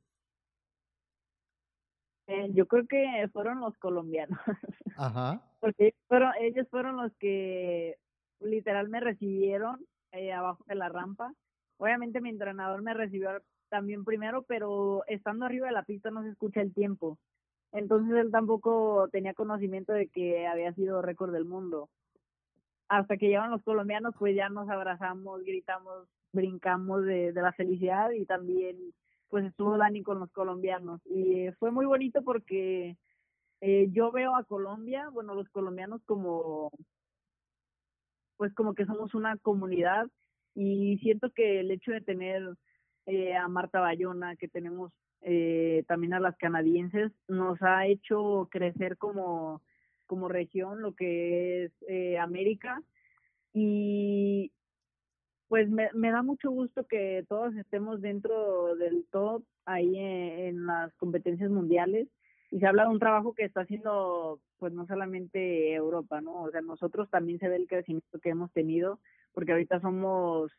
Eh, 2.27 2.49
yo 2.53 2.67
creo 2.67 2.87
que 2.87 3.29
fueron 3.31 3.59
los 3.59 3.77
colombianos. 3.77 4.39
Ajá. 4.97 5.41
Porque 5.59 5.93
fueron, 6.07 6.31
ellos 6.39 6.67
fueron 6.69 6.97
los 6.97 7.11
que 7.17 7.97
literal 8.39 8.89
me 8.89 8.99
recibieron 8.99 9.85
abajo 10.33 10.63
de 10.67 10.75
la 10.75 10.87
rampa. 10.87 11.33
Obviamente 11.77 12.21
mi 12.21 12.29
entrenador 12.29 12.81
me 12.81 12.93
recibió 12.93 13.41
también 13.69 14.05
primero, 14.05 14.43
pero 14.43 15.03
estando 15.07 15.45
arriba 15.45 15.67
de 15.67 15.73
la 15.73 15.83
pista 15.83 16.09
no 16.09 16.23
se 16.23 16.29
escucha 16.29 16.61
el 16.61 16.73
tiempo. 16.73 17.19
Entonces 17.75 18.15
él 18.15 18.31
tampoco 18.31 19.09
tenía 19.11 19.33
conocimiento 19.33 19.93
de 19.93 20.07
que 20.07 20.47
había 20.47 20.73
sido 20.73 21.01
récord 21.01 21.33
del 21.33 21.45
mundo. 21.45 21.89
Hasta 22.87 23.17
que 23.17 23.27
llegaron 23.27 23.51
los 23.51 23.63
colombianos, 23.63 24.15
pues 24.17 24.35
ya 24.35 24.49
nos 24.49 24.69
abrazamos, 24.69 25.43
gritamos, 25.43 26.07
brincamos 26.31 27.03
de, 27.05 27.33
de 27.33 27.41
la 27.41 27.51
felicidad 27.53 28.11
y 28.11 28.25
también 28.25 28.77
pues 29.29 29.45
estuvo 29.45 29.77
Dani 29.77 30.03
con 30.03 30.19
los 30.19 30.31
colombianos. 30.31 31.01
Y 31.05 31.49
fue 31.59 31.71
muy 31.71 31.85
bonito 31.85 32.21
porque 32.23 32.95
eh, 33.61 33.87
yo 33.91 34.11
veo 34.11 34.35
a 34.35 34.43
Colombia, 34.43 35.09
bueno, 35.09 35.35
los 35.35 35.49
colombianos 35.49 36.01
como, 36.05 36.71
pues 38.37 38.53
como 38.53 38.73
que 38.73 38.85
somos 38.85 39.13
una 39.13 39.37
comunidad 39.37 40.07
y 40.53 40.97
siento 40.99 41.31
que 41.31 41.59
el 41.59 41.71
hecho 41.71 41.91
de 41.91 42.01
tener 42.01 42.43
eh, 43.07 43.35
a 43.35 43.47
Marta 43.47 43.79
Bayona, 43.79 44.35
que 44.35 44.47
tenemos 44.47 44.91
eh, 45.21 45.83
también 45.87 46.13
a 46.13 46.19
las 46.19 46.37
canadienses, 46.37 47.11
nos 47.27 47.61
ha 47.61 47.87
hecho 47.87 48.47
crecer 48.51 48.97
como, 48.97 49.61
como 50.05 50.27
región 50.27 50.81
lo 50.81 50.93
que 50.93 51.65
es 51.65 51.71
eh, 51.87 52.17
América 52.17 52.81
y 53.53 54.51
pues 55.47 55.69
me, 55.69 55.89
me, 55.93 56.11
da 56.11 56.21
mucho 56.23 56.49
gusto 56.51 56.85
que 56.87 57.25
todos 57.29 57.55
estemos 57.55 58.01
dentro 58.01 58.75
del 58.75 59.05
top 59.11 59.43
ahí 59.65 59.97
en, 59.97 60.65
las 60.65 60.93
competencias 60.95 61.49
mundiales 61.49 62.07
y 62.51 62.59
se 62.59 62.67
habla 62.67 62.83
de 62.83 62.89
un 62.89 62.99
trabajo 62.99 63.33
que 63.33 63.43
está 63.43 63.61
haciendo 63.61 64.39
pues 64.57 64.73
no 64.73 64.85
solamente 64.87 65.73
Europa, 65.73 66.21
¿no? 66.21 66.43
O 66.43 66.51
sea, 66.51 66.61
nosotros 66.61 67.09
también 67.09 67.39
se 67.39 67.49
ve 67.49 67.57
el 67.57 67.67
crecimiento 67.67 68.19
que 68.19 68.29
hemos 68.29 68.51
tenido 68.53 68.99
porque 69.33 69.51
ahorita 69.51 69.79
somos 69.81 70.51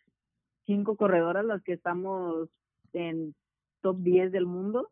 cinco 0.67 0.97
corredoras 0.97 1.45
las 1.45 1.63
que 1.63 1.73
estamos 1.73 2.49
en 2.93 3.35
top 3.87 3.99
10 3.99 4.33
del 4.33 4.47
mundo 4.47 4.91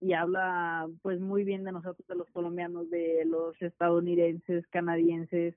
y 0.00 0.12
habla 0.12 0.88
pues 1.02 1.18
muy 1.18 1.42
bien 1.42 1.64
de 1.64 1.72
nosotros, 1.72 2.06
de 2.06 2.14
los 2.14 2.30
colombianos, 2.30 2.88
de 2.90 3.24
los 3.26 3.60
estadounidenses, 3.60 4.64
canadienses, 4.68 5.56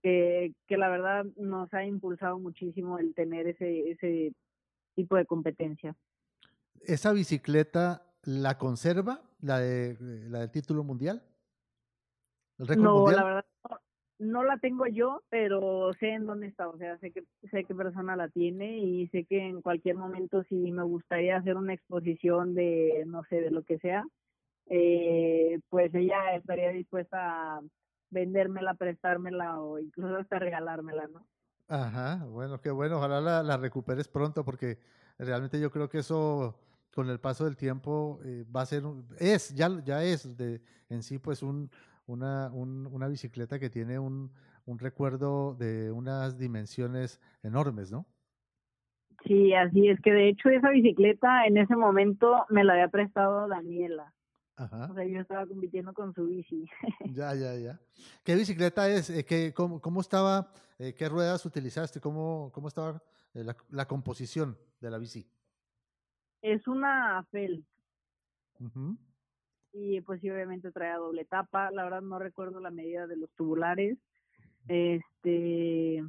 que, 0.00 0.54
que 0.68 0.76
la 0.76 0.88
verdad 0.88 1.24
nos 1.36 1.74
ha 1.74 1.84
impulsado 1.84 2.38
muchísimo 2.38 3.00
el 3.00 3.14
tener 3.14 3.48
ese, 3.48 3.90
ese 3.90 4.32
tipo 4.94 5.16
de 5.16 5.26
competencia. 5.26 5.96
¿Esa 6.82 7.12
bicicleta 7.12 8.06
la 8.22 8.58
conserva, 8.58 9.20
la, 9.40 9.58
de, 9.58 9.96
la 10.28 10.38
del 10.38 10.52
título 10.52 10.84
mundial? 10.84 11.20
no, 12.76 13.10
la 13.10 13.24
verdad 13.24 13.44
no 14.22 14.44
la 14.44 14.56
tengo 14.58 14.86
yo, 14.86 15.22
pero 15.28 15.92
sé 15.98 16.10
en 16.10 16.26
dónde 16.26 16.46
está, 16.46 16.68
o 16.68 16.78
sea, 16.78 16.96
sé 16.98 17.10
que 17.10 17.24
sé 17.50 17.64
qué 17.64 17.74
persona 17.74 18.16
la 18.16 18.28
tiene 18.28 18.78
y 18.78 19.08
sé 19.08 19.24
que 19.24 19.38
en 19.38 19.60
cualquier 19.60 19.96
momento 19.96 20.44
si 20.44 20.54
me 20.70 20.84
gustaría 20.84 21.36
hacer 21.36 21.56
una 21.56 21.74
exposición 21.74 22.54
de 22.54 23.04
no 23.06 23.24
sé, 23.24 23.40
de 23.40 23.50
lo 23.50 23.64
que 23.64 23.78
sea, 23.78 24.04
eh, 24.66 25.58
pues 25.68 25.94
ella 25.94 26.34
estaría 26.36 26.70
dispuesta 26.70 27.56
a 27.56 27.60
vendérmela, 28.10 28.74
prestármela 28.74 29.60
o 29.60 29.78
incluso 29.78 30.16
hasta 30.16 30.38
regalármela, 30.38 31.08
¿no? 31.08 31.26
Ajá, 31.68 32.24
bueno, 32.26 32.60
qué 32.60 32.70
bueno, 32.70 32.98
ojalá 32.98 33.20
la, 33.20 33.42
la 33.42 33.56
recuperes 33.56 34.06
pronto 34.06 34.44
porque 34.44 34.78
realmente 35.18 35.58
yo 35.60 35.70
creo 35.70 35.88
que 35.88 35.98
eso 35.98 36.58
con 36.94 37.08
el 37.08 37.18
paso 37.18 37.44
del 37.46 37.56
tiempo 37.56 38.20
eh, 38.24 38.44
va 38.54 38.62
a 38.62 38.66
ser, 38.66 38.84
es, 39.18 39.54
ya, 39.54 39.68
ya 39.84 40.04
es 40.04 40.36
de, 40.36 40.60
en 40.90 41.02
sí 41.02 41.18
pues 41.18 41.42
un, 41.42 41.70
una, 42.06 42.50
una 42.52 43.08
bicicleta 43.08 43.58
que 43.58 43.70
tiene 43.70 43.98
un, 43.98 44.32
un 44.64 44.78
recuerdo 44.78 45.54
de 45.54 45.90
unas 45.90 46.38
dimensiones 46.38 47.20
enormes, 47.42 47.90
¿no? 47.90 48.06
Sí, 49.24 49.54
así 49.54 49.88
es 49.88 50.00
que 50.00 50.12
de 50.12 50.28
hecho 50.28 50.48
esa 50.48 50.70
bicicleta 50.70 51.46
en 51.46 51.56
ese 51.56 51.76
momento 51.76 52.44
me 52.48 52.64
la 52.64 52.72
había 52.72 52.88
prestado 52.88 53.46
Daniela. 53.46 54.12
Ajá. 54.56 54.88
O 54.90 54.94
sea, 54.94 55.04
yo 55.04 55.20
estaba 55.20 55.46
compitiendo 55.46 55.94
con 55.94 56.12
su 56.12 56.26
bici. 56.26 56.68
ya, 57.14 57.34
ya, 57.34 57.54
ya. 57.56 57.80
¿Qué 58.24 58.34
bicicleta 58.34 58.88
es? 58.88 59.10
Eh, 59.10 59.24
¿Qué, 59.24 59.52
cómo, 59.54 59.80
cómo, 59.80 60.00
estaba? 60.00 60.52
Eh, 60.78 60.94
¿Qué 60.94 61.08
ruedas 61.08 61.46
utilizaste? 61.46 62.00
¿Cómo, 62.00 62.50
cómo 62.52 62.68
estaba 62.68 63.02
eh, 63.34 63.44
la, 63.44 63.56
la, 63.70 63.86
composición 63.86 64.58
de 64.80 64.90
la 64.90 64.98
bici? 64.98 65.26
Es 66.42 66.66
una 66.66 67.24
Felt 67.30 67.64
y 69.72 70.00
pues 70.02 70.20
sí, 70.20 70.30
obviamente 70.30 70.70
traía 70.70 70.96
doble 70.96 71.24
tapa. 71.24 71.70
La 71.70 71.84
verdad 71.84 72.02
no 72.02 72.18
recuerdo 72.18 72.60
la 72.60 72.70
medida 72.70 73.06
de 73.06 73.16
los 73.16 73.30
tubulares. 73.32 73.98
Este 74.68 76.04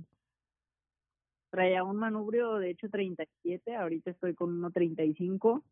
traía 1.49 1.83
un 1.83 1.97
manubrio 1.97 2.55
de 2.55 2.71
hecho 2.71 2.89
37, 2.89 3.75
ahorita 3.75 4.11
estoy 4.11 4.33
con 4.33 4.49
uno 4.53 4.71
35. 4.71 5.63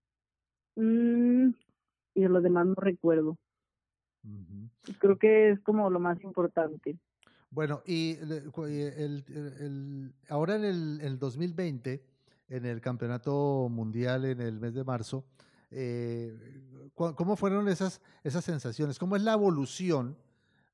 Mm, 0.76 1.50
y 2.14 2.28
los 2.28 2.44
demás 2.44 2.68
no 2.68 2.76
recuerdo. 2.76 3.38
Creo 5.00 5.18
que 5.18 5.52
es 5.52 5.60
como 5.62 5.90
lo 5.90 6.00
más 6.00 6.22
importante. 6.22 6.98
Bueno, 7.50 7.82
y 7.86 8.18
el, 8.22 10.14
ahora 10.30 10.56
en 10.56 10.64
el, 10.64 11.20
2020, 11.20 12.04
en 12.48 12.66
el 12.66 12.80
Campeonato 12.80 13.68
Mundial 13.70 14.26
en 14.26 14.40
el 14.40 14.60
mes 14.60 14.74
de 14.74 14.84
marzo, 14.84 15.26
eh, 15.72 16.38
¿cómo 16.94 17.36
fueron 17.36 17.68
esas, 17.70 18.02
esas 18.24 18.44
sensaciones? 18.44 19.00
¿Cómo 19.00 19.16
es 19.16 19.24
la 19.24 19.34
evolución 19.34 20.18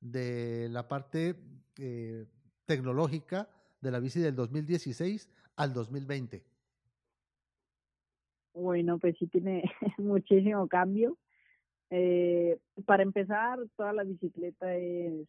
de 0.00 0.68
la 0.70 0.88
parte 0.88 1.36
eh, 1.78 2.26
tecnológica 2.66 3.48
de 3.80 3.90
la 3.90 4.00
bici 4.00 4.20
del 4.20 4.34
2016 4.34 5.30
al 5.56 5.72
2020? 5.72 6.42
Bueno, 8.54 8.98
pues 8.98 9.16
sí 9.18 9.28
tiene 9.28 9.62
muchísimo 9.98 10.66
cambio. 10.66 11.16
Eh, 11.90 12.58
para 12.84 13.02
empezar, 13.02 13.58
toda 13.76 13.92
la 13.92 14.02
bicicleta 14.04 14.74
es 14.74 15.26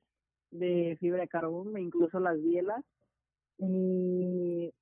de 0.51 0.97
fibra 0.99 1.22
de 1.22 1.28
carbón, 1.28 1.78
incluso 1.78 2.20
las 2.20 2.41
bielas. 2.41 2.84
Y 3.59 4.74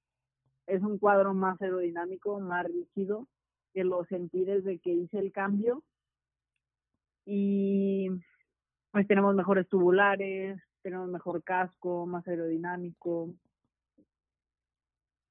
es 0.65 0.81
un 0.81 0.97
cuadro 0.97 1.33
más 1.33 1.61
aerodinámico, 1.61 2.39
más 2.39 2.65
rígido, 2.65 3.27
que 3.77 3.83
lo 3.83 4.03
sentí 4.05 4.43
desde 4.43 4.79
que 4.79 4.91
hice 4.91 5.19
el 5.19 5.31
cambio. 5.31 5.83
Y 7.27 8.09
pues 8.89 9.05
tenemos 9.05 9.35
mejores 9.35 9.67
tubulares, 9.69 10.59
tenemos 10.81 11.07
mejor 11.09 11.43
casco, 11.43 12.07
más 12.07 12.27
aerodinámico. 12.27 13.35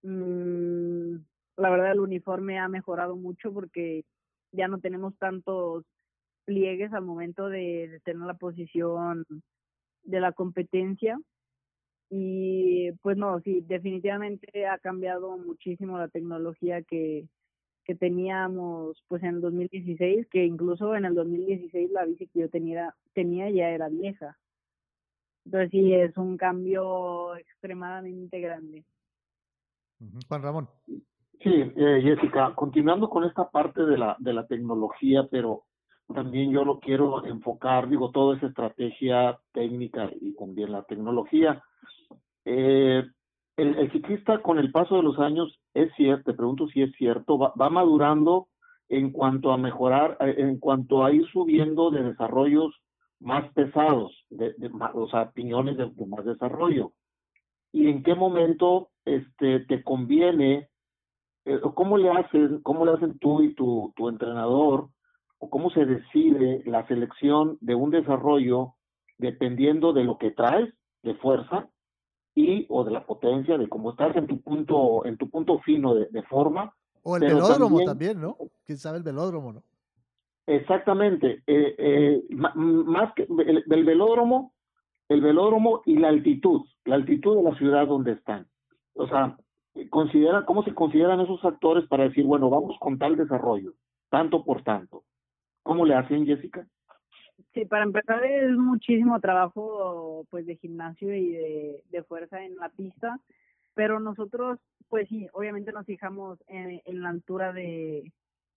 Mm, 0.03 1.17
la 1.57 1.71
verdad 1.71 1.91
el 1.91 1.99
uniforme 1.99 2.61
ha 2.61 2.69
mejorado 2.69 3.17
mucho 3.17 3.53
porque 3.53 4.05
ya 4.53 4.69
no 4.69 4.79
tenemos 4.79 5.19
tantos 5.19 5.85
pliegues 6.45 6.93
al 6.93 7.03
momento 7.03 7.49
de 7.49 8.01
tener 8.05 8.29
la 8.29 8.35
posición 8.35 9.27
de 10.05 10.21
la 10.21 10.31
competencia. 10.31 11.19
Y 12.11 12.93
pues 13.03 13.17
no, 13.17 13.41
sí, 13.41 13.65
definitivamente 13.67 14.69
ha 14.69 14.79
cambiado 14.79 15.37
muchísimo 15.37 15.99
la 15.99 16.07
tecnología 16.07 16.83
que, 16.83 17.27
que 17.87 17.95
teníamos 17.95 19.03
pues 19.07 19.23
en 19.23 19.37
el 19.37 19.41
2016, 19.41 20.27
que 20.29 20.45
incluso 20.45 20.97
en 20.97 21.05
el 21.05 21.15
2016 21.15 21.91
la 21.93 22.05
bici 22.05 22.27
que 22.27 22.41
yo 22.41 22.51
tenía, 22.51 22.95
tenía 23.15 23.49
ya 23.51 23.71
era 23.71 23.89
vieja. 23.89 24.37
Entonces 25.45 25.71
sí, 25.71 25.95
es 25.95 26.17
un 26.17 26.37
cambio 26.37 27.37
extremadamente 27.37 28.41
grande. 28.41 28.85
Juan 30.29 30.43
Ramón. 30.43 30.69
Sí, 30.87 31.73
eh, 31.77 32.01
Jessica, 32.03 32.53
continuando 32.57 33.09
con 33.09 33.23
esta 33.23 33.49
parte 33.49 33.85
de 33.85 33.97
la, 33.97 34.17
de 34.19 34.33
la 34.33 34.47
tecnología, 34.49 35.29
pero 35.31 35.65
también 36.13 36.51
yo 36.51 36.65
lo 36.65 36.81
quiero 36.81 37.25
enfocar, 37.25 37.89
digo, 37.89 38.11
toda 38.11 38.37
esa 38.37 38.49
estrategia 38.49 39.39
técnica 39.53 40.11
y 40.21 40.35
también 40.35 40.73
la 40.73 40.83
tecnología. 40.83 41.63
Eh, 42.45 43.05
el, 43.57 43.91
ciclista 43.91 44.43
con 44.43 44.59
el 44.59 44.71
paso 44.71 44.97
de 44.97 45.03
los 45.03 45.19
años, 45.19 45.59
es 45.75 45.93
cierto, 45.97 46.31
te 46.31 46.37
pregunto 46.37 46.69
si 46.69 46.83
es 46.83 46.93
cierto, 46.97 47.39
va, 47.39 47.71
madurando 47.71 48.49
en 48.89 49.11
cuanto 49.11 49.53
a 49.53 49.57
mejorar, 49.57 50.17
eh, 50.21 50.35
en 50.39 50.59
cuanto 50.59 51.05
a 51.05 51.13
ir 51.13 51.27
subiendo 51.29 51.91
de 51.91 52.03
desarrollos 52.03 52.75
más 53.19 53.51
pesados, 53.55 54.25
de, 54.29 54.55
o 54.95 55.09
sea, 55.09 55.31
piñones 55.31 55.77
de, 55.79 55.91
más 56.07 56.25
desarrollo. 56.25 56.93
¿Y 57.73 57.89
en 57.89 58.03
qué 58.03 58.15
momento 58.15 58.91
este, 59.05 59.61
te 59.61 59.83
conviene, 59.83 60.69
eh, 61.47 61.61
cómo 61.75 61.97
le 61.97 62.11
hacen, 62.11 62.61
cómo 62.63 62.85
le 62.85 62.93
hacen 62.93 63.19
tú 63.19 63.43
y 63.43 63.55
tu, 63.55 63.93
tu 63.97 64.09
entrenador 64.09 64.89
o 65.39 65.51
cómo 65.51 65.71
se 65.71 65.85
decide 65.87 66.63
la 66.67 66.87
selección 66.87 67.57
de 67.61 67.75
un 67.75 67.91
desarrollo 67.91 68.75
dependiendo 69.19 69.93
de 69.95 70.05
lo 70.05 70.19
que 70.19 70.31
traes 70.31 70.73
de 71.03 71.15
fuerza 71.15 71.71
y 72.37 72.67
o 72.69 72.85
de 72.85 72.93
la 72.93 73.05
potencia 73.05 73.59
de 73.59 73.69
cómo 73.69 73.91
estás 73.91 74.15
en 74.15 74.29
tu 74.29 74.41
punto 74.41 75.05
en 75.05 75.17
tu 75.17 75.29
punto 75.29 75.59
fino 75.61 75.95
de, 75.95 76.23
forma 76.25 76.73
o 77.03 77.17
el 77.17 77.23
velódromo 77.23 77.83
también, 77.83 78.21
no 78.21 78.37
quién 78.65 78.79
sabe 78.79 78.99
el 78.99 79.03
velódromo 79.03 79.53
no 79.53 79.63
exactamente 80.47 81.43
eh, 81.49 81.75
eh, 81.79 82.23
más 82.31 83.13
que 83.15 83.23
el, 83.25 83.65
el, 83.69 83.85
velódromo 83.85 84.53
el 85.09 85.21
velódromo 85.21 85.83
y 85.85 85.97
la 85.97 86.09
altitud 86.09 86.63
la 86.85 86.95
altitud 86.95 87.37
de 87.39 87.43
la 87.43 87.57
ciudad 87.57 87.89
donde 87.89 88.13
están. 88.13 88.47
O 88.95 89.09
sea 89.09 89.37
considera 89.91 90.45
cómo 90.47 90.63
se 90.63 90.73
consideran 90.73 91.21
esos 91.21 91.45
actores 91.45 91.89
para 91.89 92.05
decir 92.05 92.25
bueno 92.25 92.49
vamos 92.49 92.77
con 92.79 92.99
tal 92.99 93.17
desarrollo 93.17 93.73
tanto 94.09 94.45
por 94.45 94.63
tanto 94.63 95.03
¿Cómo 95.67 95.85
le 95.85 95.97
hacen, 95.97 96.25
Jessica? 96.25 96.65
Sí, 97.53 97.65
para 97.67 97.85
empezar 97.85 98.25
es 98.25 98.51
muchísimo 98.53 99.21
trabajo 99.21 100.27
pues 100.31 100.47
de 100.47 100.57
gimnasio 100.57 101.15
y 101.15 101.33
de, 101.33 102.05
fuerza 102.09 102.43
en 102.43 102.57
la 102.57 102.69
pista, 102.71 103.19
pero 103.75 104.01
nosotros 104.01 104.59
pues 104.89 105.09
sí, 105.09 105.27
obviamente 105.33 105.73
nos 105.73 105.87
fijamos 105.87 106.39
en, 106.47 106.81
la 107.03 107.11
altura 107.11 107.53
de, 107.53 108.13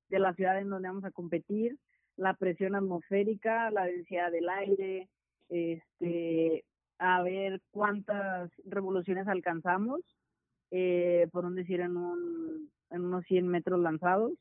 de 0.10 0.20
la 0.20 0.34
ciudad 0.34 0.60
en 0.60 0.70
donde 0.70 0.88
vamos 0.88 1.06
a 1.06 1.12
competir, 1.12 1.78
la 2.18 2.34
presión 2.36 2.76
atmosférica, 2.76 3.72
la 3.72 3.86
densidad 3.86 4.32
del 4.32 4.50
aire, 4.50 5.10
este, 5.50 6.64
a 7.00 7.24
ver 7.24 7.62
cuántas 7.72 8.52
revoluciones 8.66 9.28
alcanzamos, 9.28 10.02
eh, 10.72 11.28
por 11.32 11.46
un 11.46 11.56
decir 11.56 11.82
en, 11.82 11.98
un, 11.98 12.70
en 12.92 13.06
unos 13.06 13.26
100 13.26 13.48
metros 13.48 13.80
lanzados 13.80 14.34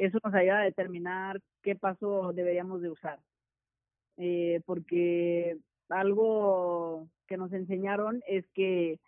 eso 0.00 0.18
nos 0.24 0.34
ayuda 0.34 0.60
a 0.60 0.64
determinar 0.64 1.40
qué 1.62 1.76
paso 1.76 2.32
deberíamos 2.32 2.80
de 2.80 2.90
usar. 2.90 3.18
Eh, 4.22 4.60
porque 4.66 5.56
algo 5.88 7.08
que 7.26 7.38
nos 7.38 7.50
enseñaron 7.54 8.22
es 8.26 8.44
que 8.52 9.00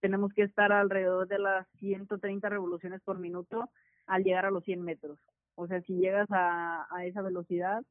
tenemos 0.00 0.34
que 0.34 0.42
estar 0.42 0.70
alrededor 0.70 1.28
de 1.28 1.38
las 1.38 1.66
130 1.78 2.46
revoluciones 2.46 3.00
por 3.00 3.18
minuto 3.18 3.70
al 4.06 4.22
llegar 4.22 4.44
a 4.44 4.50
los 4.50 4.62
100 4.64 4.82
metros. 4.82 5.18
O 5.54 5.66
sea, 5.66 5.80
si 5.82 5.94
llegas 5.94 6.28
a, 6.30 6.86
esa 7.04 7.22
velocidad, 7.22 7.82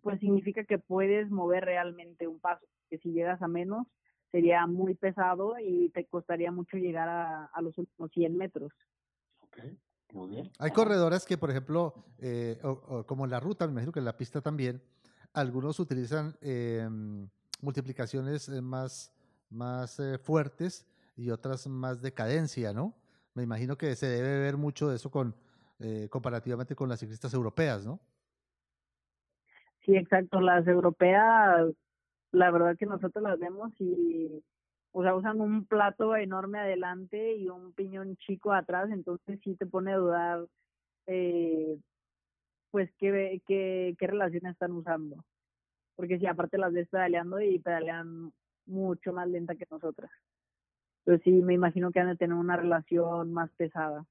pues 0.00 0.18
significa 0.18 0.64
que 0.64 0.78
puedes 0.78 1.30
mover 1.30 1.66
realmente 1.66 2.26
un 2.26 2.40
paso. 2.40 2.66
Que 2.88 2.96
si 2.98 3.12
llegas 3.12 3.42
a 3.42 3.48
menos, 3.48 3.86
sería 4.32 4.66
muy 4.66 4.94
pesado 4.94 5.56
y 5.58 5.90
te 5.90 6.06
costaría 6.06 6.50
mucho 6.50 6.78
llegar 6.78 7.08
a, 7.08 7.44
a 7.46 7.60
los 7.60 7.76
últimos 7.76 8.10
100 8.12 8.34
metros. 8.34 8.72
Okay. 9.48 9.78
Muy 10.12 10.30
bien. 10.30 10.50
Hay 10.58 10.70
corredores 10.70 11.24
que, 11.24 11.36
por 11.36 11.50
ejemplo, 11.50 11.94
eh, 12.18 12.58
como 13.06 13.24
en 13.24 13.30
la 13.30 13.40
ruta, 13.40 13.66
me 13.66 13.72
imagino 13.72 13.92
que 13.92 13.98
en 13.98 14.04
la 14.04 14.16
pista 14.16 14.40
también, 14.40 14.82
algunos 15.36 15.78
utilizan 15.80 16.34
em, 16.40 17.28
multiplicaciones 17.60 18.48
eh, 18.48 18.60
más, 18.60 19.12
más 19.50 20.00
eh, 20.00 20.18
fuertes 20.18 20.86
y 21.16 21.30
otras 21.30 21.66
más 21.66 22.02
de 22.02 22.12
cadencia, 22.12 22.72
¿no? 22.72 22.94
Me 23.34 23.42
imagino 23.42 23.76
que 23.76 23.94
se 23.96 24.06
debe 24.06 24.38
ver 24.38 24.56
mucho 24.56 24.88
de 24.88 24.96
eso 24.96 25.10
con 25.10 25.34
comparativamente 26.08 26.74
con 26.74 26.88
las 26.88 27.00
ciclistas 27.00 27.34
europeas, 27.34 27.84
¿no? 27.84 28.00
Sí, 29.84 29.94
exacto. 29.94 30.40
Las 30.40 30.66
europeas, 30.66 31.66
la 32.32 32.50
verdad 32.50 32.78
que 32.78 32.86
nosotros 32.86 33.22
las 33.22 33.38
vemos 33.38 33.74
y 33.78 34.42
o 34.98 35.02
sea, 35.02 35.14
usan 35.14 35.42
un 35.42 35.66
plato 35.66 36.16
enorme 36.16 36.58
adelante 36.58 37.36
y 37.36 37.50
un 37.50 37.74
piñón 37.74 38.16
chico 38.16 38.54
atrás, 38.54 38.88
entonces 38.90 39.38
sí 39.44 39.54
te 39.54 39.66
pone 39.66 39.92
a 39.92 39.98
dudar, 39.98 40.46
eh, 41.06 41.78
pues, 42.76 42.90
qué, 42.98 43.40
qué, 43.46 43.96
qué 43.98 44.06
relación 44.06 44.44
están 44.44 44.72
usando. 44.72 45.24
Porque 45.94 46.18
si 46.18 46.26
aparte 46.26 46.58
las 46.58 46.74
ves 46.74 46.86
pedaleando 46.90 47.40
y 47.40 47.58
pedalean 47.58 48.34
mucho 48.66 49.14
más 49.14 49.26
lenta 49.28 49.54
que 49.54 49.66
nosotras. 49.70 50.10
Entonces 50.98 51.24
sí, 51.24 51.42
me 51.42 51.54
imagino 51.54 51.90
que 51.90 52.00
han 52.00 52.08
de 52.08 52.16
tener 52.16 52.36
una 52.36 52.54
relación 52.54 53.32
más 53.32 53.50
pesada. 53.56 54.04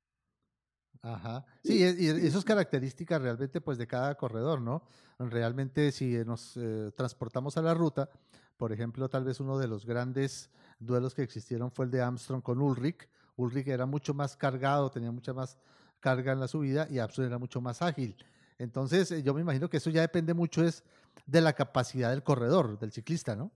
Ajá. 1.03 1.45
Sí, 1.63 1.78
y 1.78 2.07
eso 2.07 2.39
es 2.39 2.43
característica 2.43 3.20
realmente 3.20 3.61
pues 3.61 3.78
de 3.78 3.86
cada 3.86 4.16
corredor, 4.16 4.59
¿no? 4.61 4.82
Realmente 5.20 5.91
si 5.91 6.26
nos 6.26 6.57
eh, 6.57 6.91
transportamos 6.97 7.57
a 7.57 7.61
la 7.61 7.76
ruta, 7.76 8.09
por 8.57 8.72
ejemplo, 8.72 9.09
tal 9.09 9.26
vez 9.26 9.39
uno 9.39 9.59
de 9.59 9.68
los 9.68 9.86
grandes 9.86 10.49
duelos 10.80 11.13
que 11.13 11.22
existieron 11.22 11.70
fue 11.70 11.86
el 11.86 11.91
de 11.91 12.01
Armstrong 12.01 12.41
con 12.41 12.59
Ulrich. 12.59 13.07
Ulrich 13.36 13.68
era 13.68 13.86
mucho 13.86 14.16
más 14.16 14.36
cargado, 14.36 14.89
tenía 14.89 15.11
mucha 15.11 15.36
más 15.36 15.59
carga 15.99 16.32
en 16.32 16.39
la 16.39 16.47
subida 16.47 16.88
y 16.89 16.97
Armstrong 16.97 17.28
era 17.28 17.38
mucho 17.38 17.61
más 17.61 17.84
ágil. 17.84 18.18
Entonces, 18.58 19.12
eh, 19.12 19.24
yo 19.24 19.34
me 19.34 19.41
imagino 19.41 19.70
que 19.70 19.78
eso 19.78 19.89
ya 19.89 20.01
depende 20.01 20.34
mucho 20.34 20.64
es 20.64 20.84
de 21.26 21.41
la 21.41 21.53
capacidad 21.53 22.12
del 22.12 22.24
corredor, 22.24 22.80
del 22.80 22.91
ciclista, 22.91 23.36
¿no? 23.36 23.51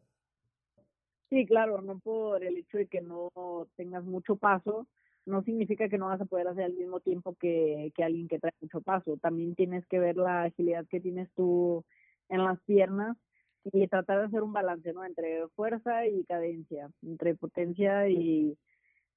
Sí, 1.30 1.46
claro, 1.46 1.82
no 1.82 2.00
por 2.00 2.44
el 2.44 2.58
hecho 2.58 2.78
de 2.78 2.88
que 2.88 3.02
no 3.02 3.30
tengas 3.76 4.04
mucho 4.04 4.36
paso, 4.36 4.88
no 5.26 5.44
significa 5.44 5.88
que 5.88 5.98
no 5.98 6.08
vas 6.08 6.20
a 6.20 6.26
poder 6.26 6.48
hacer 6.48 6.64
al 6.64 6.74
mismo 6.74 7.00
tiempo 7.02 7.36
que, 7.36 7.92
que 7.96 8.04
alguien 8.04 8.28
que 8.28 8.40
trae 8.40 8.54
mucho 8.62 8.82
paso. 8.82 9.18
También 9.18 9.54
tienes 9.54 9.86
que 9.88 10.00
ver 10.00 10.18
la 10.18 10.44
agilidad 10.44 10.88
que 10.88 11.00
tienes 11.00 11.30
tú 11.36 11.86
en 12.30 12.44
las 12.44 12.60
piernas 12.62 13.16
y 13.64 13.88
tratar 13.88 14.20
de 14.20 14.26
hacer 14.26 14.42
un 14.42 14.54
balance, 14.54 14.92
¿no? 14.94 15.06
Entre 15.06 15.48
fuerza 15.50 16.08
y 16.08 16.24
cadencia, 16.24 16.90
entre 17.04 17.36
potencia 17.36 18.10
y 18.10 18.58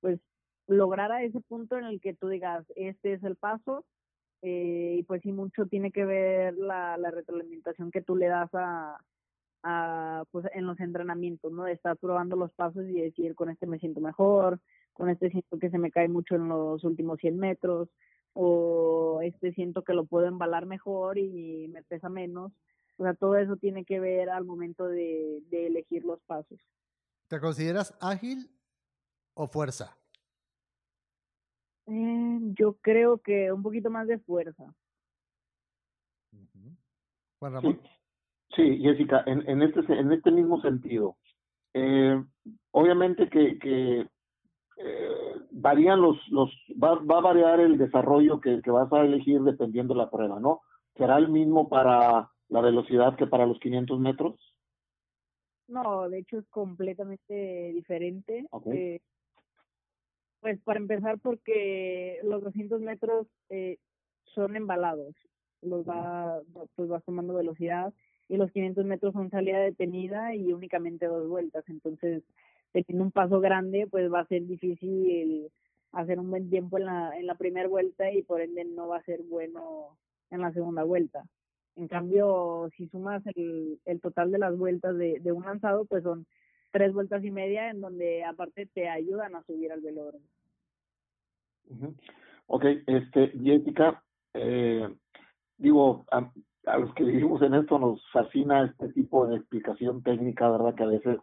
pues 0.01 0.21
lograr 0.67 1.13
a 1.13 1.23
ese 1.23 1.41
punto 1.41 1.79
en 1.79 1.85
el 1.85 2.01
que 2.01 2.15
tú 2.15 2.29
digas, 2.29 2.65
este 2.77 3.15
es 3.15 3.25
el 3.25 3.37
paso 3.37 3.87
eh, 4.43 4.97
y 4.99 5.03
pues 5.05 5.23
sí 5.23 5.33
mucho 5.33 5.67
tiene 5.67 5.93
que 5.93 6.05
ver 6.05 6.57
la, 6.57 6.97
la 6.99 7.11
retroalimentación 7.11 7.91
que 7.93 8.03
tú 8.03 8.17
le 8.17 8.27
das 8.27 8.51
a, 8.55 8.99
a, 9.63 10.25
pues 10.33 10.47
en 10.53 10.67
los 10.67 10.81
entrenamientos, 10.81 11.53
¿no? 11.53 11.65
De 11.65 11.73
estar 11.73 11.97
probando 11.97 12.37
los 12.37 12.53
pasos 12.53 12.85
y 12.87 13.01
decir, 13.01 13.35
con 13.37 13.51
este 13.51 13.67
me 13.67 13.79
siento 13.79 14.01
mejor, 14.01 14.61
con 14.93 15.09
este 15.09 15.31
siento 15.31 15.59
que 15.59 15.71
se 15.71 15.79
me 15.79 15.93
cae 15.93 16.09
mucho 16.09 16.35
en 16.35 16.49
los 16.49 16.83
últimos 16.85 17.21
100 17.21 17.39
metros, 17.39 17.89
o 18.35 19.21
este 19.23 19.53
siento 19.53 19.85
que 19.85 19.95
lo 19.95 20.07
puedo 20.07 20.27
embalar 20.27 20.67
mejor 20.67 21.19
y 21.19 21.69
me 21.69 21.83
pesa 21.85 22.09
menos. 22.09 22.53
O 22.97 23.05
sea, 23.05 23.15
todo 23.15 23.37
eso 23.37 23.57
tiene 23.57 23.85
que 23.85 24.01
ver 24.01 24.29
al 24.29 24.45
momento 24.45 24.87
de, 24.89 25.43
de 25.51 25.69
elegir 25.69 26.05
los 26.05 26.21
pasos. 26.23 26.59
¿Te 27.29 27.41
consideras 27.41 27.95
ágil 28.01 28.51
o 29.35 29.47
fuerza? 29.47 30.02
Eh, 31.87 32.39
yo 32.59 32.75
creo 32.81 33.19
que 33.19 33.53
un 33.53 33.63
poquito 33.63 33.91
más 33.91 34.07
de 34.07 34.19
fuerza. 34.19 34.75
Juan 37.39 37.53
Ramón. 37.53 37.81
Sí, 38.55 38.79
Jessica, 38.79 39.25
en, 39.27 39.49
en, 39.49 39.63
este, 39.63 39.81
en 39.93 40.13
este 40.13 40.31
mismo 40.31 40.61
sentido, 40.61 41.17
eh, 41.75 42.23
obviamente 42.71 43.29
que, 43.29 43.59
que 43.59 44.07
eh, 44.77 45.35
varían 45.51 46.01
los, 46.01 46.17
los 46.29 46.51
va, 46.83 46.97
va, 46.97 47.19
a 47.19 47.23
variar 47.23 47.61
el 47.61 47.79
desarrollo 47.79 48.41
que, 48.41 48.61
que, 48.63 48.71
vas 48.71 48.93
a 48.93 49.01
elegir 49.01 49.41
dependiendo 49.41 49.95
de 49.95 49.99
la 49.99 50.11
prueba, 50.11 50.39
¿no? 50.39 50.61
¿Será 50.97 51.17
el 51.17 51.29
mismo 51.29 51.69
para 51.69 52.31
la 52.49 52.61
velocidad 52.61 53.17
que 53.17 53.27
para 53.27 53.47
los 53.47 53.59
500 53.59 53.99
metros? 53.99 54.55
No, 55.69 56.09
de 56.09 56.19
hecho 56.19 56.39
es 56.39 56.49
completamente 56.49 57.73
diferente. 57.73 58.47
Okay. 58.51 58.79
Eh, 58.79 59.03
pues 60.43 60.61
para 60.61 60.81
empezar 60.81 61.19
porque 61.21 62.19
los 62.25 62.43
200 62.43 62.81
metros 62.81 63.29
eh, 63.49 63.79
son 64.35 64.57
embalados, 64.57 65.15
los 65.63 65.89
va, 65.89 66.43
pues 66.75 66.89
vas 66.89 67.05
tomando 67.05 67.33
velocidad 67.35 67.95
y 68.29 68.37
los 68.37 68.51
500 68.51 68.85
metros 68.85 69.13
son 69.13 69.31
salida 69.31 69.61
detenida 69.61 70.35
y 70.35 70.53
únicamente 70.53 71.07
dos 71.07 71.29
vueltas. 71.29 71.65
Entonces, 71.69 72.25
teniendo 72.73 73.05
un 73.05 73.13
paso 73.13 73.41
grande, 73.41 73.87
pues 73.89 74.13
va 74.13 74.21
a 74.21 74.27
ser 74.27 74.45
difícil 74.47 75.49
hacer 75.93 76.19
un 76.19 76.29
buen 76.31 76.51
tiempo 76.51 76.77
en 76.77 76.87
la, 76.87 77.17
en 77.17 77.27
la 77.27 77.37
primera 77.37 77.69
vuelta 77.69 78.11
y 78.11 78.23
por 78.23 78.41
ende 78.41 78.65
no 78.65 78.89
va 78.89 78.97
a 78.97 79.05
ser 79.05 79.23
bueno 79.23 79.97
en 80.31 80.41
la 80.41 80.53
segunda 80.53 80.83
vuelta. 80.83 81.25
En 81.77 81.87
cambio, 81.87 82.69
si 82.77 82.89
sumas 82.89 83.23
el, 83.37 83.79
el 83.85 84.01
total 84.01 84.33
de 84.33 84.39
las 84.39 84.57
vueltas 84.59 84.97
de, 84.99 85.21
de 85.21 85.31
un 85.31 85.45
lanzado, 85.45 85.85
pues 85.85 86.03
son 86.03 86.27
tres 86.73 86.93
vueltas 86.93 87.25
y 87.25 87.31
media 87.31 87.71
en 87.71 87.81
donde 87.81 88.25
aparte 88.25 88.67
te 88.67 88.89
ayudan 88.89 89.37
a 89.37 89.43
subir 89.45 89.71
al 89.71 89.81
velódromo. 89.81 90.25
Uh. 91.69 91.95
Ok, 92.47 92.65
este, 92.87 93.33
Jessica, 93.43 94.03
eh, 94.35 94.89
digo, 95.57 96.05
a, 96.11 96.31
los 96.79 96.93
que 96.95 97.05
vivimos 97.05 97.41
en 97.43 97.55
esto 97.55 97.79
nos 97.79 98.03
fascina 98.11 98.65
este 98.65 98.89
tipo 98.93 99.27
de 99.27 99.37
explicación 99.37 100.03
técnica, 100.03 100.51
¿verdad? 100.51 100.75
Que 100.75 100.83
a 100.83 100.87
veces 100.87 101.19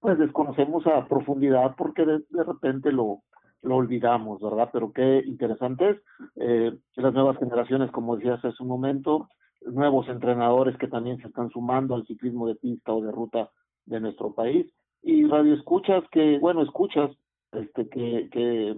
pues 0.00 0.18
desconocemos 0.18 0.86
a 0.86 1.06
profundidad 1.06 1.74
porque 1.76 2.04
de, 2.04 2.22
de 2.28 2.44
repente 2.44 2.92
lo, 2.92 3.22
lo 3.62 3.76
olvidamos, 3.76 4.40
¿verdad? 4.40 4.68
Pero 4.72 4.92
qué 4.92 5.22
interesante 5.24 5.90
es 5.90 5.96
eh, 6.36 6.78
las 6.96 7.14
nuevas 7.14 7.38
generaciones, 7.38 7.90
como 7.90 8.16
decías 8.16 8.44
hace 8.44 8.62
un 8.62 8.68
momento, 8.68 9.28
nuevos 9.62 10.08
entrenadores 10.08 10.76
que 10.76 10.88
también 10.88 11.18
se 11.18 11.28
están 11.28 11.50
sumando 11.50 11.94
al 11.94 12.06
ciclismo 12.06 12.46
de 12.46 12.54
pista 12.56 12.92
o 12.92 13.02
de 13.02 13.10
ruta 13.10 13.50
de 13.86 14.00
nuestro 14.00 14.34
país 14.34 14.66
y 15.04 15.26
radio 15.26 15.54
escuchas 15.54 16.02
que, 16.10 16.38
bueno, 16.38 16.62
escuchas 16.62 17.10
este 17.52 17.88
que, 17.88 18.28
que, 18.32 18.76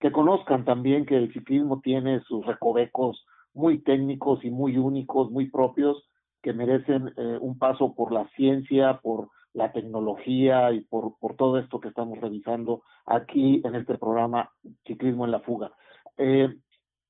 que 0.00 0.10
conozcan 0.10 0.64
también 0.64 1.06
que 1.06 1.16
el 1.16 1.32
ciclismo 1.32 1.80
tiene 1.80 2.20
sus 2.20 2.44
recovecos 2.44 3.24
muy 3.52 3.78
técnicos 3.82 4.44
y 4.44 4.50
muy 4.50 4.76
únicos, 4.78 5.30
muy 5.30 5.50
propios, 5.50 6.08
que 6.42 6.52
merecen 6.52 7.12
eh, 7.16 7.38
un 7.40 7.58
paso 7.58 7.94
por 7.94 8.12
la 8.12 8.28
ciencia, 8.36 9.00
por 9.02 9.28
la 9.52 9.72
tecnología 9.72 10.72
y 10.72 10.80
por, 10.80 11.18
por 11.18 11.34
todo 11.36 11.58
esto 11.58 11.80
que 11.80 11.88
estamos 11.88 12.18
revisando 12.20 12.82
aquí 13.06 13.62
en 13.64 13.74
este 13.74 13.96
programa 13.96 14.50
Ciclismo 14.86 15.24
en 15.24 15.30
la 15.30 15.40
Fuga. 15.40 15.72
Eh, 16.18 16.54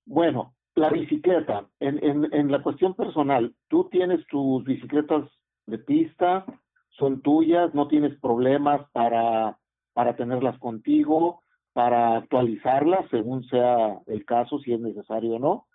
bueno, 0.05 0.55
la 0.75 0.91
bicicleta, 0.91 1.67
en, 1.81 2.03
en, 2.05 2.33
en 2.33 2.53
la 2.53 2.63
cuestión 2.63 2.95
personal, 2.95 3.55
tú 3.69 3.89
tienes 3.91 4.27
tus 4.29 4.63
bicicletas 4.65 5.29
de 5.67 5.79
pista, 5.79 6.45
son 6.99 7.21
tuyas, 7.21 7.75
no 7.75 7.89
tienes 7.89 8.19
problemas 8.21 8.89
para, 8.93 9.59
para 9.93 10.17
tenerlas 10.17 10.59
contigo, 10.59 11.43
para 11.73 12.17
actualizarlas 12.17 13.09
según 13.11 13.45
sea 13.45 13.99
el 14.07 14.25
caso, 14.25 14.59
si 14.59 14.73
es 14.73 14.81
necesario 14.81 15.37
o 15.37 15.39
no. 15.39 15.67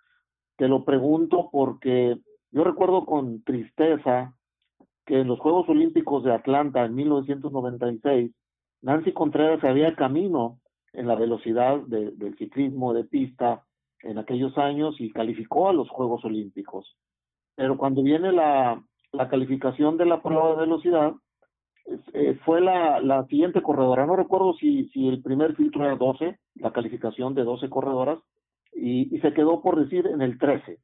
Te 0.56 0.68
lo 0.68 0.84
pregunto 0.84 1.48
porque 1.52 2.18
yo 2.50 2.64
recuerdo 2.64 3.06
con 3.06 3.42
tristeza 3.42 4.34
que 5.06 5.20
en 5.20 5.28
los 5.28 5.38
Juegos 5.40 5.68
Olímpicos 5.68 6.24
de 6.24 6.32
Atlanta 6.32 6.84
en 6.84 6.94
1996, 6.94 8.32
Nancy 8.82 9.12
Contreras 9.12 9.62
había 9.64 9.94
camino 9.94 10.58
en 10.92 11.06
la 11.06 11.14
velocidad 11.14 11.80
de, 11.86 12.10
del 12.12 12.36
ciclismo 12.36 12.92
de 12.92 13.04
pista 13.04 13.64
en 14.02 14.18
aquellos 14.18 14.58
años 14.58 14.96
y 15.00 15.10
calificó 15.10 15.68
a 15.68 15.72
los 15.72 15.88
Juegos 15.88 16.24
Olímpicos. 16.24 16.96
Pero 17.54 17.76
cuando 17.76 18.02
viene 18.02 18.32
la, 18.32 18.82
la 19.12 19.28
calificación 19.28 19.96
de 19.96 20.06
la 20.06 20.22
prueba 20.22 20.50
de 20.50 20.56
velocidad, 20.56 21.12
eh, 22.14 22.38
fue 22.44 22.60
la, 22.60 23.00
la 23.00 23.26
siguiente 23.26 23.62
corredora. 23.62 24.06
No 24.06 24.16
recuerdo 24.16 24.54
si, 24.54 24.88
si 24.88 25.08
el 25.08 25.22
primer 25.22 25.54
filtro 25.56 25.84
era 25.84 25.96
12, 25.96 26.38
la 26.56 26.72
calificación 26.72 27.34
de 27.34 27.44
12 27.44 27.68
corredoras, 27.68 28.18
y, 28.72 29.14
y 29.14 29.20
se 29.20 29.34
quedó 29.34 29.60
por 29.60 29.82
decir 29.82 30.06
en 30.06 30.22
el 30.22 30.38
13. 30.38 30.78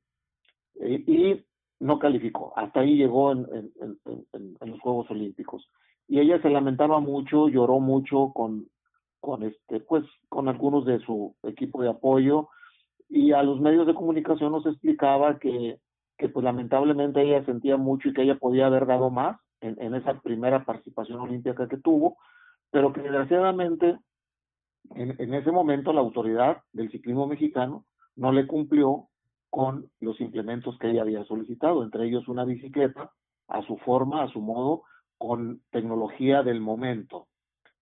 Eh, 0.80 1.04
y 1.06 1.44
no 1.80 1.98
calificó. 1.98 2.52
Hasta 2.56 2.80
ahí 2.80 2.96
llegó 2.96 3.32
en, 3.32 3.46
en, 3.52 3.98
en, 4.32 4.56
en, 4.60 4.70
los 4.70 4.80
Juegos 4.80 5.10
Olímpicos. 5.10 5.68
Y 6.06 6.20
ella 6.20 6.40
se 6.42 6.50
lamentaba 6.50 7.00
mucho, 7.00 7.48
lloró 7.48 7.80
mucho 7.80 8.32
con, 8.34 8.66
con 9.20 9.42
este, 9.44 9.80
pues, 9.80 10.04
con 10.28 10.48
algunos 10.48 10.84
de 10.84 10.98
su 11.00 11.34
equipo 11.44 11.82
de 11.82 11.90
apoyo. 11.90 12.48
Y 13.08 13.32
a 13.32 13.42
los 13.42 13.60
medios 13.60 13.86
de 13.86 13.94
comunicación 13.94 14.52
nos 14.52 14.66
explicaba 14.66 15.38
que, 15.38 15.78
que 16.18 16.28
pues 16.28 16.44
lamentablemente 16.44 17.22
ella 17.22 17.44
sentía 17.44 17.76
mucho 17.76 18.08
y 18.08 18.12
que 18.12 18.22
ella 18.22 18.36
podía 18.36 18.66
haber 18.66 18.86
dado 18.86 19.08
más 19.10 19.40
en, 19.60 19.94
esa 19.94 20.20
primera 20.20 20.64
participación 20.64 21.20
olímpica 21.20 21.68
que 21.68 21.78
tuvo, 21.78 22.18
pero 22.70 22.92
que 22.92 23.00
desgraciadamente 23.00 23.98
en, 24.94 25.14
en 25.18 25.34
ese 25.34 25.50
momento 25.50 25.92
la 25.92 26.00
autoridad 26.00 26.62
del 26.72 26.90
ciclismo 26.90 27.26
mexicano 27.26 27.84
no 28.16 28.32
le 28.32 28.46
cumplió 28.46 29.08
con 29.50 29.90
los 30.00 30.20
implementos 30.20 30.76
que 30.78 30.90
ella 30.90 31.02
había 31.02 31.24
solicitado, 31.24 31.82
entre 31.82 32.06
ellos 32.06 32.28
una 32.28 32.44
bicicleta 32.44 33.12
a 33.48 33.62
su 33.62 33.76
forma, 33.78 34.22
a 34.22 34.28
su 34.28 34.40
modo, 34.40 34.82
con 35.16 35.62
tecnología 35.70 36.42
del 36.42 36.60
momento. 36.60 37.28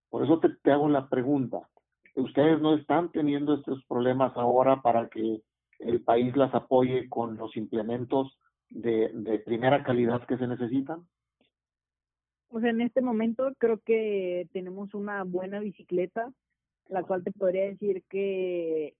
Por 0.09 0.23
eso 0.23 0.39
te, 0.39 0.49
te 0.61 0.71
hago 0.71 0.87
la 0.89 1.09
pregunta, 1.09 1.67
¿ustedes 2.15 2.61
no 2.61 2.75
están 2.75 3.11
teniendo 3.11 3.55
estos 3.55 3.83
problemas 3.85 4.35
ahora 4.37 4.81
para 4.81 5.09
que 5.09 5.41
el 5.79 6.01
país 6.01 6.35
las 6.35 6.53
apoye 6.53 7.07
con 7.09 7.37
los 7.37 7.55
implementos 7.55 8.37
de, 8.69 9.41
primera 9.45 9.83
calidad 9.83 10.25
que 10.25 10.37
se 10.37 10.47
necesitan? 10.47 11.07
Sea, 12.49 12.69
en 12.69 12.81
este 12.81 13.01
momento 13.01 13.53
creo 13.57 13.79
que 13.79 14.47
tenemos 14.51 14.93
una 14.93 15.23
buena 15.23 15.59
bicicleta, 15.59 16.31
la 16.87 17.03
cual 17.03 17.23
te 17.23 17.31
podría 17.31 17.65
decir 17.65 18.03
que 18.09 18.95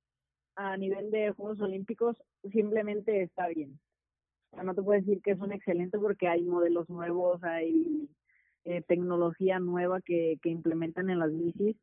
a 0.56 0.76
nivel 0.78 1.12
de 1.12 1.32
Juegos 1.32 1.62
Olímpicos 1.62 2.18
simplemente 2.52 3.24
está 3.24 3.48
bien. 3.48 3.80
O 4.52 4.56
sea, 4.56 4.64
no 4.64 4.76
te 4.76 4.82
puedo 4.82 5.00
decir 5.00 5.22
que 5.22 5.32
es 5.32 5.40
un 5.40 5.54
excelente 5.54 5.98
porque 5.98 6.28
hay 6.28 6.44
modelos 6.44 6.90
nuevos, 6.90 7.44
hay 7.44 8.10
eh, 8.66 8.82
tecnología 8.88 9.60
nueva 9.60 10.02
que, 10.02 10.38
que 10.42 10.50
implementan 10.50 11.10
en 11.10 11.20
las 11.20 11.36
bicis 11.36 11.78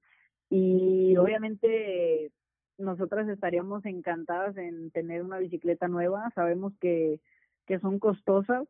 y 0.51 1.17
obviamente 1.17 2.31
nosotras 2.79 3.29
estaríamos 3.29 3.85
encantadas 3.85 4.57
en 4.57 4.91
tener 4.91 5.22
una 5.22 5.39
bicicleta 5.39 5.89
nueva. 5.89 6.31
Sabemos 6.35 6.72
que, 6.81 7.20
que 7.66 7.79
son 7.79 7.99
costosas, 7.99 8.66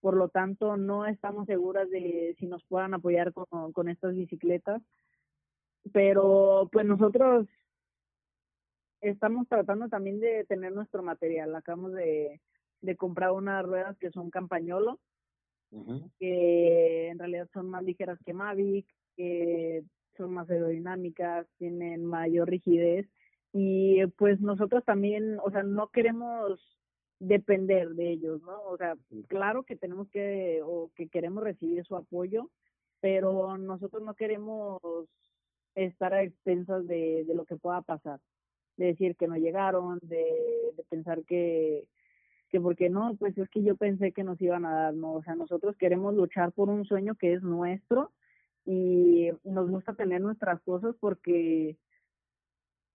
por 0.00 0.16
lo 0.16 0.28
tanto 0.28 0.76
no 0.76 1.06
estamos 1.06 1.46
seguras 1.46 1.90
de 1.90 2.36
si 2.38 2.46
nos 2.46 2.62
puedan 2.64 2.94
apoyar 2.94 3.32
con, 3.32 3.72
con 3.72 3.88
estas 3.88 4.14
bicicletas. 4.14 4.82
Pero 5.92 6.68
pues 6.70 6.86
nosotros 6.86 7.46
estamos 9.00 9.48
tratando 9.48 9.88
también 9.88 10.20
de 10.20 10.44
tener 10.44 10.72
nuestro 10.72 11.02
material. 11.02 11.54
Acabamos 11.54 11.92
de, 11.92 12.40
de 12.80 12.96
comprar 12.96 13.32
unas 13.32 13.64
ruedas 13.64 13.96
que 13.98 14.10
son 14.10 14.30
campañolo, 14.30 15.00
uh 15.70 15.84
-huh. 15.84 16.10
que 16.18 17.08
en 17.08 17.18
realidad 17.18 17.48
son 17.52 17.70
más 17.70 17.82
ligeras 17.82 18.18
que 18.24 18.34
Mavic, 18.34 18.86
que 19.16 19.84
son 20.16 20.32
más 20.34 20.50
aerodinámicas, 20.50 21.46
tienen 21.58 22.04
mayor 22.04 22.48
rigidez 22.48 23.08
y 23.52 24.06
pues 24.18 24.40
nosotros 24.40 24.84
también, 24.84 25.38
o 25.44 25.50
sea, 25.50 25.62
no 25.62 25.88
queremos 25.88 26.60
depender 27.20 27.90
de 27.90 28.10
ellos, 28.12 28.42
¿no? 28.42 28.62
O 28.64 28.76
sea, 28.76 28.96
claro 29.28 29.64
que 29.64 29.76
tenemos 29.76 30.08
que 30.10 30.60
o 30.64 30.90
que 30.94 31.08
queremos 31.08 31.42
recibir 31.42 31.84
su 31.84 31.96
apoyo, 31.96 32.50
pero 33.00 33.56
nosotros 33.58 34.02
no 34.02 34.14
queremos 34.14 34.80
estar 35.74 36.14
a 36.14 36.22
expensas 36.22 36.86
de, 36.86 37.24
de 37.24 37.34
lo 37.34 37.44
que 37.44 37.56
pueda 37.56 37.82
pasar. 37.82 38.20
de 38.76 38.86
decir 38.86 39.16
que 39.16 39.26
no 39.28 39.36
llegaron, 39.36 39.98
de, 40.02 40.24
de 40.76 40.84
pensar 40.88 41.24
que, 41.24 41.84
que 42.50 42.60
porque 42.60 42.88
no, 42.90 43.16
pues 43.18 43.36
es 43.38 43.48
que 43.50 43.62
yo 43.62 43.76
pensé 43.76 44.12
que 44.12 44.24
nos 44.24 44.40
iban 44.40 44.64
a 44.64 44.72
dar, 44.74 44.94
no, 44.94 45.14
o 45.14 45.22
sea, 45.22 45.34
nosotros 45.34 45.76
queremos 45.76 46.14
luchar 46.14 46.52
por 46.52 46.68
un 46.68 46.84
sueño 46.84 47.16
que 47.16 47.34
es 47.34 47.42
nuestro 47.42 48.12
y 48.64 49.30
nos 49.44 49.68
gusta 49.70 49.94
tener 49.94 50.20
nuestras 50.20 50.60
cosas 50.62 50.94
porque, 51.00 51.76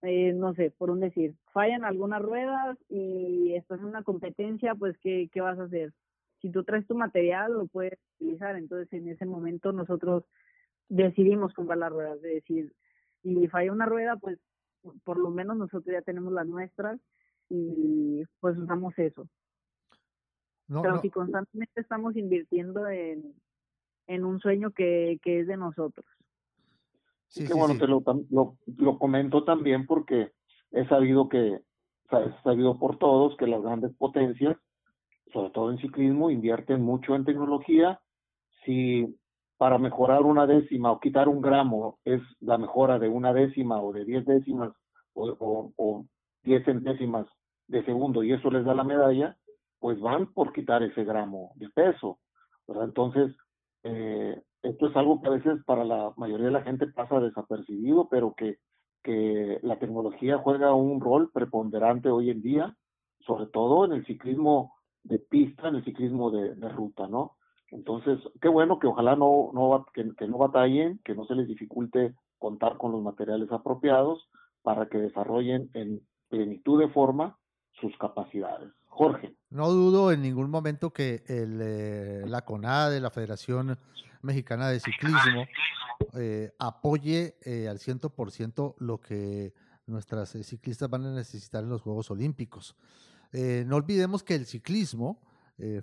eh, 0.03 0.33
no 0.33 0.53
sé, 0.53 0.71
por 0.77 0.89
un 0.89 0.99
decir, 0.99 1.35
fallan 1.53 1.85
algunas 1.85 2.21
ruedas 2.21 2.77
y 2.89 3.55
estás 3.55 3.79
en 3.79 3.85
una 3.85 4.03
competencia, 4.03 4.75
pues, 4.75 4.97
¿qué, 4.97 5.29
¿qué 5.31 5.39
vas 5.39 5.57
a 5.57 5.63
hacer? 5.63 5.93
Si 6.41 6.51
tú 6.51 6.65
traes 6.65 6.85
tu 6.85 6.95
material, 6.95 7.53
lo 7.53 7.67
puedes 7.67 7.97
utilizar, 8.15 8.57
entonces 8.57 8.91
en 8.91 9.07
ese 9.07 9.25
momento 9.25 9.71
nosotros 9.71 10.25
decidimos 10.89 11.53
comprar 11.53 11.77
las 11.77 11.91
ruedas, 11.91 12.21
de 12.21 12.35
decir, 12.35 12.73
si 13.21 13.47
falla 13.47 13.71
una 13.71 13.85
rueda, 13.85 14.17
pues 14.17 14.37
por 15.05 15.17
lo 15.17 15.29
menos 15.29 15.55
nosotros 15.55 15.93
ya 15.93 16.01
tenemos 16.01 16.33
las 16.33 16.47
nuestras 16.47 16.99
y 17.49 18.23
pues 18.41 18.57
usamos 18.57 18.93
eso. 18.99 19.25
Pero 20.67 21.01
si 21.01 21.09
constantemente 21.09 21.79
estamos 21.79 22.17
invirtiendo 22.17 22.87
en, 22.89 23.33
en 24.07 24.25
un 24.25 24.41
sueño 24.41 24.71
que, 24.71 25.19
que 25.21 25.39
es 25.39 25.47
de 25.47 25.55
nosotros. 25.55 26.05
Sí, 27.33 27.47
que 27.47 27.53
bueno, 27.55 27.75
te 27.79 27.87
lo, 27.87 28.03
lo, 28.29 28.57
lo, 28.77 28.99
comento 28.99 29.43
también 29.43 29.87
porque 29.87 30.33
he 30.71 30.87
sabido 30.87 31.29
que, 31.29 31.61
he 32.11 32.43
sabido 32.43 32.77
por 32.77 32.99
todos 32.99 33.35
que 33.37 33.47
las 33.47 33.63
grandes 33.63 33.91
potencias, 33.95 34.55
sobre 35.31 35.49
todo 35.49 35.71
en 35.71 35.79
ciclismo, 35.79 36.29
invierten 36.29 36.83
mucho 36.83 37.15
en 37.15 37.25
tecnología. 37.25 37.99
Si 38.63 39.17
para 39.57 39.79
mejorar 39.79 40.21
una 40.21 40.45
décima 40.45 40.91
o 40.91 40.99
quitar 40.99 41.27
un 41.27 41.41
gramo 41.41 41.97
es 42.05 42.21
la 42.39 42.59
mejora 42.59 42.99
de 42.99 43.09
una 43.09 43.33
décima 43.33 43.81
o 43.81 43.91
de 43.93 44.05
diez 44.05 44.23
décimas 44.27 44.71
o, 45.13 45.29
o, 45.39 45.73
o 45.75 46.05
diez 46.43 46.63
centésimas 46.65 47.25
de 47.67 47.83
segundo 47.83 48.23
y 48.23 48.33
eso 48.33 48.51
les 48.51 48.63
da 48.63 48.75
la 48.75 48.83
medalla, 48.83 49.35
pues 49.79 49.99
van 49.99 50.31
por 50.33 50.53
quitar 50.53 50.83
ese 50.83 51.03
gramo 51.03 51.53
de 51.55 51.67
peso. 51.69 52.19
Entonces, 52.67 53.35
eh, 53.81 54.39
esto 54.63 54.87
es 54.87 54.95
algo 54.95 55.21
que 55.21 55.27
a 55.27 55.31
veces 55.31 55.63
para 55.65 55.83
la 55.83 56.13
mayoría 56.15 56.47
de 56.47 56.53
la 56.53 56.63
gente 56.63 56.87
pasa 56.87 57.19
desapercibido, 57.19 58.07
pero 58.09 58.33
que, 58.33 58.57
que 59.03 59.59
la 59.61 59.77
tecnología 59.77 60.37
juega 60.37 60.73
un 60.73 61.01
rol 61.01 61.29
preponderante 61.31 62.09
hoy 62.09 62.29
en 62.29 62.41
día, 62.41 62.75
sobre 63.25 63.47
todo 63.47 63.85
en 63.85 63.91
el 63.91 64.05
ciclismo 64.05 64.73
de 65.03 65.19
pista, 65.19 65.67
en 65.67 65.75
el 65.75 65.83
ciclismo 65.83 66.31
de, 66.31 66.55
ruta, 66.69 67.07
¿no? 67.07 67.35
Entonces, 67.71 68.19
qué 68.41 68.47
bueno 68.47 68.79
que 68.79 68.87
ojalá 68.87 69.15
no, 69.17 69.51
no, 69.53 69.85
que, 69.93 70.09
que 70.15 70.27
no 70.27 70.37
batallen, 70.37 70.99
que 71.03 71.13
no 71.13 71.25
se 71.25 71.35
les 71.35 71.47
dificulte 71.47 72.15
contar 72.39 72.77
con 72.77 72.93
los 72.93 73.01
materiales 73.01 73.51
apropiados 73.51 74.29
para 74.61 74.87
que 74.87 74.97
desarrollen 74.97 75.69
en 75.73 76.01
plenitud 76.29 76.79
de 76.79 76.87
forma 76.89 77.37
sus 77.81 77.97
capacidades. 77.97 78.71
Jorge. 78.87 79.35
No 79.49 79.69
dudo 79.71 80.11
en 80.11 80.21
ningún 80.21 80.49
momento 80.51 80.91
que 80.91 81.23
el, 81.27 81.59
eh, 81.61 82.23
la 82.27 82.45
CONADE, 82.45 83.01
la 83.01 83.09
Federación 83.09 83.77
Mexicana 84.23 84.69
de 84.69 84.79
Ciclismo, 84.79 85.45
eh, 86.15 86.51
apoye 86.57 87.37
eh, 87.43 87.67
al 87.67 87.79
100% 87.79 88.75
lo 88.79 88.99
que 88.99 89.53
nuestras 89.85 90.31
ciclistas 90.31 90.89
van 90.89 91.05
a 91.05 91.13
necesitar 91.13 91.63
en 91.63 91.69
los 91.69 91.81
Juegos 91.81 92.09
Olímpicos. 92.09 92.75
no 93.33 93.75
olvidemos 93.75 94.23
que 94.23 94.35
el 94.35 94.45
ciclismo 94.45 95.19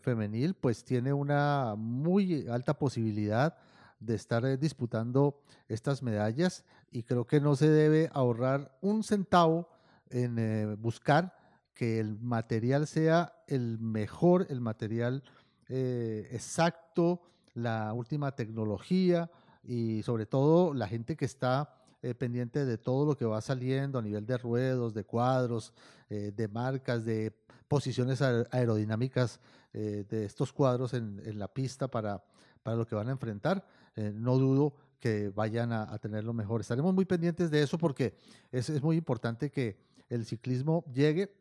femenil 0.02 0.54
pues 0.54 0.84
tiene 0.84 1.12
una 1.12 1.74
muy 1.76 2.46
alta 2.48 2.78
posibilidad 2.78 3.58
de 3.98 4.14
estar 4.14 4.58
disputando 4.58 5.42
estas 5.68 6.02
medallas 6.02 6.64
y 6.90 7.02
creo 7.02 7.26
que 7.26 7.40
no 7.40 7.56
se 7.56 7.68
debe 7.68 8.08
ahorrar 8.14 8.78
un 8.80 9.02
centavo 9.02 9.68
en 10.08 10.80
buscar 10.80 11.36
que 11.80 11.98
el 11.98 12.18
material 12.20 12.86
sea 12.86 13.32
el 13.46 13.78
mejor, 13.78 14.46
el 14.50 14.60
material 14.60 15.22
eh, 15.70 16.28
exacto, 16.32 17.22
la 17.54 17.92
última 17.92 18.34
tecnología 18.34 19.30
y 19.62 20.02
sobre 20.02 20.26
todo 20.26 20.74
la 20.74 20.88
gente 20.88 21.16
que 21.16 21.24
está 21.24 21.74
eh, 22.02 22.14
pendiente 22.14 22.64
de 22.64 22.78
todo 22.78 23.04
lo 23.04 23.16
que 23.16 23.24
va 23.24 23.40
saliendo 23.40 23.98
a 23.98 24.02
nivel 24.02 24.26
de 24.26 24.38
ruedos, 24.38 24.94
de 24.94 25.04
cuadros, 25.04 25.72
eh, 26.08 26.32
de 26.34 26.48
marcas, 26.48 27.04
de 27.04 27.32
posiciones 27.68 28.20
aerodinámicas 28.22 29.40
de 29.72 30.24
estos 30.24 30.52
cuadros 30.52 30.94
en, 30.94 31.38
la 31.38 31.46
pista 31.46 31.86
para, 31.86 32.24
para 32.64 32.76
lo 32.76 32.84
que 32.84 32.96
van 32.96 33.08
a 33.08 33.12
enfrentar. 33.12 33.64
no 33.94 34.38
dudo 34.38 34.74
que 34.98 35.28
vayan 35.28 35.72
a, 35.72 35.96
tener 35.98 36.24
lo 36.24 36.32
mejor. 36.32 36.60
Estaremos 36.60 36.92
muy 36.92 37.04
pendientes 37.04 37.48
de 37.48 37.62
eso 37.62 37.78
porque 37.78 38.16
es 38.50 38.82
muy 38.82 38.96
importante 38.96 39.48
que 39.52 39.78
el 40.08 40.26
ciclismo 40.26 40.84
llegue 40.92 41.32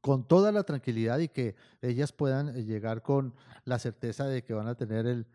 con 0.00 0.26
toda 0.26 0.52
la 0.52 0.64
tranquilidad 0.64 1.18
y 1.18 1.28
que 1.28 1.54
ellas 1.82 2.12
puedan 2.12 2.56
eh, 2.56 2.64
llegar 2.64 3.02
con 3.02 3.34
la 3.64 3.78
certeza 3.78 4.26
de 4.26 4.42
que 4.44 4.54
van 4.54 4.68
a 4.68 4.74
tener 4.74 5.06
el, 5.06 5.26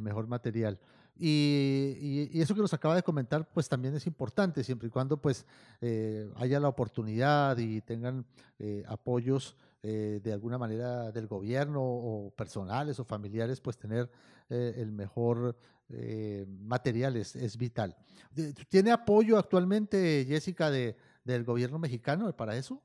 mejor 0.00 0.26
material. 0.26 0.78
Y, 1.18 2.40
eso 2.40 2.54
que 2.54 2.60
nos 2.60 2.72
acaba 2.72 2.94
de 2.94 3.02
comentar, 3.02 3.48
pues 3.52 3.68
también 3.68 3.94
es 3.94 4.06
importante, 4.06 4.62
siempre 4.62 4.88
y 4.88 4.90
cuando 4.90 5.20
pues 5.20 5.44
eh, 5.80 6.30
haya 6.36 6.60
la 6.60 6.68
oportunidad 6.68 7.58
y 7.58 7.80
tengan 7.80 8.24
eh, 8.58 8.84
apoyos 8.86 9.56
de 9.82 10.30
alguna 10.30 10.58
manera 10.58 11.10
del 11.10 11.26
gobierno 11.26 11.80
o 11.82 12.30
personales 12.36 13.00
o 13.00 13.04
familiares, 13.04 13.62
pues 13.62 13.78
tener 13.78 14.10
el 14.50 14.92
mejor 14.92 15.56
material 16.46 17.16
es, 17.16 17.56
vital. 17.56 17.96
¿Tiene 18.68 18.90
apoyo 18.90 19.38
actualmente, 19.38 20.26
Jessica, 20.28 20.70
de, 20.70 20.98
del 21.24 21.44
gobierno 21.44 21.78
mexicano 21.78 22.30
para 22.36 22.58
eso? 22.58 22.82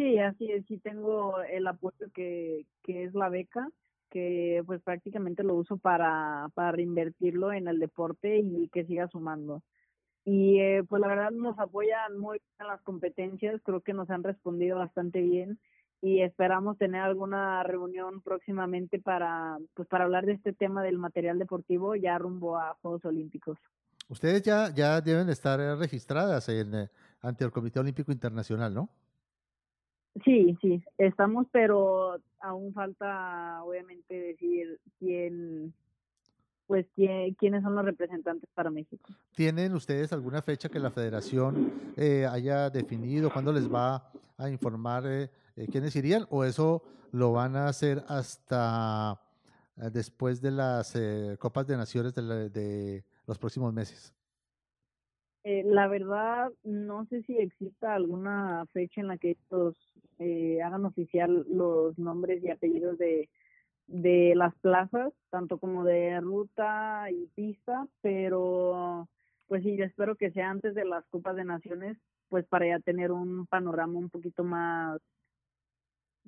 Sí, 0.00 0.18
así 0.18 0.50
es, 0.50 0.64
sí 0.64 0.78
tengo 0.78 1.42
el 1.42 1.66
apoyo 1.66 2.06
que, 2.14 2.64
que 2.82 3.04
es 3.04 3.12
la 3.12 3.28
beca, 3.28 3.68
que 4.08 4.62
pues 4.64 4.80
prácticamente 4.80 5.42
lo 5.42 5.52
uso 5.52 5.76
para, 5.76 6.48
para 6.54 6.72
reinvertirlo 6.72 7.52
en 7.52 7.68
el 7.68 7.78
deporte 7.78 8.38
y 8.38 8.70
que 8.70 8.86
siga 8.86 9.08
sumando. 9.08 9.62
Y 10.24 10.58
eh, 10.58 10.84
pues 10.88 11.02
la 11.02 11.08
verdad 11.08 11.32
nos 11.32 11.58
apoyan 11.58 12.16
muy 12.16 12.38
bien 12.38 12.54
en 12.60 12.68
las 12.68 12.80
competencias, 12.80 13.60
creo 13.62 13.82
que 13.82 13.92
nos 13.92 14.08
han 14.08 14.22
respondido 14.22 14.78
bastante 14.78 15.20
bien 15.20 15.58
y 16.00 16.22
esperamos 16.22 16.78
tener 16.78 17.02
alguna 17.02 17.62
reunión 17.62 18.22
próximamente 18.22 19.00
para 19.00 19.58
pues 19.74 19.86
para 19.86 20.04
hablar 20.04 20.24
de 20.24 20.32
este 20.32 20.54
tema 20.54 20.82
del 20.82 20.96
material 20.96 21.38
deportivo 21.38 21.94
ya 21.94 22.16
rumbo 22.16 22.56
a 22.56 22.74
Juegos 22.80 23.04
Olímpicos. 23.04 23.58
Ustedes 24.08 24.40
ya 24.44 24.72
ya 24.74 25.02
deben 25.02 25.28
estar 25.28 25.60
registradas 25.78 26.48
eh, 26.48 26.88
ante 27.20 27.44
el 27.44 27.50
Comité 27.50 27.80
Olímpico 27.80 28.12
Internacional, 28.12 28.72
¿no? 28.72 28.88
Sí, 30.24 30.58
sí, 30.60 30.82
estamos, 30.98 31.46
pero 31.52 32.16
aún 32.40 32.74
falta, 32.74 33.62
obviamente, 33.62 34.14
decir 34.14 34.80
quién, 34.98 35.72
pues, 36.66 36.86
quién, 36.94 37.34
quiénes 37.34 37.62
son 37.62 37.76
los 37.76 37.84
representantes 37.84 38.50
para 38.54 38.70
México. 38.70 39.08
¿Tienen 39.34 39.72
ustedes 39.72 40.12
alguna 40.12 40.42
fecha 40.42 40.68
que 40.68 40.80
la 40.80 40.90
federación 40.90 41.72
eh, 41.96 42.26
haya 42.26 42.70
definido? 42.70 43.30
¿Cuándo 43.32 43.52
les 43.52 43.72
va 43.72 44.10
a 44.36 44.50
informar 44.50 45.04
eh, 45.06 45.30
eh, 45.56 45.68
quiénes 45.70 45.94
irían? 45.94 46.26
¿O 46.30 46.44
eso 46.44 46.82
lo 47.12 47.32
van 47.32 47.54
a 47.54 47.68
hacer 47.68 48.02
hasta 48.08 49.20
después 49.92 50.42
de 50.42 50.50
las 50.50 50.98
Copas 51.38 51.66
de 51.66 51.76
Naciones 51.76 52.14
de, 52.14 52.50
de 52.50 53.04
los 53.26 53.38
próximos 53.38 53.72
meses? 53.72 54.12
Eh, 55.42 55.62
la 55.64 55.88
verdad, 55.88 56.52
no 56.64 57.06
sé 57.06 57.22
si 57.22 57.36
exista 57.38 57.94
alguna 57.94 58.66
fecha 58.72 59.00
en 59.00 59.08
la 59.08 59.16
que 59.16 59.30
estos 59.32 59.74
eh, 60.20 60.62
hagan 60.62 60.84
oficial 60.84 61.46
los 61.48 61.98
nombres 61.98 62.44
y 62.44 62.50
apellidos 62.50 62.98
de, 62.98 63.28
de 63.86 64.34
las 64.36 64.54
plazas, 64.56 65.12
tanto 65.30 65.58
como 65.58 65.82
de 65.82 66.20
ruta 66.20 67.10
y 67.10 67.26
pista, 67.34 67.88
pero 68.02 69.08
pues 69.48 69.64
sí, 69.64 69.76
yo 69.76 69.84
espero 69.84 70.14
que 70.14 70.30
sea 70.30 70.50
antes 70.50 70.74
de 70.74 70.84
las 70.84 71.04
Copas 71.06 71.34
de 71.34 71.44
Naciones, 71.44 71.96
pues 72.28 72.46
para 72.46 72.68
ya 72.68 72.78
tener 72.80 73.10
un 73.10 73.46
panorama 73.46 73.98
un 73.98 74.10
poquito 74.10 74.44
más, 74.44 75.00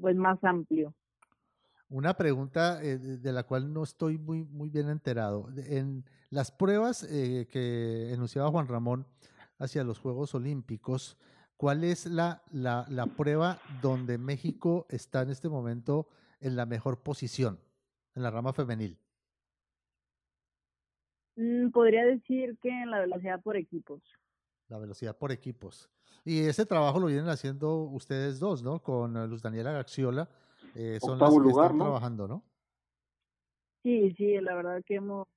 pues 0.01 0.17
más 0.17 0.43
amplio. 0.43 0.95
Una 1.89 2.15
pregunta 2.15 2.83
eh, 2.83 2.97
de 2.97 3.33
la 3.33 3.43
cual 3.45 3.73
no 3.73 3.83
estoy 3.83 4.17
muy, 4.17 4.45
muy 4.45 4.71
bien 4.71 4.89
enterado. 4.89 5.49
En 5.69 6.05
las 6.31 6.51
pruebas 6.51 7.05
eh, 7.05 7.47
que 7.53 8.13
enunciaba 8.13 8.51
Juan 8.51 8.67
Ramón 8.67 9.07
hacia 9.59 9.85
los 9.85 9.99
Juegos 9.99 10.35
Olímpicos, 10.35 11.19
¿cuál 11.63 11.85
es 11.85 12.07
la, 12.07 12.43
la, 12.51 12.85
la, 12.89 13.07
prueba 13.07 13.61
donde 13.81 14.19
México 14.19 14.85
está 14.89 15.23
en 15.23 15.31
este 15.31 15.49
momento 15.49 16.09
en 16.41 16.57
la 16.57 16.67
mejor 16.67 17.05
posición 17.05 17.61
en 18.17 18.25
la 18.25 18.33
rama 18.33 18.53
femenil? 18.53 18.99
Mm, 21.37 21.71
podría 21.71 22.05
decir 22.05 22.59
que 22.61 22.69
en 22.69 22.91
la 22.91 22.99
velocidad 22.99 23.41
por 23.41 23.57
equipos. 23.57 24.03
La 24.67 24.81
velocidad 24.81 25.17
por 25.17 25.31
equipos. 25.31 25.89
Y 26.25 26.41
ese 26.41 26.67
trabajo 26.67 26.99
lo 26.99 27.07
vienen 27.07 27.29
haciendo 27.29 27.83
ustedes 27.85 28.41
dos, 28.41 28.65
¿no? 28.65 28.81
Con 28.83 29.17
eh, 29.17 29.29
Luz 29.29 29.43
Daniela 29.43 29.71
Gaxiola 29.71 30.29
eh, 30.75 30.99
son 31.01 31.17
las 31.17 31.31
que 31.31 31.49
están 31.49 31.79
trabajando, 31.79 32.27
¿no? 32.27 32.43
Sí, 33.85 34.13
sí, 34.17 34.37
la 34.41 34.57
verdad 34.57 34.83
que 34.85 34.97
hemos 34.97 35.29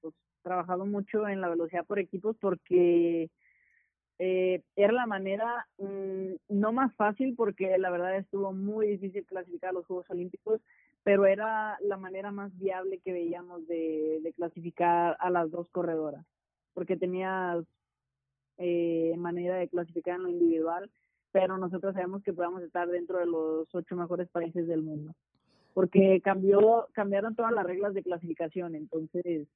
trabajado 0.42 0.88
mucho 0.88 1.28
en 1.28 1.40
la 1.40 1.50
velocidad 1.50 1.86
por 1.86 2.00
equipos 2.00 2.36
porque 2.42 3.30
eh, 4.18 4.62
era 4.76 4.94
la 4.94 5.06
manera 5.06 5.68
mm, 5.78 6.36
no 6.50 6.72
más 6.72 6.94
fácil 6.96 7.36
porque 7.36 7.78
la 7.78 7.90
verdad 7.90 8.16
estuvo 8.16 8.54
muy 8.54 8.88
difícil 8.88 9.26
clasificar 9.26 9.72
a 9.72 9.74
los 9.74 9.86
Juegos 9.86 10.10
Olímpicos, 10.10 10.62
pero 11.04 11.26
era 11.26 11.78
la 11.82 11.98
manera 11.98 12.32
más 12.32 12.58
viable 12.58 13.00
que 13.00 13.12
veíamos 13.12 13.68
de, 13.68 14.34
clasificar 14.36 15.18
a 15.20 15.30
las 15.30 15.52
dos 15.52 15.70
corredoras, 15.70 16.26
porque 16.74 16.98
tenías 16.98 17.64
eh, 18.58 19.14
manera 19.18 19.58
de 19.58 19.68
clasificar 19.68 20.16
en 20.16 20.24
lo 20.24 20.30
individual, 20.30 20.90
pero 21.32 21.58
nosotros 21.58 21.94
sabemos 21.94 22.24
que 22.24 22.34
podamos 22.34 22.64
estar 22.64 22.88
dentro 22.88 23.20
de 23.20 23.26
los 23.26 23.68
ocho 23.76 23.96
mejores 23.96 24.30
países 24.30 24.66
del 24.66 24.82
mundo, 24.82 25.14
porque 25.74 26.22
cambió 26.24 26.88
cambiaron 26.94 27.36
todas 27.36 27.52
las 27.52 27.66
reglas 27.66 27.94
de 27.94 28.04
clasificación, 28.04 28.76
entonces 28.76 29.48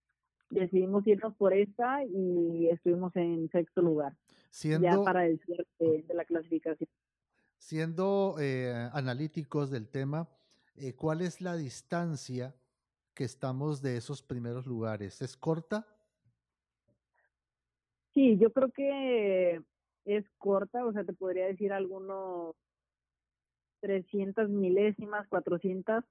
decidimos 0.50 1.06
irnos 1.08 1.36
por 1.36 1.54
esta 1.54 2.04
y 2.06 2.70
estuvimos 2.70 3.16
en 3.16 3.50
sexto 3.50 3.82
lugar. 3.82 4.14
ya 4.52 4.98
para 5.04 5.26
el 5.26 5.40
cierre 5.46 5.66
de, 5.80 6.06
la 6.14 6.26
clasificación. 6.26 6.90
Siendo 7.58 8.36
eh, 8.40 8.90
analíticos 8.94 9.70
del 9.70 9.90
tema, 9.90 10.30
eh, 10.76 10.94
¿cuál 10.96 11.22
es 11.22 11.42
la 11.42 11.56
distancia 11.56 12.56
que 13.14 13.26
estamos 13.26 13.82
de 13.82 13.98
esos 13.98 14.22
primeros 14.22 14.66
lugares? 14.66 15.22
¿Es 15.22 15.36
corta? 15.36 15.86
Sí, 18.14 18.38
yo 18.38 18.52
creo 18.52 18.72
que 18.72 19.62
es 20.06 20.26
corta, 20.38 20.86
o 20.86 20.94
sea, 20.94 21.04
te 21.04 21.14
podría 21.14 21.46
decir 21.46 21.72
algunos 21.72 22.56
300 23.82 24.50
milésimas, 24.50 25.28
400, 25.28 26.04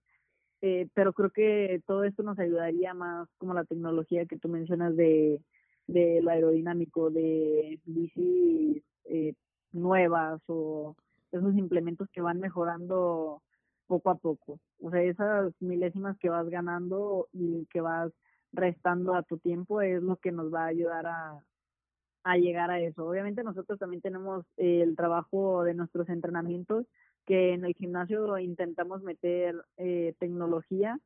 eh, 0.61 0.89
pero 0.95 1.13
creo 1.13 1.31
que 1.31 1.83
todo 1.87 2.05
esto 2.05 2.23
nos 2.23 2.39
ayudaría 2.39 2.95
más 2.95 3.29
como 3.39 3.55
la 3.55 3.65
tecnología 3.65 4.27
que 4.27 4.39
tú 4.39 4.49
mencionas 4.49 4.97
de, 4.97 5.41
de 5.87 6.21
lo 6.23 6.31
aerodinámico, 6.31 7.11
de 7.11 7.81
bicis 7.85 8.83
eh, 9.05 9.35
nuevas 9.73 10.41
o 10.47 10.97
esos 11.33 11.57
implementos 11.57 12.09
que 12.11 12.21
van 12.21 12.41
mejorando 12.41 13.43
poco 13.87 14.11
a 14.11 14.17
poco. 14.17 14.59
O 14.81 14.91
sea, 14.91 15.03
esas 15.03 15.53
milésimas 15.61 16.19
que 16.19 16.29
vas 16.29 16.49
ganando 16.49 17.29
y 17.33 17.67
que 17.67 17.81
vas 17.81 18.13
restando 18.53 19.15
a 19.15 19.23
tu 19.23 19.39
tiempo 19.39 19.81
es 19.81 20.03
lo 20.03 20.17
que 20.17 20.33
nos 20.33 20.53
va 20.53 20.65
a 20.65 20.69
ayudar 20.69 21.07
a, 21.07 21.43
a 22.25 22.37
llegar 22.37 22.71
a 22.71 22.81
eso. 22.81 23.07
Obviamente 23.07 23.45
nosotros 23.45 23.79
también 23.79 24.03
tenemos 24.03 24.45
el 24.57 24.97
trabajo 24.97 25.65
de 25.65 25.75
nuestros 25.75 26.09
entrenamientos 26.09 26.87
que 27.29 27.53
en 27.53 27.67
el 27.67 27.75
gimnasio 27.75 28.39
intentamos 28.39 29.03
meter 29.03 29.55
eh, 29.77 30.15
tecnología 30.19 30.99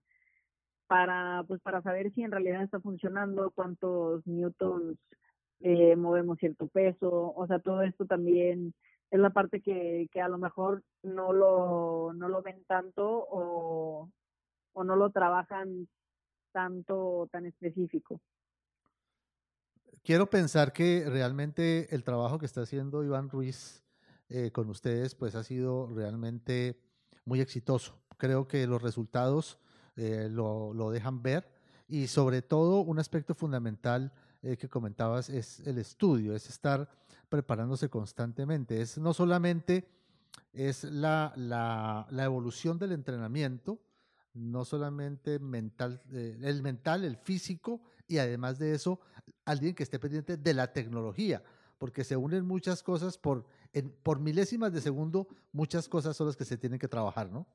para 0.86 1.44
pues 1.48 1.60
para 1.60 1.82
saber 1.82 2.12
si 2.14 2.22
en 2.22 2.30
realidad 2.30 2.62
está 2.62 2.78
funcionando, 2.78 3.50
cuántos 3.50 4.24
newtons 4.24 4.96
eh, 5.60 5.96
movemos 5.96 6.38
cierto 6.38 6.68
peso, 6.68 7.34
o 7.34 7.46
sea, 7.48 7.58
todo 7.58 7.82
esto 7.82 8.06
también 8.06 8.72
es 9.10 9.18
la 9.18 9.30
parte 9.30 9.60
que, 9.60 10.08
que 10.12 10.20
a 10.20 10.28
lo 10.28 10.38
mejor 10.38 10.84
no 11.02 11.32
lo, 11.32 12.12
no 12.14 12.28
lo 12.28 12.40
ven 12.40 12.62
tanto 12.68 13.04
o, 13.04 14.08
o 14.72 14.84
no 14.84 14.94
lo 14.94 15.10
trabajan 15.10 15.88
tanto, 16.52 17.28
tan 17.32 17.46
específico. 17.46 18.20
Quiero 20.04 20.30
pensar 20.30 20.72
que 20.72 21.04
realmente 21.08 21.92
el 21.94 22.04
trabajo 22.04 22.38
que 22.38 22.46
está 22.46 22.62
haciendo 22.62 23.02
Iván 23.02 23.28
Ruiz 23.28 23.81
eh, 24.34 24.50
con 24.50 24.70
ustedes, 24.70 25.14
pues 25.14 25.34
ha 25.34 25.44
sido 25.44 25.88
realmente 25.94 26.80
muy 27.26 27.42
exitoso. 27.42 27.98
Creo 28.16 28.48
que 28.48 28.66
los 28.66 28.80
resultados 28.80 29.58
eh, 29.96 30.28
lo, 30.30 30.72
lo, 30.72 30.90
dejan 30.90 31.22
ver 31.22 31.52
y 31.86 32.06
sobre 32.06 32.40
todo 32.40 32.80
un 32.80 32.98
aspecto 32.98 33.34
fundamental 33.34 34.10
eh, 34.42 34.56
que 34.56 34.70
comentabas 34.70 35.28
es 35.28 35.60
el 35.66 35.76
estudio, 35.76 36.34
es 36.34 36.48
estar 36.48 36.88
preparándose 37.28 37.90
constantemente. 37.90 38.80
Es 38.80 38.96
no 38.96 39.12
solamente 39.12 39.86
es 40.54 40.84
la, 40.84 41.34
la, 41.36 42.06
la 42.08 42.24
evolución 42.24 42.78
del 42.78 42.92
entrenamiento, 42.92 43.82
no 44.32 44.64
solamente 44.64 45.40
mental, 45.40 46.00
el 46.10 46.62
mental, 46.62 47.04
el 47.04 47.18
físico 47.18 47.82
y 48.08 48.16
además 48.16 48.58
de 48.58 48.74
eso, 48.74 48.98
alguien 49.44 49.74
que 49.74 49.82
esté 49.82 49.98
pendiente 49.98 50.38
de 50.38 50.54
la 50.54 50.72
tecnología, 50.72 51.42
porque 51.76 52.02
se 52.02 52.16
unen 52.16 52.46
muchas 52.46 52.82
cosas 52.82 53.18
por 53.18 53.44
por 54.02 54.20
milésimas 54.20 54.72
de 54.72 54.80
segundo, 54.80 55.26
muchas 55.52 55.88
cosas 55.88 56.16
son 56.16 56.26
las 56.26 56.36
que 56.36 56.44
se 56.44 56.58
tienen 56.58 56.78
que 56.78 56.88
trabajar, 56.88 57.30
¿no? 57.30 57.46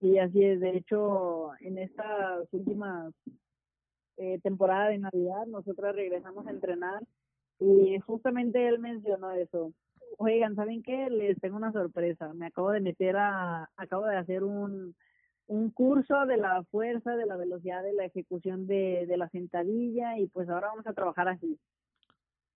Sí, 0.00 0.18
así 0.18 0.44
es. 0.44 0.60
De 0.60 0.76
hecho, 0.76 1.50
en 1.60 1.78
estas 1.78 2.46
últimas 2.52 3.12
eh, 4.16 4.38
temporadas 4.42 4.90
de 4.90 4.98
Navidad, 4.98 5.46
nosotros 5.46 5.94
regresamos 5.94 6.46
a 6.46 6.50
entrenar 6.50 7.02
y 7.58 7.98
justamente 8.00 8.68
él 8.68 8.78
mencionó 8.78 9.32
eso. 9.32 9.72
Oigan, 10.18 10.54
¿saben 10.54 10.82
qué? 10.82 11.10
Les 11.10 11.40
tengo 11.40 11.56
una 11.56 11.72
sorpresa. 11.72 12.32
Me 12.34 12.46
acabo 12.46 12.70
de 12.70 12.80
meter 12.80 13.16
a, 13.16 13.70
acabo 13.76 14.04
de 14.06 14.16
hacer 14.16 14.44
un, 14.44 14.94
un 15.46 15.70
curso 15.70 16.26
de 16.26 16.36
la 16.36 16.62
fuerza, 16.64 17.16
de 17.16 17.26
la 17.26 17.36
velocidad, 17.36 17.82
de 17.82 17.94
la 17.94 18.04
ejecución 18.04 18.66
de, 18.66 19.06
de 19.06 19.16
la 19.16 19.28
sentadilla 19.30 20.18
y 20.18 20.26
pues 20.28 20.48
ahora 20.48 20.68
vamos 20.68 20.86
a 20.86 20.92
trabajar 20.94 21.28
así. 21.28 21.58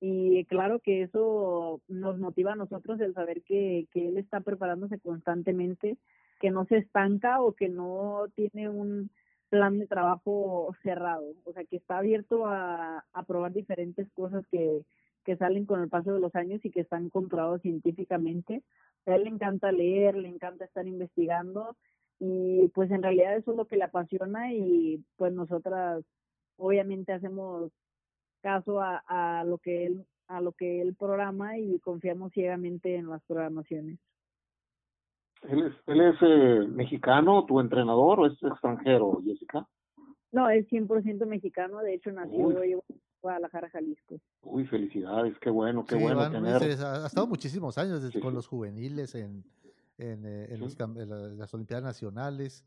Y 0.01 0.45
claro 0.45 0.81
que 0.81 1.03
eso 1.03 1.81
nos 1.89 2.19
motiva 2.19 2.53
a 2.53 2.57
nosotros 2.57 3.01
el 3.01 3.15
saber 3.15 3.43
que, 3.43 3.89
que 3.93 4.09
él 4.09 4.17
está 4.17 4.41
preparándose 4.41 5.01
constantemente, 5.01 5.99
que 6.41 6.51
no 6.51 6.67
se 6.67 6.79
estanca 6.79 7.41
o 7.41 7.53
que 7.55 7.69
no 7.69 8.27
tiene 8.37 8.69
un 8.69 9.11
plan 9.49 9.79
de 9.79 9.87
trabajo 9.87 10.75
cerrado, 10.83 11.25
o 11.45 11.53
sea, 11.53 11.65
que 11.65 11.77
está 11.77 11.99
abierto 11.99 12.47
a, 12.47 13.05
a 13.13 13.23
probar 13.25 13.53
diferentes 13.53 14.09
cosas 14.13 14.47
que, 14.51 14.83
que 15.25 15.37
salen 15.37 15.67
con 15.67 15.83
el 15.83 15.89
paso 15.89 16.13
de 16.13 16.21
los 16.21 16.35
años 16.35 16.65
y 16.65 16.71
que 16.71 16.81
están 16.81 17.11
comprobados 17.11 17.63
científicamente. 17.63 18.63
A 19.07 19.15
él 19.15 19.25
le 19.25 19.31
encanta 19.31 19.73
leer, 19.73 20.17
le 20.17 20.29
encanta 20.29 20.65
estar 20.65 20.87
investigando 20.87 21.77
y 22.21 22.69
pues 22.69 22.91
en 22.91 23.03
realidad 23.03 23.37
eso 23.37 23.53
es 23.53 23.57
lo 23.57 23.67
que 23.67 23.77
le 23.77 23.85
apasiona 23.85 24.53
y 24.53 25.05
pues 25.17 25.33
nosotras 25.33 26.05
obviamente 26.57 27.13
hacemos 27.13 27.71
caso 28.41 28.81
a, 28.81 29.03
a 29.07 29.45
lo 29.45 29.59
que 29.59 29.87
él 29.87 30.07
a 30.29 30.41
lo 30.41 30.53
que 30.53 30.81
él 30.81 30.95
programa 30.95 31.59
y 31.59 31.79
confiamos 31.81 32.33
ciegamente 32.33 32.95
en 32.95 33.09
las 33.09 33.23
programaciones. 33.25 33.99
¿Él 35.43 35.67
es, 35.67 35.73
él 35.87 36.01
es 36.01 36.17
eh, 36.21 36.67
mexicano, 36.69 37.47
tu 37.47 37.61
entrenador, 37.61 38.21
o 38.21 38.27
es 38.27 38.43
extranjero, 38.43 39.21
Jessica? 39.25 39.67
No, 40.33 40.51
es 40.51 40.69
100% 40.69 41.27
mexicano, 41.27 41.79
de 41.79 41.95
hecho 41.95 42.13
nació 42.13 42.63
en 42.63 42.81
Guadalajara, 43.23 43.71
Jalisco. 43.71 44.21
Uy, 44.43 44.67
felicidades, 44.67 45.39
qué 45.39 45.51
bueno, 45.51 45.87
qué 45.87 45.97
bueno 45.97 46.31
tener. 46.31 46.63
ha 46.63 47.07
estado 47.07 47.27
muchísimos 47.27 47.79
años 47.79 48.03
desde, 48.03 48.21
con 48.21 48.35
los 48.35 48.47
juveniles 48.47 49.15
en, 49.15 49.45
en, 49.97 50.27
eh, 50.27 50.49
en, 50.51 50.61
los, 50.61 50.79
en, 50.79 51.39
las 51.39 51.55
Olimpiadas 51.55 51.85
Nacionales. 51.85 52.65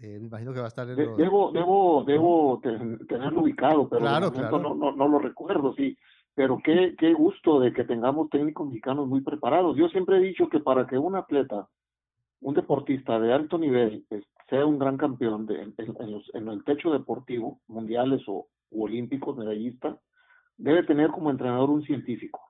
Eh, 0.00 0.18
me 0.20 0.28
imagino 0.28 0.52
que 0.52 0.60
va 0.60 0.66
a 0.66 0.68
estar 0.68 0.88
en 0.88 0.96
Debo, 0.96 1.50
debo, 1.50 2.04
debo 2.04 2.60
tenerlo 3.08 3.42
ubicado, 3.42 3.88
pero 3.88 4.02
No, 4.02 4.74
no, 4.74 4.92
no, 4.92 5.08
lo 5.08 5.18
recuerdo, 5.18 5.74
sí. 5.74 5.96
Pero 6.34 6.60
qué, 6.62 6.94
qué 6.96 7.12
gusto 7.14 7.58
de 7.58 7.72
que 7.72 7.82
tengamos 7.82 8.30
técnicos 8.30 8.68
mexicanos 8.68 9.08
muy 9.08 9.22
preparados. 9.22 9.76
Yo 9.76 9.88
siempre 9.88 10.18
he 10.18 10.20
dicho 10.20 10.48
que 10.48 10.60
para 10.60 10.86
que 10.86 10.96
un 10.96 11.16
atleta, 11.16 11.68
un 12.40 12.54
deportista 12.54 13.18
de 13.18 13.32
alto 13.32 13.58
nivel, 13.58 14.06
sea 14.48 14.64
un 14.64 14.78
gran 14.78 14.96
campeón 14.96 15.46
de, 15.46 15.62
en, 15.62 16.12
los, 16.12 16.32
en 16.32 16.46
el 16.46 16.62
techo 16.62 16.92
deportivo, 16.92 17.58
mundiales 17.66 18.22
o 18.28 18.46
olímpicos, 18.70 19.36
medallista, 19.36 19.98
debe 20.56 20.84
tener 20.84 21.10
como 21.10 21.30
entrenador 21.30 21.70
un 21.70 21.82
científico. 21.82 22.40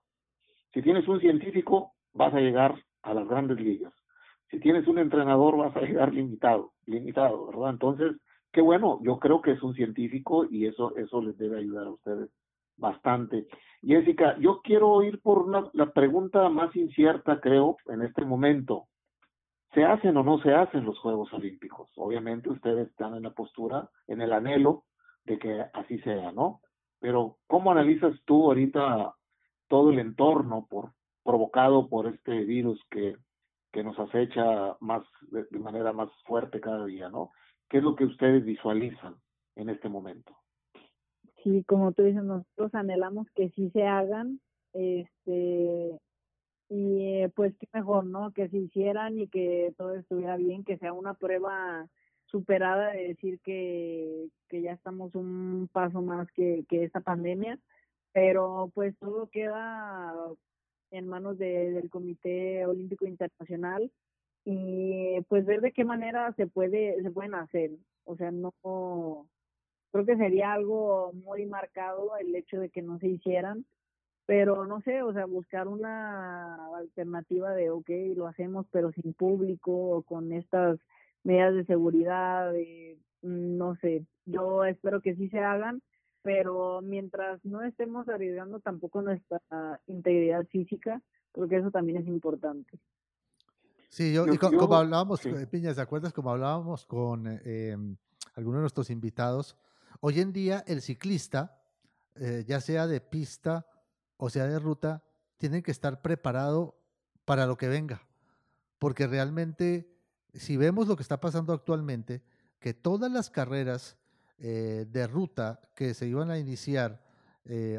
Si 0.75 0.83
tienes 0.83 1.09
un 1.09 1.19
científico, 1.19 1.95
vas 2.13 2.35
a 2.35 2.41
llegar 2.41 2.75
a 3.03 3.15
las 3.15 3.27
grandes 3.27 3.59
ligas 3.59 3.95
si 4.51 4.61
tienes 4.61 4.87
un 4.87 4.99
entrenador 4.99 5.57
vas 5.57 5.77
a 5.77 5.81
llegar 5.81 6.13
limitado, 6.13 6.73
limitado, 6.87 7.47
¿verdad? 7.47 7.71
Entonces, 7.71 8.17
qué 8.53 8.61
bueno, 8.61 8.99
yo 9.03 9.19
creo 9.19 9.43
que 9.43 9.53
es 9.53 9.63
un 9.63 9.75
científico 9.75 10.47
y 10.51 10.67
eso, 10.67 10.97
eso 10.97 11.21
les 11.23 11.37
debe 11.39 11.59
ayudar 11.59 11.87
a 11.87 11.91
ustedes 11.91 12.31
bastante. 12.77 13.47
Jessica, 13.83 14.37
yo 14.39 14.61
quiero 14.63 15.03
ir 15.03 15.21
por 15.21 15.49
la 15.75 15.93
pregunta 15.93 16.49
más 16.49 16.75
incierta, 16.75 17.41
creo, 17.41 17.77
en 17.87 18.03
este 18.03 18.25
momento. 18.25 18.87
¿Se 19.75 19.85
hacen 19.85 20.17
o 20.17 20.23
no 20.23 20.41
se 20.41 20.55
hacen 20.55 20.85
los 20.85 20.99
Juegos 20.99 21.33
Olímpicos? 21.33 21.91
Obviamente 21.97 22.49
ustedes 22.49 22.89
están 22.89 23.15
en 23.15 23.25
la 23.25 23.31
postura, 23.33 23.91
en 24.07 24.23
el 24.23 24.33
anhelo 24.33 24.85
de 25.25 25.39
que 25.39 25.65
así 25.75 25.99
sea, 26.01 26.33
¿no? 26.33 26.61
Pero 27.01 27.37
¿cómo 27.47 27.71
analizas 27.71 28.15
tú 28.25 28.47
ahorita 28.47 29.15
todo 29.69 29.91
el 29.91 29.99
entorno 29.99 30.67
por, 30.69 30.93
provocado 31.23 31.89
por 31.89 32.07
este 32.07 32.45
virus 32.45 32.83
que 32.91 33.17
que 33.79 33.85
nos 33.85 33.99
acecha 34.01 34.77
más 34.81 35.05
de, 35.31 35.47
manera 35.57 35.93
más 35.93 36.11
fuerte 36.27 36.61
cada 36.61 36.85
día, 36.85 37.11
¿no? 37.11 37.31
¿Qué 37.69 37.79
es 37.79 37.85
lo 37.85 37.95
que 37.95 38.07
ustedes 38.07 38.45
visualizan 38.45 39.15
en 39.55 39.69
este 39.69 39.89
momento? 39.89 40.37
Sí, 41.45 41.63
como 41.63 41.93
tú 41.93 42.03
dices, 42.03 42.25
nosotros 42.25 42.75
anhelamos 42.75 43.29
que 43.37 43.51
sí 43.51 43.71
se 43.71 43.87
hagan, 43.87 44.41
este, 44.73 45.97
y 46.69 47.03
eh, 47.05 47.33
pues 47.37 47.57
qué 47.61 47.69
mejor, 47.73 48.05
¿no? 48.05 48.33
Que 48.33 48.49
se 48.49 48.59
hicieran 48.59 49.17
y 49.21 49.29
que 49.29 49.73
todo 49.79 49.95
estuviera 49.95 50.37
bien, 50.37 50.65
que 50.65 50.77
sea 50.79 50.93
una 50.93 51.15
prueba 51.15 51.87
superada 52.27 52.91
de 52.91 53.07
decir 53.07 53.39
que, 53.45 54.27
que 54.49 54.61
ya 54.61 54.73
estamos 54.73 55.15
un 55.15 55.69
paso 55.73 56.03
más 56.03 56.27
que, 56.33 56.65
que 56.69 56.83
esta 56.83 56.99
pandemia, 56.99 57.61
pero 58.13 58.73
pues 58.75 58.99
todo 58.99 59.29
queda 59.31 60.13
en 60.91 61.07
manos 61.09 61.39
del 61.39 61.89
Comité 61.91 62.67
Olímpico 62.67 63.07
Internacional 63.07 63.91
y 64.45 65.21
pues 65.29 65.45
ver 65.45 65.61
de 65.61 65.73
qué 65.73 65.85
manera 65.85 66.33
se 66.35 66.47
puede 66.47 67.03
se 67.03 67.11
pueden 67.11 67.35
hacer. 67.35 67.71
O 68.05 68.17
sea 68.17 68.31
no 68.31 68.53
creo 69.93 70.07
que 70.07 70.17
sería 70.17 70.53
algo 70.53 71.13
muy 71.13 71.47
marcado 71.47 72.17
el 72.19 72.35
hecho 72.35 72.61
de 72.61 72.71
que 72.71 72.83
no 72.83 72.99
se 72.99 73.09
hicieran 73.09 73.65
pero 74.27 74.67
no 74.67 74.81
sé 74.83 75.03
o 75.03 75.13
sea 75.13 75.27
buscar 75.27 75.69
una 75.69 76.77
alternativa 76.77 77.53
de 77.53 77.71
ok 77.71 77.91
lo 78.17 78.27
hacemos 78.27 78.67
pero 78.71 78.93
sin 78.93 79.15
público 79.15 79.73
o 79.73 80.03
con 80.03 80.33
estas 80.33 80.79
medidas 81.25 81.55
de 81.55 81.65
seguridad 81.65 82.53
no 83.23 83.77
sé. 83.77 84.05
Yo 84.27 84.65
espero 84.65 85.01
que 85.01 85.15
sí 85.17 85.29
se 85.29 85.41
hagan 85.41 85.83
pero 86.23 86.81
mientras 86.83 87.45
no 87.45 87.63
estemos 87.63 88.09
arriesgando 88.09 88.61
tampoco 88.61 89.03
nuestra 89.03 89.41
integridad 89.87 90.47
física 90.47 91.03
creo 91.33 91.49
que 91.49 91.57
eso 91.57 91.71
también 91.71 91.99
es 91.99 92.07
importante 92.07 92.79
Sí, 93.91 94.13
yo, 94.13 94.27
y 94.27 94.37
como 94.37 94.77
hablábamos, 94.77 95.25
eh, 95.25 95.47
Piña, 95.47 95.75
¿te 95.75 95.81
acuerdas? 95.81 96.13
Como 96.13 96.31
hablábamos 96.31 96.85
con 96.85 97.25
eh, 97.27 97.75
algunos 98.35 98.59
de 98.59 98.61
nuestros 98.61 98.91
invitados, 98.91 99.57
hoy 100.01 100.21
en 100.21 100.33
día 100.33 100.63
el 100.67 100.83
ciclista, 100.83 101.63
eh, 102.15 102.45
ya 102.47 102.61
sea 102.61 102.87
de 102.87 103.01
pista 103.01 103.67
o 104.19 104.31
sea 104.31 104.47
de 104.47 104.59
ruta, 104.59 105.05
tiene 105.37 105.63
que 105.63 105.71
estar 105.71 106.03
preparado 106.03 106.79
para 107.25 107.47
lo 107.47 107.57
que 107.57 107.69
venga. 107.69 108.03
Porque 108.79 109.07
realmente, 109.07 109.97
si 110.35 110.57
vemos 110.57 110.89
lo 110.89 110.97
que 110.97 111.03
está 111.03 111.21
pasando 111.21 111.53
actualmente, 111.53 112.23
que 112.59 112.75
todas 112.75 113.11
las 113.11 113.31
carreras 113.31 113.98
de 114.39 115.07
ruta 115.09 115.61
que 115.75 115.95
se 115.95 116.07
iban 116.07 116.31
a 116.31 116.39
iniciar 116.39 117.03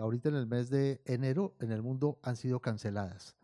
ahorita 0.01 0.29
en 0.29 0.35
el 0.35 0.45
mes 0.45 0.69
de 0.69 1.01
enero 1.05 1.55
en 1.59 1.71
el 1.71 1.81
mundo 1.81 2.19
han 2.21 2.35
sido 2.35 2.59
canceladas 2.59 3.37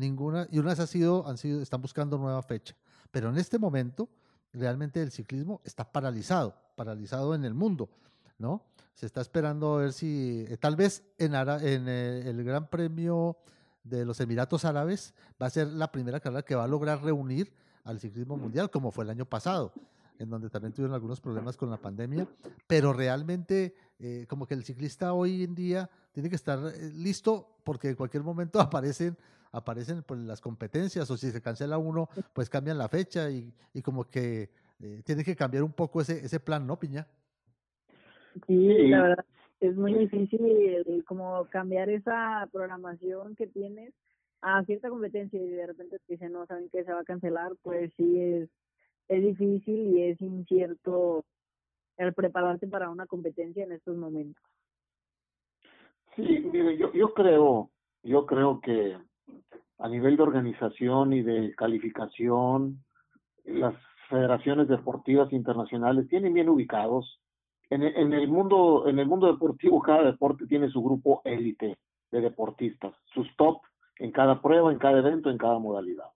ninguna, 0.00 0.48
y 0.50 0.58
unas 0.58 0.80
ha 0.80 0.86
sido, 0.86 1.26
han 1.28 1.38
sido, 1.38 1.62
están 1.62 1.80
buscando 1.80 2.18
nueva 2.18 2.42
fecha. 2.42 2.74
Pero 3.10 3.28
en 3.28 3.38
este 3.38 3.58
momento, 3.58 4.08
realmente 4.52 5.00
el 5.02 5.12
ciclismo 5.12 5.60
está 5.64 5.90
paralizado, 5.90 6.54
paralizado 6.74 7.34
en 7.34 7.44
el 7.44 7.54
mundo, 7.54 7.90
¿no? 8.38 8.64
Se 8.94 9.06
está 9.06 9.20
esperando 9.20 9.74
a 9.74 9.78
ver 9.78 9.92
si, 9.92 10.44
eh, 10.48 10.56
tal 10.56 10.76
vez 10.76 11.04
en, 11.18 11.34
en 11.34 11.88
eh, 11.88 12.22
el 12.28 12.42
Gran 12.42 12.68
Premio 12.68 13.38
de 13.84 14.04
los 14.04 14.20
Emiratos 14.20 14.64
Árabes 14.64 15.14
va 15.40 15.46
a 15.46 15.50
ser 15.50 15.68
la 15.68 15.90
primera 15.90 16.20
carrera 16.20 16.42
que 16.42 16.54
va 16.54 16.64
a 16.64 16.68
lograr 16.68 17.02
reunir 17.02 17.52
al 17.84 17.98
ciclismo 17.98 18.36
mundial, 18.36 18.70
como 18.70 18.90
fue 18.90 19.04
el 19.04 19.10
año 19.10 19.24
pasado, 19.24 19.72
en 20.20 20.28
donde 20.28 20.50
también 20.50 20.72
tuvieron 20.72 20.94
algunos 20.94 21.20
problemas 21.20 21.56
con 21.56 21.70
la 21.70 21.78
pandemia, 21.78 22.28
pero 22.66 22.92
realmente 22.92 23.74
eh, 23.98 24.26
como 24.28 24.46
que 24.46 24.54
el 24.54 24.64
ciclista 24.64 25.14
hoy 25.14 25.42
en 25.42 25.54
día 25.54 25.90
tiene 26.12 26.28
que 26.28 26.36
estar 26.36 26.58
listo 26.94 27.56
porque 27.64 27.88
en 27.88 27.96
cualquier 27.96 28.22
momento 28.22 28.60
aparecen 28.60 29.16
aparecen 29.52 30.02
pues, 30.04 30.20
las 30.20 30.40
competencias 30.40 31.10
o 31.10 31.16
si 31.16 31.30
se 31.30 31.42
cancela 31.42 31.78
uno, 31.78 32.08
pues 32.32 32.48
cambian 32.48 32.78
la 32.78 32.88
fecha 32.88 33.30
y, 33.30 33.52
y 33.72 33.82
como 33.82 34.08
que 34.08 34.50
eh, 34.80 35.02
tiene 35.04 35.24
que 35.24 35.34
cambiar 35.34 35.64
un 35.64 35.72
poco 35.72 36.00
ese, 36.00 36.24
ese 36.24 36.38
plan, 36.38 36.66
¿no, 36.66 36.78
Piña? 36.78 37.08
Sí, 38.46 38.88
la 38.88 39.02
verdad, 39.02 39.24
es 39.60 39.76
muy 39.76 39.94
difícil 39.94 41.04
como 41.06 41.46
cambiar 41.50 41.90
esa 41.90 42.48
programación 42.52 43.34
que 43.34 43.46
tienes 43.46 43.92
a 44.42 44.64
cierta 44.64 44.88
competencia 44.88 45.40
y 45.40 45.48
de 45.48 45.66
repente 45.66 45.98
te 45.98 46.14
dicen, 46.14 46.32
no, 46.32 46.46
saben 46.46 46.68
que 46.70 46.84
se 46.84 46.92
va 46.92 47.00
a 47.00 47.04
cancelar, 47.04 47.52
pues 47.62 47.92
sí 47.96 48.20
es, 48.20 48.48
es 49.10 49.22
difícil 49.22 49.88
y 49.88 50.02
es 50.02 50.20
incierto 50.20 51.24
el 51.96 52.14
prepararte 52.14 52.68
para 52.68 52.88
una 52.88 53.06
competencia 53.06 53.64
en 53.64 53.72
estos 53.72 53.96
momentos. 53.96 54.42
Sí, 56.14 56.22
mire, 56.52 56.78
yo, 56.78 56.92
yo 56.92 57.12
creo, 57.12 57.70
yo 58.04 58.24
creo 58.24 58.60
que 58.60 58.96
a 59.78 59.88
nivel 59.88 60.16
de 60.16 60.22
organización 60.22 61.12
y 61.12 61.22
de 61.22 61.52
calificación, 61.56 62.84
las 63.44 63.74
federaciones 64.08 64.68
deportivas 64.68 65.32
internacionales 65.32 66.08
tienen 66.08 66.32
bien 66.32 66.48
ubicados. 66.48 67.20
En, 67.68 67.82
en, 67.82 68.12
el 68.12 68.28
mundo, 68.28 68.86
en 68.86 69.00
el 69.00 69.06
mundo 69.06 69.26
deportivo, 69.26 69.82
cada 69.82 70.04
deporte 70.04 70.46
tiene 70.46 70.70
su 70.70 70.82
grupo 70.82 71.20
élite 71.24 71.78
de 72.12 72.20
deportistas, 72.20 72.94
sus 73.12 73.26
top 73.36 73.60
en 73.96 74.12
cada 74.12 74.40
prueba, 74.40 74.70
en 74.70 74.78
cada 74.78 74.98
evento, 74.98 75.30
en 75.30 75.38
cada 75.38 75.58
modalidad. 75.58 76.06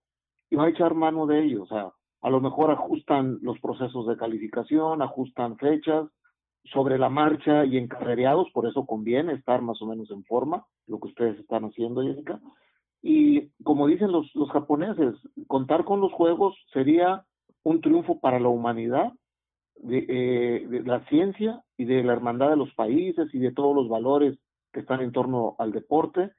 Y 0.48 0.56
va 0.56 0.66
a 0.66 0.70
echar 0.70 0.94
mano 0.94 1.26
de 1.26 1.44
ellos. 1.44 1.62
O 1.62 1.66
sea, 1.66 1.92
a 2.24 2.30
lo 2.30 2.40
mejor 2.40 2.70
ajustan 2.70 3.38
los 3.42 3.60
procesos 3.60 4.06
de 4.06 4.16
calificación, 4.16 5.02
ajustan 5.02 5.58
fechas 5.58 6.08
sobre 6.64 6.98
la 6.98 7.10
marcha 7.10 7.66
y 7.66 7.76
encarrereados, 7.76 8.50
por 8.54 8.66
eso 8.66 8.86
conviene 8.86 9.34
estar 9.34 9.60
más 9.60 9.80
o 9.82 9.86
menos 9.86 10.10
en 10.10 10.24
forma, 10.24 10.64
lo 10.86 10.98
que 10.98 11.08
ustedes 11.08 11.38
están 11.38 11.66
haciendo, 11.66 12.02
Jessica, 12.02 12.40
y 13.02 13.50
como 13.62 13.86
dicen 13.86 14.10
los, 14.10 14.34
los 14.34 14.50
japoneses, 14.50 15.14
contar 15.48 15.84
con 15.84 16.00
los 16.00 16.14
juegos 16.14 16.56
sería 16.72 17.26
un 17.62 17.82
triunfo 17.82 18.18
para 18.20 18.40
la 18.40 18.48
humanidad, 18.48 19.12
de, 19.76 20.06
eh, 20.08 20.66
de, 20.66 20.82
la 20.82 21.04
ciencia 21.08 21.62
y 21.76 21.84
de 21.84 22.02
la 22.02 22.14
hermandad 22.14 22.48
de 22.48 22.56
los 22.56 22.72
países 22.74 23.28
y 23.34 23.38
de 23.38 23.52
todos 23.52 23.76
los 23.76 23.90
valores 23.90 24.38
que 24.72 24.80
están 24.80 25.02
en 25.02 25.12
torno 25.12 25.56
al 25.58 25.72
deporte 25.72 26.30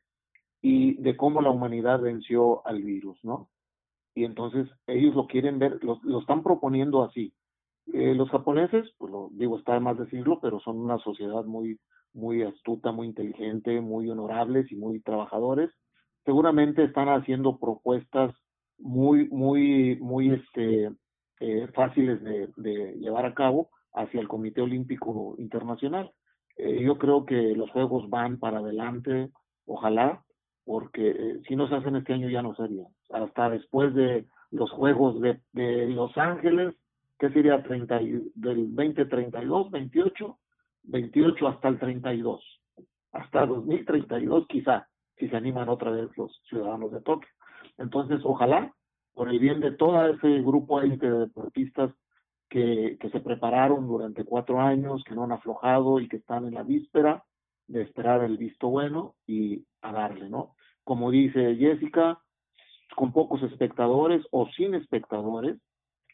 y 0.64 0.96
de 0.96 1.16
cómo 1.16 1.44
la 1.44 1.52
humanidad 1.52 2.02
venció 2.02 2.66
al 2.66 2.82
virus, 2.82 3.24
¿no? 3.24 3.50
Y 4.16 4.24
entonces 4.24 4.68
ellos 4.88 5.14
lo 5.14 5.28
quieren 5.28 5.60
ver, 5.60 5.84
lo, 5.84 6.00
lo 6.04 6.20
están 6.20 6.42
proponiendo 6.42 7.04
así. 7.04 7.34
Eh, 7.94 8.16
los 8.16 8.30
japoneses, 8.30 8.90
pues 8.98 9.12
lo 9.12 9.30
digo, 9.34 9.60
está 9.60 9.74
de 9.74 9.82
más 9.82 9.98
decirlo, 10.00 10.40
pero 10.42 10.60
son 10.62 10.80
una 10.80 10.98
sociedad 11.00 11.44
muy, 11.46 11.80
muy 12.14 12.42
astuta, 12.42 12.92
muy 12.92 13.08
inteligente, 13.08 13.80
muy 13.82 14.10
honorables 14.10 14.72
y 14.72 14.76
muy 14.76 15.02
trabajadores 15.02 15.70
seguramente 16.26 16.84
están 16.84 17.08
haciendo 17.08 17.58
propuestas 17.58 18.36
muy, 18.78 19.30
muy, 19.30 19.98
muy 20.02 20.32
este, 20.32 20.92
eh, 21.40 21.68
fáciles 21.74 22.22
de, 22.24 22.94
llevar 23.00 23.26
a 23.26 23.34
cabo 23.34 23.70
hacia 23.94 24.20
el 24.20 24.28
Comité 24.28 24.62
Olímpico 24.62 25.36
Internacional. 25.38 26.12
Eh, 26.58 26.84
yo 26.84 26.98
creo 26.98 27.26
que 27.26 27.36
los 27.56 27.70
Juegos 27.72 28.10
van 28.10 28.40
para 28.40 28.60
adelante, 28.60 29.30
ojalá, 29.66 30.24
porque 30.66 31.10
eh, 31.12 31.42
si 31.48 31.56
no 31.56 31.70
se 31.70 31.76
hacen 31.76 31.96
este 31.96 32.14
año 32.14 32.30
ya 32.30 32.42
no 32.42 32.56
sería. 32.56 32.86
Hasta 33.10 33.50
después 33.50 33.94
de 33.94 34.26
los 34.52 34.72
Juegos 34.72 35.22
de, 35.22 35.40
de 35.54 35.88
Los 35.88 36.18
Ángeles, 36.18 36.76
que 37.20 37.30
sería 37.30 37.64
30, 37.64 38.00
del 38.36 38.76
2032, 38.76 39.72
28, 39.72 40.38
28 40.84 41.48
hasta 41.48 41.68
el 41.68 41.80
32, 41.80 42.62
hasta 43.12 43.46
2032 43.46 44.48
quizá 44.48 44.88
si 45.18 45.30
se 45.30 45.38
animan 45.38 45.70
otra 45.70 45.92
vez 45.92 46.10
los 46.18 46.42
ciudadanos 46.50 46.92
de 46.92 47.02
Tokio. 47.02 47.30
Entonces, 47.78 48.20
ojalá, 48.24 48.74
por 49.14 49.30
el 49.30 49.40
bien 49.40 49.62
de 49.62 49.72
todo 49.72 50.06
ese 50.08 50.42
grupo 50.42 50.82
de 50.82 50.98
deportistas 50.98 51.92
que, 52.50 52.98
que 53.00 53.10
se 53.10 53.22
prepararon 53.22 53.88
durante 53.88 54.26
cuatro 54.26 54.60
años, 54.60 55.04
que 55.06 55.16
no 55.16 55.24
han 55.24 55.32
aflojado 55.32 56.00
y 56.00 56.10
que 56.10 56.18
están 56.18 56.46
en 56.46 56.56
la 56.56 56.64
víspera 56.64 57.24
de 57.68 57.82
esperar 57.82 58.24
el 58.24 58.38
visto 58.38 58.68
bueno 58.68 59.16
y 59.26 59.66
a 59.82 59.92
darle, 59.94 60.30
¿no? 60.30 60.56
Como 60.84 61.10
dice 61.10 61.56
Jessica, 61.56 62.20
con 62.96 63.12
pocos 63.12 63.42
espectadores 63.44 64.26
o 64.32 64.48
sin 64.50 64.76
espectadores, 64.76 65.58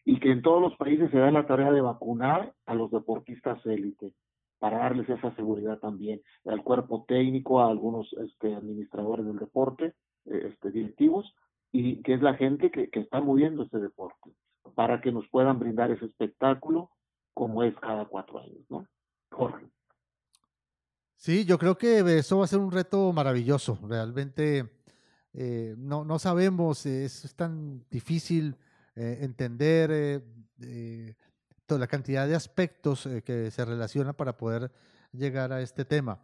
y 0.05 0.19
que 0.19 0.31
en 0.31 0.41
todos 0.41 0.61
los 0.61 0.75
países 0.77 1.11
se 1.11 1.17
da 1.17 1.31
la 1.31 1.45
tarea 1.45 1.71
de 1.71 1.81
vacunar 1.81 2.53
a 2.65 2.73
los 2.73 2.89
deportistas 2.91 3.63
élite 3.65 4.13
para 4.59 4.79
darles 4.79 5.09
esa 5.09 5.33
seguridad 5.35 5.79
también 5.79 6.21
al 6.45 6.63
cuerpo 6.63 7.05
técnico, 7.07 7.61
a 7.61 7.69
algunos 7.69 8.11
este, 8.13 8.55
administradores 8.55 9.25
del 9.25 9.37
deporte, 9.37 9.93
eh, 10.25 10.49
este, 10.51 10.71
directivos, 10.71 11.33
y 11.71 12.01
que 12.03 12.13
es 12.13 12.21
la 12.21 12.35
gente 12.35 12.69
que, 12.69 12.89
que 12.89 12.99
está 12.99 13.21
moviendo 13.21 13.63
este 13.63 13.79
deporte, 13.79 14.31
para 14.75 15.01
que 15.01 15.11
nos 15.11 15.27
puedan 15.29 15.59
brindar 15.59 15.91
ese 15.91 16.05
espectáculo 16.05 16.91
como 17.33 17.63
es 17.63 17.75
cada 17.77 18.05
cuatro 18.05 18.39
años, 18.39 18.63
¿no? 18.69 18.85
Jorge. 19.31 19.65
Sí, 21.15 21.45
yo 21.45 21.57
creo 21.57 21.77
que 21.77 21.99
eso 22.17 22.39
va 22.39 22.45
a 22.45 22.47
ser 22.47 22.59
un 22.59 22.71
reto 22.71 23.13
maravilloso. 23.13 23.77
Realmente 23.87 24.80
eh, 25.33 25.75
no, 25.77 26.03
no 26.03 26.19
sabemos, 26.19 26.85
es, 26.85 27.33
tan 27.35 27.85
difícil 27.89 28.57
eh, 28.95 29.19
entender 29.21 29.91
eh, 29.91 31.15
la 31.77 31.87
cantidad 31.87 32.27
de 32.27 32.35
aspectos 32.35 33.05
eh, 33.05 33.21
que 33.21 33.51
se 33.51 33.65
relacionan 33.65 34.13
para 34.13 34.37
poder 34.37 34.71
llegar 35.11 35.51
a 35.51 35.61
este 35.61 35.85
tema. 35.85 36.19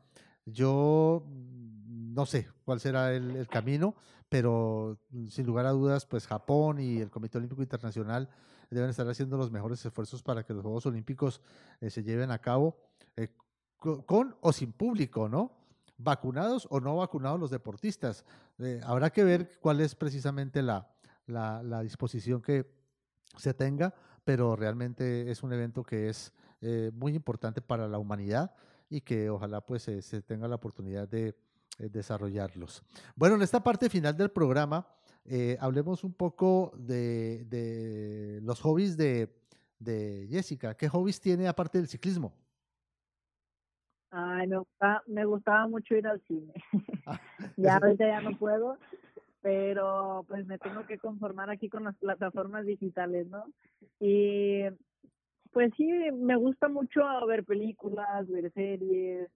Yo 0.45 1.23
mm, 1.25 2.13
no 2.13 2.25
sé 2.25 2.47
cuál 2.65 2.79
será 2.79 3.13
el, 3.13 3.47
camino, 3.47 3.95
pero 4.29 4.99
mm, 5.11 5.27
sin 5.27 5.45
lugar 5.45 5.65
a 5.65 5.71
dudas, 5.71 6.05
pues 6.05 6.27
Japón 6.27 6.79
y 6.79 6.97
el 6.99 7.09
Comité 7.09 7.37
Olímpico 7.37 7.61
Internacional 7.61 8.29
deben 8.69 8.89
estar 8.89 9.07
haciendo 9.07 9.37
los 9.37 9.51
mejores 9.51 9.83
esfuerzos 9.85 10.21
para 10.21 10.43
que 10.43 10.53
los 10.53 10.63
Juegos 10.63 10.85
Olímpicos 10.85 11.41
eh, 11.79 11.89
se 11.89 12.03
lleven 12.03 12.31
a 12.31 12.39
cabo 12.39 12.77
eh, 13.15 13.29
con, 13.77 14.35
o 14.41 14.51
sin 14.51 14.71
público, 14.73 15.29
¿no? 15.29 15.51
Vacunados 15.97 16.67
o 16.69 16.79
no 16.79 16.95
vacunados 16.97 17.39
los 17.39 17.51
deportistas. 17.51 18.25
habrá 18.83 19.09
que 19.09 19.23
ver 19.23 19.59
cuál 19.59 19.81
es 19.81 19.95
precisamente 19.95 20.61
la, 20.61 20.87
la, 21.25 21.63
la 21.63 21.81
disposición 21.81 22.41
que 22.41 22.69
se 23.37 23.53
tenga 23.53 23.93
pero 24.27 24.57
realmente 24.57 25.31
es 25.31 25.41
un 25.41 25.53
evento 25.53 25.85
que 25.85 26.09
es 26.09 26.33
eh, 26.59 26.91
muy 26.93 27.15
importante 27.15 27.61
para 27.61 27.87
la 27.87 27.97
humanidad 27.97 28.53
y 28.89 28.99
que 28.99 29.29
ojalá 29.29 29.61
pues 29.61 29.83
se 29.83 30.21
tenga 30.21 30.49
la 30.49 30.55
oportunidad 30.55 31.07
de 31.07 31.29
eh, 31.79 31.87
desarrollarlos. 31.87 32.83
Bueno, 33.15 33.35
en 33.35 33.41
esta 33.41 33.63
parte 33.63 33.89
final 33.89 34.17
del 34.17 34.29
programa, 34.29 34.85
eh, 35.23 35.57
hablemos 35.61 36.03
un 36.03 36.11
poco 36.11 36.73
de, 36.77 38.41
los 38.43 38.59
hobbies 38.59 38.97
de, 38.97 39.29
Jessica. 40.29 40.75
¿Qué 40.75 40.89
hobbies 40.89 41.21
tiene 41.21 41.47
aparte 41.47 41.77
del 41.77 41.87
ciclismo? 41.87 42.33
Ay, 44.11 44.49
me, 45.07 45.25
gustaba 45.25 45.67
mucho 45.67 45.95
ir 45.95 46.07
al 46.07 46.21
cine. 46.27 46.53
Ah, 47.09 47.21
ya 47.57 47.77
ahorita 47.77 48.05
ya 48.05 48.19
no 48.19 48.31
puedo, 48.39 48.77
pero 49.41 50.25
pues 50.27 50.45
me 50.45 50.57
tengo 50.57 50.85
que 50.85 50.97
conformar 50.97 51.49
aquí 51.49 51.69
con 51.69 51.85
las 51.85 51.95
plataformas 51.95 52.65
digitales, 52.65 53.27
¿no? 53.27 53.45
Y 54.01 54.63
pues 55.53 55.71
sí, 55.77 55.89
me 56.13 56.35
gusta 56.35 56.67
mucho 56.67 57.01
ver 57.25 57.45
películas, 57.45 58.27
ver 58.27 58.51
series, 58.51 59.29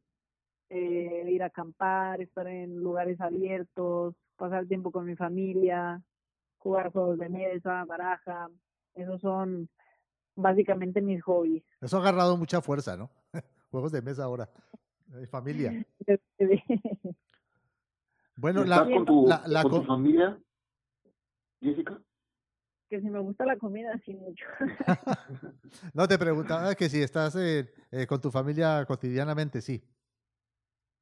eh, 0.69 1.26
ir 1.30 1.43
a 1.43 1.47
acampar, 1.47 2.22
estar 2.22 2.45
en 2.47 2.78
lugares 2.78 3.22
abiertos, 3.22 4.15
pasar 4.36 4.65
tiempo 4.65 4.91
con 4.91 5.05
mi 5.05 5.15
familia, 5.15 6.01
jugar 6.57 6.91
juegos 6.91 7.17
de 7.17 7.30
mesa, 7.30 7.86
baraja. 7.86 8.49
Esos 8.95 9.22
son 9.22 9.69
básicamente 10.36 11.01
mis 11.01 11.24
hobbies. 11.24 11.63
Eso 11.80 11.97
ha 11.97 12.01
agarrado 12.01 12.38
mucha 12.38 12.61
fuerza, 12.61 12.97
¿no? 12.97 13.09
Juegos 13.72 13.91
de 13.91 14.01
mesa 14.01 14.26
ahora. 14.26 14.49
familia. 15.32 15.86
bueno, 18.36 18.63
la, 18.63 18.84
con 18.84 19.05
tu, 19.05 19.28
la, 19.28 19.63
con 19.63 19.72
tu 19.72 19.84
familia, 19.84 20.39
Jessica? 21.61 21.99
que 22.91 22.99
si 22.99 23.09
me 23.09 23.19
gusta 23.19 23.45
la 23.45 23.55
comida, 23.55 23.97
sí 24.03 24.13
mucho. 24.13 24.45
no, 25.93 26.09
te 26.09 26.19
preguntaba 26.19 26.76
que 26.76 26.89
si 26.89 27.01
estás 27.01 27.38
eh, 27.38 27.72
eh, 27.89 28.05
con 28.05 28.19
tu 28.19 28.30
familia 28.30 28.84
cotidianamente, 28.86 29.61
sí. 29.61 29.82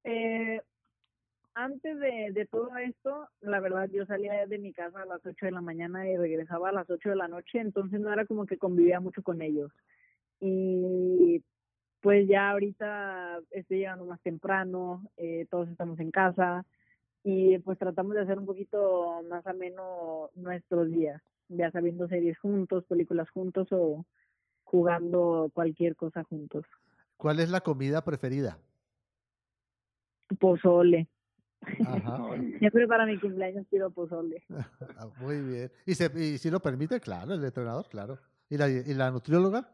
Eh, 0.03 0.61
antes 1.55 1.99
de, 1.99 2.31
de, 2.31 2.45
todo 2.45 2.77
esto, 2.77 3.27
la 3.41 3.59
verdad, 3.59 3.89
yo 3.91 4.05
salía 4.05 4.45
de 4.45 4.59
mi 4.59 4.71
casa 4.71 5.01
a 5.01 5.05
las 5.07 5.25
8 5.25 5.47
de 5.47 5.51
la 5.51 5.61
mañana 5.61 6.07
y 6.07 6.15
regresaba 6.15 6.69
a 6.69 6.73
las 6.73 6.87
8 6.87 7.09
de 7.09 7.15
la 7.15 7.27
noche, 7.27 7.59
entonces 7.59 7.99
no 7.99 8.13
era 8.13 8.27
como 8.27 8.45
que 8.45 8.59
convivía 8.59 8.99
mucho 8.99 9.23
con 9.23 9.41
ellos. 9.41 9.71
Y 10.39 11.43
pues 12.01 12.27
ya 12.27 12.51
ahorita 12.51 13.39
estoy 13.51 13.79
llegando 13.79 14.05
más 14.05 14.21
temprano, 14.21 15.03
eh, 15.17 15.47
todos 15.49 15.69
estamos 15.69 15.99
en 15.99 16.11
casa 16.11 16.65
y 17.23 17.57
pues 17.59 17.77
tratamos 17.77 18.15
de 18.15 18.21
hacer 18.21 18.39
un 18.39 18.45
poquito 18.45 19.21
más 19.29 19.45
ameno 19.45 20.29
nuestros 20.35 20.89
días 20.89 21.21
ya 21.49 21.71
sabiendo 21.71 22.07
series 22.07 22.37
juntos, 22.39 22.85
películas 22.85 23.29
juntos 23.31 23.67
o 23.71 24.05
jugando 24.63 25.51
cualquier 25.53 25.95
cosa 25.95 26.23
juntos. 26.23 26.65
¿Cuál 27.17 27.39
es 27.39 27.49
la 27.49 27.61
comida 27.61 28.03
preferida? 28.03 28.59
Pozole. 30.39 31.07
Siempre 32.59 32.87
para 32.87 33.05
mi 33.05 33.19
cumpleaños 33.19 33.65
quiero 33.69 33.89
pozole. 33.89 34.43
Ah, 34.97 35.07
muy 35.19 35.41
bien. 35.41 35.71
¿Y, 35.85 35.95
se, 35.95 36.11
¿Y 36.17 36.37
si 36.37 36.49
lo 36.49 36.59
permite? 36.59 36.99
Claro, 36.99 37.33
el 37.33 37.43
entrenador, 37.43 37.87
claro. 37.87 38.19
¿Y 38.49 38.57
la, 38.57 38.69
¿Y 38.69 38.93
la 38.93 39.11
nutrióloga? 39.11 39.69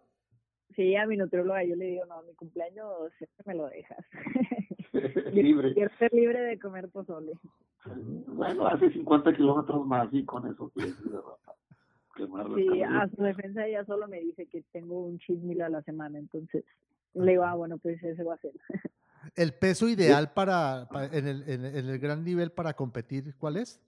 Sí, 0.75 0.95
a 0.95 1.05
mi 1.05 1.17
nutrióloga 1.17 1.63
yo 1.63 1.75
le 1.75 1.85
digo, 1.85 2.05
no, 2.05 2.21
mi 2.23 2.33
cumpleaños 2.33 3.11
siempre 3.17 3.43
me 3.45 3.55
lo 3.55 3.67
dejas. 3.67 4.05
libre. 5.33 5.73
Quiero 5.73 5.91
ser 5.97 6.13
libre 6.13 6.39
de 6.41 6.59
comer 6.59 6.89
pozole. 6.89 7.33
Bueno, 8.27 8.67
hace 8.67 8.91
50 8.91 9.35
kilómetros 9.35 9.85
más 9.85 10.11
y 10.11 10.25
con 10.25 10.47
eso 10.47 10.71
Sí, 12.55 12.81
a 12.81 13.09
su 13.13 13.21
defensa 13.21 13.67
ella 13.67 13.83
solo 13.83 14.07
me 14.07 14.21
dice 14.21 14.45
que 14.45 14.63
tengo 14.71 15.01
un 15.01 15.19
cheat 15.19 15.39
meal 15.39 15.61
a 15.61 15.69
la 15.69 15.81
semana, 15.81 16.17
entonces 16.17 16.63
le 17.13 17.31
digo, 17.31 17.43
ah, 17.43 17.55
bueno, 17.55 17.77
pues 17.77 18.01
ese 18.01 18.23
va 18.23 18.35
a 18.35 18.37
ser. 18.37 18.53
¿El 19.35 19.53
peso 19.53 19.89
ideal 19.89 20.31
para, 20.33 20.87
en, 21.11 21.27
el, 21.27 21.43
en, 21.49 21.65
el 21.65 21.99
gran 21.99 22.23
nivel 22.23 22.51
para 22.51 22.73
competir, 22.73 23.35
cuál 23.37 23.57
es? 23.57 23.81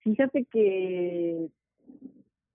Fíjate 0.00 0.44
que, 0.44 1.48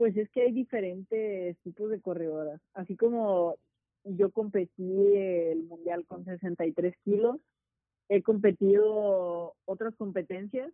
pues 0.04 0.18
es 0.18 0.30
que 0.32 0.42
hay 0.42 0.52
diferentes 0.52 1.58
tipos 1.60 1.90
de 1.90 2.02
corredoras. 2.02 2.60
Así 2.74 2.98
como 2.98 3.56
yo 4.04 4.32
competí 4.32 5.16
el 5.16 5.64
mundial 5.64 6.06
con 6.06 6.26
63 6.26 6.94
kilos, 7.06 7.38
he 8.10 8.22
competido 8.22 9.54
otras 9.64 9.96
competencias, 9.96 10.74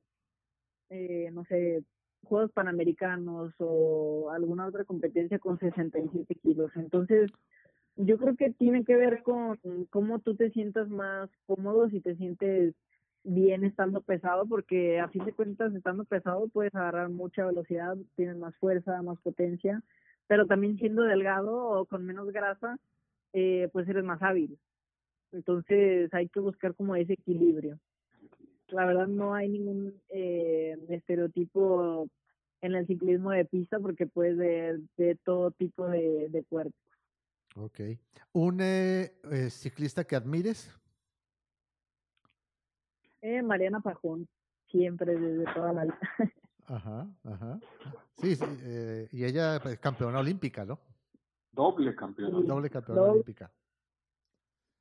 eh, 0.89 1.29
no 1.31 1.45
sé, 1.45 1.83
Juegos 2.23 2.51
Panamericanos 2.53 3.53
o 3.59 4.31
alguna 4.31 4.65
otra 4.65 4.83
competencia 4.83 5.37
con 5.37 5.59
67 5.59 6.33
kilos. 6.41 6.71
Entonces, 6.75 7.29
yo 7.97 8.17
creo 8.17 8.35
que 8.35 8.49
tiene 8.49 8.83
que 8.83 8.95
ver 8.95 9.21
con 9.21 9.59
cómo 9.91 10.17
tú 10.17 10.33
te 10.33 10.49
sientas 10.49 10.89
más 10.89 11.29
cómodo, 11.45 11.87
si 11.91 12.01
te 12.01 12.15
sientes 12.15 12.73
bien 13.23 13.63
estando 13.63 14.01
pesado, 14.01 14.45
porque 14.47 14.99
a 14.99 15.09
fin 15.09 15.25
de 15.25 15.33
cuentas, 15.33 15.73
estando 15.73 16.05
pesado 16.05 16.47
puedes 16.49 16.73
agarrar 16.75 17.09
mucha 17.09 17.45
velocidad, 17.45 17.97
tienes 18.15 18.37
más 18.37 18.55
fuerza, 18.57 19.01
más 19.01 19.19
potencia, 19.19 19.81
pero 20.27 20.47
también 20.47 20.77
siendo 20.77 21.03
delgado 21.03 21.55
o 21.55 21.85
con 21.85 22.05
menos 22.05 22.31
grasa, 22.31 22.77
eh, 23.33 23.69
pues 23.73 23.87
eres 23.87 24.03
más 24.03 24.21
hábil. 24.21 24.57
Entonces 25.31 26.13
hay 26.13 26.29
que 26.29 26.39
buscar 26.39 26.75
como 26.75 26.95
ese 26.95 27.13
equilibrio 27.13 27.79
la 28.71 28.85
verdad 28.85 29.07
no 29.07 29.33
hay 29.33 29.49
ningún 29.49 30.01
eh, 30.09 30.77
estereotipo 30.89 32.07
en 32.61 32.75
el 32.75 32.87
ciclismo 32.87 33.31
de 33.31 33.45
pista 33.45 33.79
porque 33.79 34.05
puedes 34.05 34.37
ver 34.37 34.79
de 34.97 35.15
todo 35.23 35.51
tipo 35.51 35.87
de, 35.87 36.29
de 36.29 36.43
cuerpos. 36.43 36.79
Ok. 37.55 37.79
¿Un 38.33 38.59
eh, 38.61 39.13
eh, 39.31 39.49
ciclista 39.49 40.03
que 40.03 40.15
admires? 40.15 40.75
Mariana 43.43 43.79
Pajón, 43.81 44.27
siempre, 44.67 45.17
desde 45.17 45.53
toda 45.53 45.73
la 45.73 45.83
vida. 45.83 45.99
Ajá, 46.67 47.07
ajá. 47.23 47.59
Sí, 48.17 48.35
sí 48.35 48.45
y 49.11 49.25
ella 49.25 49.55
es 49.55 49.79
campeona 49.79 50.19
olímpica, 50.19 50.65
¿no? 50.65 50.79
Doble 51.51 51.95
campeona. 51.95 52.41
Doble 52.41 52.69
campeona 52.69 53.01
olímpica. 53.01 53.51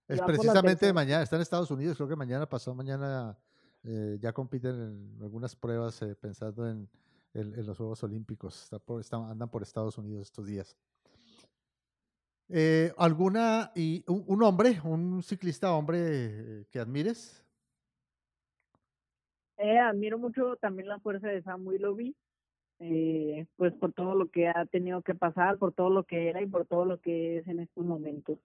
Es 0.06 0.20
precisamente 0.22 0.92
mañana, 0.92 1.22
está 1.22 1.36
en 1.36 1.42
Estados 1.42 1.70
Unidos, 1.70 1.96
creo 1.96 2.08
que 2.08 2.16
mañana 2.16 2.48
pasó, 2.48 2.74
mañana 2.74 3.38
eh, 3.84 4.18
ya 4.20 4.32
compiten 4.32 4.74
en 4.74 5.22
algunas 5.22 5.54
pruebas 5.54 6.00
eh, 6.02 6.14
pensando 6.14 6.68
en, 6.68 6.88
los 7.34 7.76
Juegos 7.76 8.02
Olímpicos. 8.02 8.68
andan 9.12 9.50
por 9.50 9.62
Estados 9.62 9.96
Unidos 9.98 10.22
estos 10.22 10.46
días. 10.46 10.76
Eh, 12.48 12.92
¿Alguna, 12.96 13.70
y 13.76 14.02
un, 14.08 14.42
hombre, 14.42 14.80
un 14.82 15.22
ciclista 15.22 15.72
hombre 15.72 16.66
que 16.70 16.80
admires? 16.80 17.44
Admiro 19.58 20.18
mucho 20.18 20.56
también 20.56 20.88
la 20.88 21.00
fuerza 21.00 21.28
de 21.28 21.42
Samuel 21.42 21.82
Lobby, 21.82 22.16
pues 23.56 23.74
por 23.74 23.92
todo 23.92 24.14
lo 24.14 24.30
que 24.30 24.48
ha 24.48 24.66
tenido 24.66 25.02
que 25.02 25.14
pasar, 25.14 25.58
por 25.58 25.72
todo 25.72 25.90
lo 25.90 26.04
que 26.04 26.28
era 26.28 26.40
y 26.42 26.46
por 26.46 26.66
todo 26.66 26.84
lo 26.84 27.00
que 27.00 27.38
es 27.38 27.48
en 27.48 27.60
estos 27.60 27.84
momentos. 27.84 28.38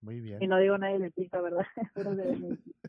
Muy 0.00 0.20
bien. 0.20 0.42
Y 0.42 0.46
no 0.46 0.58
digo 0.58 0.78
nadie 0.78 0.98
de 0.98 1.10
pista, 1.10 1.40
¿verdad? 1.40 1.66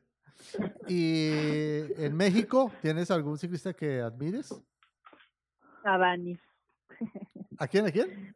¿Y 0.88 1.94
en 2.02 2.16
México 2.16 2.72
tienes 2.82 3.12
algún 3.12 3.38
ciclista 3.38 3.74
que 3.74 4.02
admires? 4.02 4.54
A 5.84 5.98
Dani. 5.98 6.40
¿A 7.60 7.68
quién? 7.68 7.86
¿A 7.86 7.92
quién? 7.92 8.36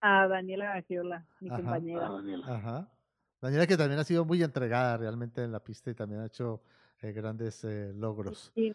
A 0.00 0.26
Daniela 0.26 0.74
Gagiola, 0.74 1.26
mi 1.40 1.48
compañera. 1.48 2.10
Ajá. 2.46 2.92
Daniela 3.40 3.66
que 3.66 3.76
también 3.76 4.00
ha 4.00 4.04
sido 4.04 4.24
muy 4.24 4.42
entregada 4.42 4.96
realmente 4.96 5.42
en 5.42 5.52
la 5.52 5.60
pista 5.60 5.90
y 5.90 5.94
también 5.94 6.22
ha 6.22 6.26
hecho 6.26 6.62
eh, 7.02 7.12
grandes 7.12 7.64
eh, 7.64 7.92
logros. 7.94 8.52
y 8.54 8.72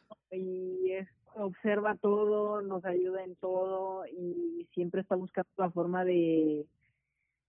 observa 1.36 1.96
todo, 1.96 2.62
nos 2.62 2.84
ayuda 2.86 3.24
en 3.24 3.36
todo 3.36 4.06
y 4.08 4.68
siempre 4.74 5.02
está 5.02 5.16
buscando 5.16 5.50
la 5.58 5.70
forma 5.70 6.04
de 6.04 6.66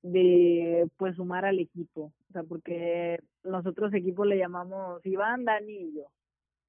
de 0.02 0.88
pues 0.96 1.16
sumar 1.16 1.44
al 1.44 1.58
equipo, 1.58 2.12
o 2.28 2.32
sea, 2.32 2.42
porque 2.44 3.20
nosotros 3.44 3.92
equipo 3.94 4.24
le 4.24 4.38
llamamos 4.38 5.04
Iván, 5.04 5.44
Dani 5.44 5.72
y 5.72 5.94
yo. 5.96 6.06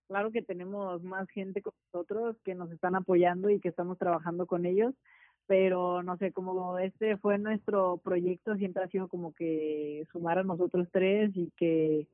Claro 0.08 0.32
que 0.32 0.42
tenemos 0.42 1.04
más 1.04 1.30
gente 1.30 1.62
con 1.62 1.74
nosotros 1.94 2.36
que 2.44 2.56
nos 2.56 2.72
están 2.72 2.96
apoyando 2.96 3.50
y 3.50 3.60
que 3.60 3.70
estamos 3.70 3.98
trabajando 4.00 4.48
con 4.48 4.66
ellos, 4.66 4.96
pero 5.46 6.02
no 6.02 6.18
sé, 6.18 6.32
como 6.32 6.80
este 6.80 7.18
fue 7.18 7.38
nuestro 7.38 7.98
proyecto, 7.98 8.56
siempre 8.56 8.84
ha 8.84 8.88
sido 8.88 9.08
como 9.08 9.34
que 9.34 10.08
sumar 10.12 10.40
a 10.40 10.44
nosotros 10.44 10.88
tres 10.92 11.32
y 11.36 11.52
que, 11.56 12.08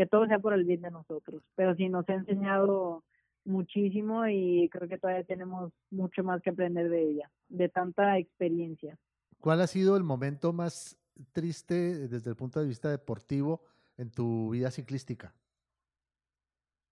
que 0.00 0.06
todo 0.06 0.26
sea 0.26 0.38
por 0.38 0.54
el 0.54 0.64
bien 0.64 0.80
de 0.80 0.90
nosotros. 0.90 1.42
Pero 1.56 1.74
sí, 1.74 1.90
nos 1.90 2.08
ha 2.08 2.14
enseñado 2.14 3.04
muchísimo 3.44 4.26
y 4.26 4.66
creo 4.72 4.88
que 4.88 4.96
todavía 4.96 5.24
tenemos 5.24 5.74
mucho 5.90 6.24
más 6.24 6.40
que 6.40 6.48
aprender 6.48 6.88
de 6.88 7.02
ella, 7.02 7.30
de 7.50 7.68
tanta 7.68 8.16
experiencia. 8.16 8.96
¿Cuál 9.40 9.60
ha 9.60 9.66
sido 9.66 9.98
el 9.98 10.02
momento 10.02 10.54
más 10.54 10.96
triste 11.32 12.08
desde 12.08 12.30
el 12.30 12.36
punto 12.36 12.60
de 12.60 12.66
vista 12.66 12.90
deportivo 12.90 13.60
en 13.98 14.10
tu 14.10 14.48
vida 14.48 14.70
ciclística? 14.70 15.34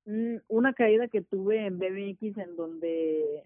Mm, 0.04 0.36
una 0.48 0.74
caída 0.74 1.08
que 1.08 1.22
tuve 1.22 1.64
en 1.64 1.78
BMX 1.78 2.36
en 2.36 2.56
donde 2.56 3.42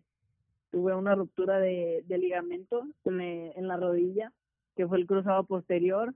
tuve 0.73 0.93
una 0.93 1.15
ruptura 1.15 1.61
de, 1.61 2.05
ligamento 2.09 2.85
en, 3.05 3.69
la 3.69 3.77
rodilla, 3.77 4.33
que 4.75 4.89
fue 4.89 4.99
el 4.99 5.07
cruzado 5.07 5.45
posterior. 5.45 6.13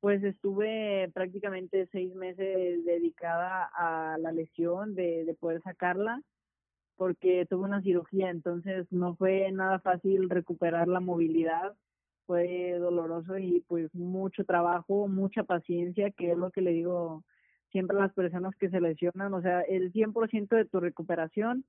Pues 0.00 0.22
estuve 0.22 1.10
prácticamente 1.12 1.88
seis 1.92 2.14
meses 2.14 2.84
dedicada 2.84 3.70
a 3.74 4.16
la 4.18 4.32
lesión 4.32 4.94
de, 4.94 5.24
de 5.24 5.34
poder 5.34 5.60
sacarla 5.62 6.22
porque 6.98 7.46
tuve 7.48 7.64
una 7.64 7.80
cirugía, 7.80 8.28
entonces 8.28 8.86
no 8.90 9.14
fue 9.14 9.50
nada 9.52 9.78
fácil 9.78 10.28
recuperar 10.28 10.88
la 10.88 10.98
movilidad, 10.98 11.74
fue 12.26 12.76
doloroso 12.78 13.38
y 13.38 13.64
pues 13.68 13.94
mucho 13.94 14.44
trabajo, 14.44 15.06
mucha 15.06 15.44
paciencia, 15.44 16.10
que 16.10 16.32
es 16.32 16.36
lo 16.36 16.50
que 16.50 16.60
le 16.60 16.72
digo 16.72 17.22
siempre 17.70 17.96
a 17.96 18.00
las 18.00 18.12
personas 18.12 18.54
que 18.56 18.68
se 18.68 18.80
lesionan, 18.80 19.32
o 19.32 19.40
sea, 19.40 19.60
el 19.62 19.92
100% 19.92 20.48
de 20.48 20.64
tu 20.64 20.80
recuperación 20.80 21.64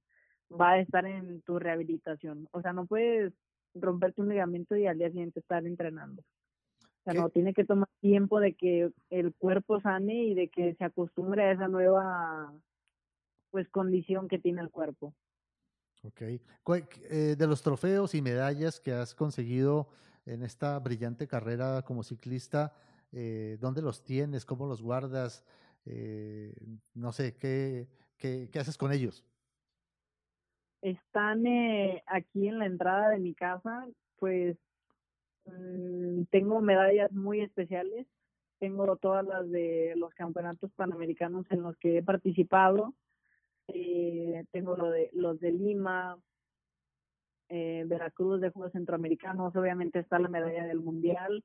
va 0.52 0.72
a 0.72 0.80
estar 0.80 1.06
en 1.06 1.42
tu 1.42 1.60
rehabilitación, 1.60 2.48
o 2.52 2.62
sea, 2.62 2.74
no 2.74 2.88
puedes 2.88 3.32
romperte 3.76 4.22
un 4.22 4.30
ligamento 4.30 4.76
y 4.76 4.88
al 4.88 4.98
día 4.98 5.12
siguiente 5.12 5.42
estar 5.42 5.66
entrenando. 5.66 6.24
O 7.00 7.12
sea, 7.12 7.14
no, 7.14 7.30
tiene 7.30 7.54
que 7.54 7.64
tomar 7.64 7.90
tiempo 8.02 8.40
de 8.40 8.54
que 8.54 8.92
el 9.10 9.34
cuerpo 9.34 9.80
sane 9.80 10.26
y 10.26 10.34
de 10.34 10.50
que 10.50 10.76
se 10.76 10.84
acostumbre 10.84 11.44
a 11.44 11.52
esa 11.54 11.68
nueva 11.68 12.54
pues 13.52 13.68
condición 13.70 14.28
que 14.28 14.40
tiene 14.40 14.62
el 14.62 14.70
cuerpo. 14.70 15.14
Ok. 16.04 16.22
Eh, 16.22 17.36
de 17.38 17.48
los 17.48 17.62
trofeos 17.62 18.16
y 18.16 18.22
medallas 18.22 18.80
que 18.80 18.94
has 18.94 19.16
conseguido 19.16 19.90
en 20.26 20.44
esta 20.44 20.78
brillante 20.80 21.28
carrera 21.28 21.82
como 21.84 22.04
ciclista, 22.04 22.74
eh, 23.12 23.58
¿dónde 23.60 23.82
los 23.82 24.04
tienes? 24.04 24.46
¿Cómo 24.46 24.68
los 24.68 24.82
guardas? 24.82 25.46
Eh, 25.86 26.54
no 26.94 27.12
sé, 27.12 27.36
¿qué, 27.38 27.88
qué, 28.18 28.50
qué, 28.52 28.60
haces 28.60 28.78
con 28.78 28.92
ellos? 28.92 29.26
Están 30.82 31.44
aquí 32.06 32.48
en 32.48 32.60
la 32.60 32.66
entrada 32.66 33.10
de 33.10 33.20
mi 33.20 33.34
casa, 33.34 33.88
pues 34.18 34.58
tengo 36.30 36.62
medallas 36.62 37.12
muy 37.12 37.42
especiales. 37.42 38.08
Tengo 38.60 38.96
todas 38.98 39.26
las 39.26 39.50
de 39.50 39.94
los 39.96 40.14
campeonatos 40.14 40.72
panamericanos 40.74 41.46
en 41.50 41.62
los 41.62 41.78
que 41.78 42.00
he 42.00 42.04
participado 42.04 42.94
eh, 43.74 44.46
tengo 44.52 44.76
lo 44.76 44.90
de, 44.90 45.10
los 45.14 45.40
de 45.40 45.52
Lima, 45.52 46.18
eh, 47.50 47.84
Veracruz 47.88 48.42
de 48.42 48.50
Juegos 48.50 48.72
Centroamericanos, 48.72 49.56
obviamente 49.56 50.00
está 50.00 50.20
la 50.20 50.30
medalla 50.30 50.66
del 50.66 50.80
Mundial 50.80 51.44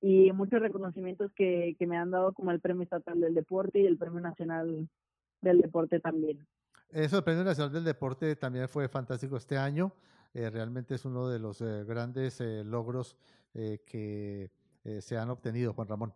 y 0.00 0.32
muchos 0.32 0.60
reconocimientos 0.60 1.32
que, 1.34 1.74
que 1.78 1.86
me 1.86 1.96
han 1.96 2.10
dado 2.10 2.32
como 2.32 2.50
el 2.50 2.60
Premio 2.60 2.82
Estatal 2.82 3.20
del 3.20 3.34
Deporte 3.34 3.80
y 3.80 3.86
el 3.86 3.96
Premio 3.96 4.20
Nacional 4.20 4.88
del 5.40 5.60
Deporte 5.60 6.00
también. 6.00 6.46
Eso, 6.90 7.18
el 7.18 7.24
Premio 7.24 7.44
Nacional 7.44 7.72
del 7.72 7.84
Deporte 7.84 8.36
también 8.36 8.68
fue 8.68 8.88
fantástico 8.88 9.36
este 9.36 9.56
año. 9.56 9.92
Eh, 10.34 10.50
realmente 10.50 10.94
es 10.94 11.04
uno 11.04 11.28
de 11.28 11.38
los 11.38 11.60
eh, 11.60 11.84
grandes 11.84 12.40
eh, 12.40 12.62
logros 12.64 13.16
que 13.54 14.50
se 15.00 15.16
han 15.16 15.30
obtenido, 15.30 15.72
Juan 15.72 15.88
Ramón. 15.88 16.12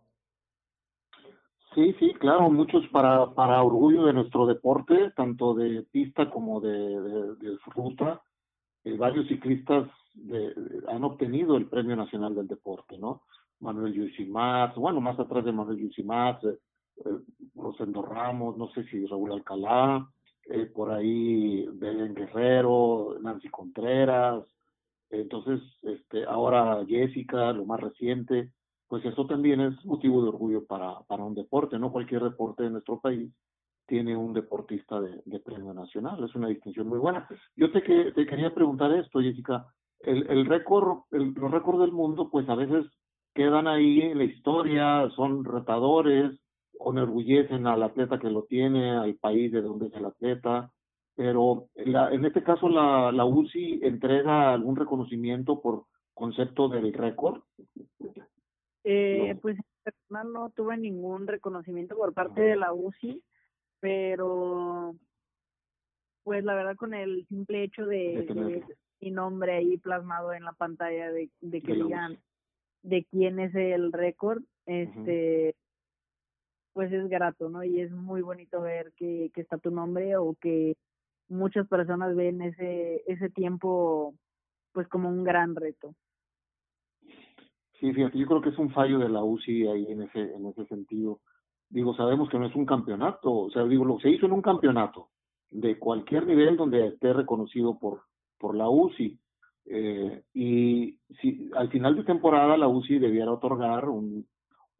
Sí, 1.73 1.95
sí, 1.99 2.13
claro, 2.15 2.49
muchos 2.49 2.85
para, 2.89 3.33
para 3.33 3.63
orgullo 3.63 4.05
de 4.05 4.13
nuestro 4.13 4.45
deporte, 4.45 5.11
tanto 5.15 5.53
de 5.53 5.83
pista 5.89 6.29
como 6.29 6.59
de, 6.59 7.35
ruta. 7.73 8.21
Eh, 8.83 8.97
varios 8.97 9.27
ciclistas 9.27 9.89
de, 10.13 10.53
han 10.89 11.03
obtenido 11.05 11.55
el 11.55 11.67
Premio 11.67 11.95
Nacional 11.95 12.35
del 12.35 12.47
Deporte, 12.47 12.97
¿no? 12.97 13.21
Manuel 13.59 13.93
Yusimás, 13.93 14.75
bueno, 14.75 14.99
más 14.99 15.17
atrás 15.19 15.45
de 15.45 15.53
Manuel 15.53 15.79
eh, 15.79 16.57
eh, 17.05 17.09
Rosendo 17.55 18.01
Ramos, 18.01 18.57
no 18.57 18.69
sé 18.71 18.83
si 18.85 19.05
Raúl 19.05 19.31
Alcalá, 19.31 20.09
eh, 20.45 20.65
por 20.65 20.91
ahí 20.91 21.65
Belén 21.73 22.13
Guerrero, 22.13 23.17
Nancy 23.21 23.49
Contreras, 23.49 24.43
entonces, 25.11 25.61
este, 25.81 26.23
ahora 26.25 26.83
Jessica, 26.87 27.51
lo 27.51 27.65
más 27.65 27.79
reciente, 27.81 28.51
pues 28.87 29.03
eso 29.05 29.25
también 29.27 29.59
es 29.59 29.85
motivo 29.85 30.23
de 30.23 30.29
orgullo 30.29 30.65
para, 30.65 31.01
para 31.01 31.23
un 31.23 31.35
deporte, 31.35 31.77
¿no? 31.77 31.91
Cualquier 31.91 32.23
deporte 32.23 32.63
de 32.63 32.69
nuestro 32.69 32.99
país 32.99 33.31
tiene 33.87 34.15
un 34.15 34.33
deportista 34.33 35.01
de, 35.01 35.39
premio 35.41 35.73
nacional, 35.73 36.23
es 36.23 36.33
una 36.33 36.47
distinción 36.47 36.87
muy 36.87 36.97
buena. 36.97 37.27
Yo 37.57 37.71
te, 37.71 37.83
que, 37.83 38.13
quería 38.13 38.53
preguntar 38.53 38.91
esto, 38.93 39.19
Jessica, 39.19 39.67
el, 39.99 40.25
el 40.29 40.45
récord, 40.45 40.99
el, 41.11 41.33
los 41.33 41.51
récords 41.51 41.79
del 41.81 41.91
mundo, 41.91 42.29
pues 42.29 42.47
a 42.47 42.55
veces 42.55 42.85
quedan 43.33 43.67
ahí 43.67 44.01
en 44.01 44.17
la 44.17 44.23
historia, 44.23 45.09
son 45.15 45.43
retadores, 45.43 46.39
enorgullecen 46.85 47.67
al 47.67 47.83
atleta 47.83 48.19
que 48.19 48.29
lo 48.29 48.43
tiene, 48.43 48.91
al 48.91 49.15
país 49.15 49.51
de 49.51 49.61
donde 49.61 49.87
es 49.87 49.93
el 49.93 50.05
atleta, 50.05 50.71
pero 51.15 51.67
la, 51.75 52.11
en 52.11 52.25
este 52.25 52.43
caso 52.43 52.69
la, 52.69 53.11
la 53.11 53.25
UCI 53.25 53.81
entrega 53.83 54.53
algún 54.53 54.75
reconocimiento 54.75 55.61
por 55.61 55.85
concepto 56.13 56.69
del 56.69 56.93
récord. 56.93 57.41
Eh, 58.83 59.37
Pues 59.41 59.57
personal 59.83 60.31
no 60.31 60.49
tuve 60.51 60.77
ningún 60.77 61.27
reconocimiento 61.27 61.95
por 61.95 62.13
parte 62.13 62.41
de 62.41 62.55
la 62.55 62.73
UCI, 62.73 63.23
pero 63.79 64.95
pues 66.23 66.43
la 66.43 66.53
verdad 66.53 66.75
con 66.75 66.93
el 66.93 67.25
simple 67.27 67.63
hecho 67.63 67.85
de, 67.85 68.63
mi 68.99 69.11
nombre 69.11 69.53
ahí 69.53 69.77
plasmado 69.77 70.33
en 70.33 70.43
la 70.43 70.53
pantalla 70.53 71.11
de, 71.11 71.31
de 71.41 71.61
que 71.61 71.73
digan 71.73 72.19
de 72.83 73.05
quién 73.05 73.39
es 73.39 73.53
el 73.55 73.91
récord, 73.91 74.43
este 74.65 75.55
pues 76.73 76.91
es 76.91 77.07
grato, 77.09 77.49
¿no? 77.49 77.63
Y 77.63 77.81
es 77.81 77.91
muy 77.91 78.21
bonito 78.21 78.61
ver 78.61 78.91
que, 78.95 79.31
que 79.33 79.41
está 79.41 79.57
tu 79.57 79.71
nombre 79.71 80.15
o 80.17 80.35
que 80.39 80.75
muchas 81.27 81.67
personas 81.67 82.15
ven 82.15 82.41
ese 82.41 83.03
ese 83.07 83.29
tiempo 83.29 84.13
pues 84.73 84.87
como 84.87 85.09
un 85.09 85.23
gran 85.23 85.55
reto. 85.55 85.95
Sí, 87.79 87.91
fíjate, 87.93 88.17
yo 88.17 88.27
creo 88.27 88.41
que 88.41 88.49
es 88.49 88.57
un 88.59 88.69
fallo 88.69 88.99
de 88.99 89.09
la 89.09 89.23
UCI 89.23 89.67
ahí 89.67 89.85
en 89.89 90.03
ese, 90.03 90.19
en 90.19 90.45
ese 90.45 90.65
sentido. 90.67 91.19
Digo, 91.67 91.95
sabemos 91.95 92.29
que 92.29 92.37
no 92.37 92.45
es 92.45 92.55
un 92.55 92.65
campeonato, 92.65 93.33
o 93.33 93.49
sea, 93.49 93.63
digo, 93.63 93.83
lo 93.85 93.99
se 93.99 94.09
hizo 94.09 94.27
en 94.27 94.33
un 94.33 94.41
campeonato 94.41 95.09
de 95.49 95.79
cualquier 95.79 96.27
nivel 96.27 96.57
donde 96.57 96.87
esté 96.87 97.11
reconocido 97.11 97.79
por, 97.79 98.03
por 98.37 98.55
la 98.55 98.69
UCI. 98.69 99.19
Eh, 99.65 100.23
y 100.33 100.99
si 101.21 101.49
al 101.55 101.69
final 101.69 101.95
de 101.95 102.03
temporada 102.03 102.55
la 102.55 102.67
UCI 102.67 102.99
debiera 102.99 103.31
otorgar 103.31 103.89
un, 103.89 104.27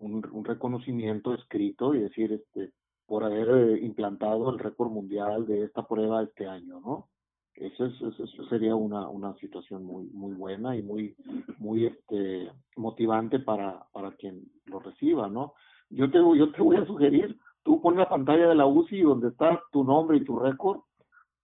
un, 0.01 0.27
un 0.31 0.45
reconocimiento 0.45 1.33
escrito 1.33 1.93
y 1.93 2.01
decir, 2.01 2.33
este, 2.33 2.73
por 3.05 3.23
haber 3.23 3.49
eh, 3.49 3.79
implantado 3.85 4.49
el 4.49 4.59
récord 4.59 4.89
mundial 4.89 5.45
de 5.45 5.63
esta 5.63 5.87
prueba 5.87 6.23
este 6.23 6.47
año, 6.47 6.79
¿no? 6.79 7.09
Eso, 7.55 7.85
es, 7.85 8.01
eso 8.01 8.45
sería 8.45 8.75
una, 8.75 9.09
una 9.09 9.35
situación 9.35 9.83
muy 9.83 10.05
muy 10.07 10.33
buena 10.33 10.75
y 10.77 10.81
muy 10.81 11.15
muy 11.59 11.87
este 11.87 12.49
motivante 12.77 13.39
para, 13.39 13.85
para 13.91 14.11
quien 14.13 14.45
lo 14.65 14.79
reciba, 14.79 15.27
¿no? 15.27 15.53
Yo 15.89 16.09
te, 16.09 16.17
yo 16.17 16.51
te 16.53 16.61
voy 16.61 16.77
a 16.77 16.85
sugerir, 16.85 17.37
tú 17.63 17.81
pon 17.81 17.97
la 17.97 18.07
pantalla 18.07 18.47
de 18.47 18.55
la 18.55 18.65
UCI 18.65 19.01
donde 19.01 19.27
está 19.27 19.61
tu 19.71 19.83
nombre 19.83 20.17
y 20.17 20.23
tu 20.23 20.39
récord, 20.39 20.79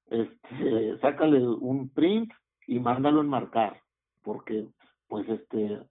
este, 0.09 0.97
sácale 0.99 1.45
un 1.45 1.89
print 1.89 2.31
y 2.65 2.79
mándalo 2.79 3.19
enmarcar, 3.19 3.81
porque 4.23 4.65
pues 5.09 5.27
este 5.27 5.81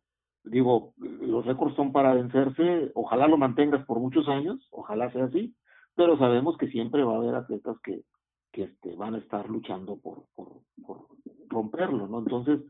digo, 0.47 0.95
los 0.97 1.45
récords 1.45 1.75
son 1.77 1.93
para 1.93 2.15
vencerse, 2.15 2.93
ojalá 2.95 3.29
lo 3.29 3.37
mantengas 3.37 3.85
por 3.85 3.99
muchos 4.01 4.29
años, 4.29 4.67
ojalá 4.71 5.11
sea 5.13 5.25
así, 5.25 5.55
pero 5.95 6.19
sabemos 6.19 6.57
que 6.57 6.69
siempre 6.69 7.05
va 7.05 7.15
a 7.15 7.17
haber 7.17 7.35
atletas 7.35 7.77
que, 7.83 8.03
que 8.53 8.65
este, 8.65 8.95
van 8.97 9.15
a 9.15 9.19
estar 9.19 9.49
luchando 9.49 9.97
por, 9.97 10.25
por, 10.35 10.63
romperlo, 11.49 12.07
¿no? 12.07 12.19
Entonces, 12.19 12.61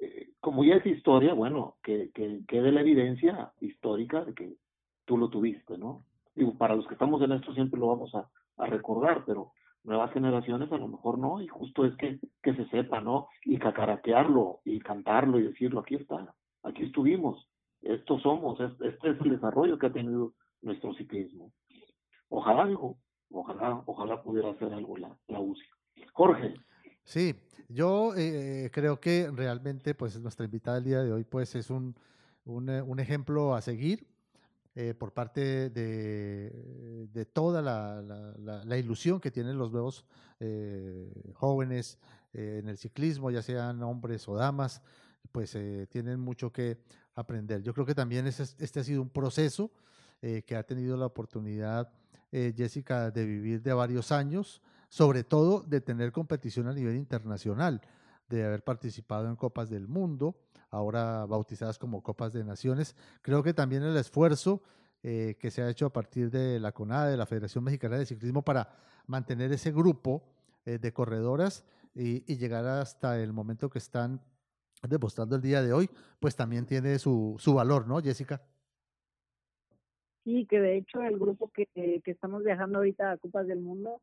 eh, 0.00 0.30
como 0.40 0.64
ya 0.64 0.74
es 0.76 0.86
historia, 0.86 1.34
bueno, 1.34 1.76
que, 1.82 2.10
que 2.12 2.42
quede 2.46 2.72
la 2.72 2.80
evidencia 2.80 3.52
histórica 3.60 4.24
de 4.24 4.34
que 4.34 4.56
tú 5.04 5.16
lo 5.16 5.28
tuviste, 5.28 5.78
¿no? 5.78 6.04
Digo, 6.34 6.56
para 6.58 6.74
los 6.74 6.86
que 6.86 6.94
estamos 6.94 7.22
en 7.22 7.32
esto 7.32 7.54
siempre 7.54 7.78
lo 7.80 7.88
vamos 7.88 8.14
a, 8.14 8.28
a 8.58 8.66
recordar, 8.66 9.24
pero 9.24 9.52
nuevas 9.84 10.12
generaciones 10.12 10.70
a 10.72 10.78
lo 10.78 10.88
mejor 10.88 11.18
no, 11.18 11.40
y 11.40 11.46
justo 11.46 11.84
es 11.84 11.94
que, 11.96 12.18
que 12.42 12.54
se 12.54 12.66
sepa, 12.66 13.00
¿no? 13.00 13.28
Y 13.44 13.58
cacaraquearlo, 13.58 14.60
y 14.64 14.80
cantarlo, 14.80 15.38
y 15.38 15.44
decirlo, 15.44 15.80
aquí 15.80 15.94
está, 15.94 16.34
aquí 16.64 16.84
estuvimos, 16.84 17.48
estos 17.82 18.22
somos, 18.22 18.58
este, 18.60 18.88
es 18.88 19.20
el 19.20 19.30
desarrollo 19.30 19.78
que 19.78 19.86
ha 19.86 19.92
tenido 19.92 20.34
nuestro 20.62 20.94
ciclismo. 20.94 21.52
Ojalá, 22.28 22.66
digo, 22.66 22.98
Ojalá, 23.34 23.82
ojalá 23.86 24.22
pudiera 24.22 24.50
hacer 24.50 24.72
algo 24.72 24.96
la, 24.96 25.16
la 25.26 25.40
UCI. 25.40 25.62
Jorge. 26.12 26.54
Sí, 27.02 27.34
yo 27.68 28.14
eh, 28.16 28.70
creo 28.72 29.00
que 29.00 29.28
realmente 29.34 29.94
pues 29.94 30.18
nuestra 30.20 30.44
invitada 30.44 30.76
del 30.76 30.84
día 30.84 31.02
de 31.02 31.12
hoy 31.12 31.24
pues 31.24 31.54
es 31.56 31.68
un, 31.68 31.96
un, 32.44 32.68
eh, 32.70 32.84
ejemplo 32.98 33.54
a 33.54 33.60
seguir 33.60 34.06
eh, 34.76 34.94
por 34.94 35.12
parte 35.12 35.68
de, 35.70 37.08
de 37.12 37.24
toda 37.26 37.60
la, 37.60 38.00
la, 38.02 38.64
la, 38.64 38.78
ilusión 38.78 39.20
que 39.20 39.32
tienen 39.32 39.58
los 39.58 39.72
nuevos 39.72 40.06
eh, 40.38 41.12
jóvenes 41.34 41.98
en 42.32 42.68
el 42.68 42.76
ciclismo, 42.76 43.30
ya 43.30 43.42
sean 43.42 43.82
hombres 43.82 44.28
o 44.28 44.34
damas, 44.34 44.82
pues 45.32 45.56
tienen 45.88 46.20
mucho 46.20 46.52
que 46.52 46.78
aprender. 47.14 47.62
Yo 47.62 47.74
creo 47.74 47.86
que 47.86 47.94
también 47.94 48.26
este, 48.26 48.80
ha 48.80 48.84
sido 48.84 49.02
un 49.02 49.10
proceso 49.10 49.70
que 50.20 50.56
ha 50.56 50.62
tenido 50.62 50.96
la 50.96 51.06
oportunidad 51.06 51.92
eh, 52.36 52.52
Jessica, 52.56 53.12
de 53.12 53.24
vivir 53.24 53.62
de 53.62 53.72
varios 53.72 54.10
años, 54.10 54.60
sobre 54.88 55.22
todo 55.22 55.60
de 55.60 55.80
tener 55.80 56.10
competición 56.10 56.66
a 56.66 56.72
nivel 56.72 56.96
internacional, 56.96 57.80
de 58.28 58.44
haber 58.44 58.64
participado 58.64 59.28
en 59.28 59.36
Copas 59.36 59.70
del 59.70 59.86
Mundo, 59.86 60.34
ahora 60.68 61.26
bautizadas 61.26 61.78
como 61.78 62.02
Copas 62.02 62.32
de 62.32 62.42
Naciones. 62.42 62.96
Creo 63.22 63.44
que 63.44 63.54
también 63.54 63.84
el 63.84 63.96
esfuerzo 63.96 64.64
eh, 65.04 65.36
que 65.38 65.52
se 65.52 65.62
ha 65.62 65.70
hecho 65.70 65.86
a 65.86 65.92
partir 65.92 66.28
de 66.28 66.58
la 66.58 66.72
CONADE, 66.72 67.12
de 67.12 67.16
la 67.16 67.26
Federación 67.26 67.62
Mexicana 67.62 67.98
de 67.98 68.06
Ciclismo, 68.06 68.42
para 68.42 68.68
mantener 69.06 69.52
ese 69.52 69.70
grupo 69.70 70.24
eh, 70.66 70.78
de 70.78 70.92
corredoras 70.92 71.64
y, 71.94 72.24
llegar 72.36 72.66
hasta 72.66 73.20
el 73.20 73.32
momento 73.32 73.70
que 73.70 73.78
están 73.78 74.20
demostrando 74.88 75.36
el 75.36 75.42
día 75.42 75.62
de 75.62 75.72
hoy, 75.72 75.88
pues 76.20 76.36
también 76.36 76.66
tiene 76.66 76.98
su, 76.98 77.36
su 77.38 77.54
valor, 77.54 77.86
¿no, 77.86 78.00
Jessica? 78.00 78.42
Sí, 80.24 80.46
que 80.46 80.60
de 80.60 80.76
hecho 80.78 81.02
el 81.02 81.18
grupo 81.18 81.50
que, 81.52 81.66
que 81.74 82.10
estamos 82.10 82.42
viajando 82.42 82.78
ahorita 82.78 83.12
a 83.12 83.18
Copas 83.18 83.46
del 83.46 83.60
Mundo, 83.60 84.00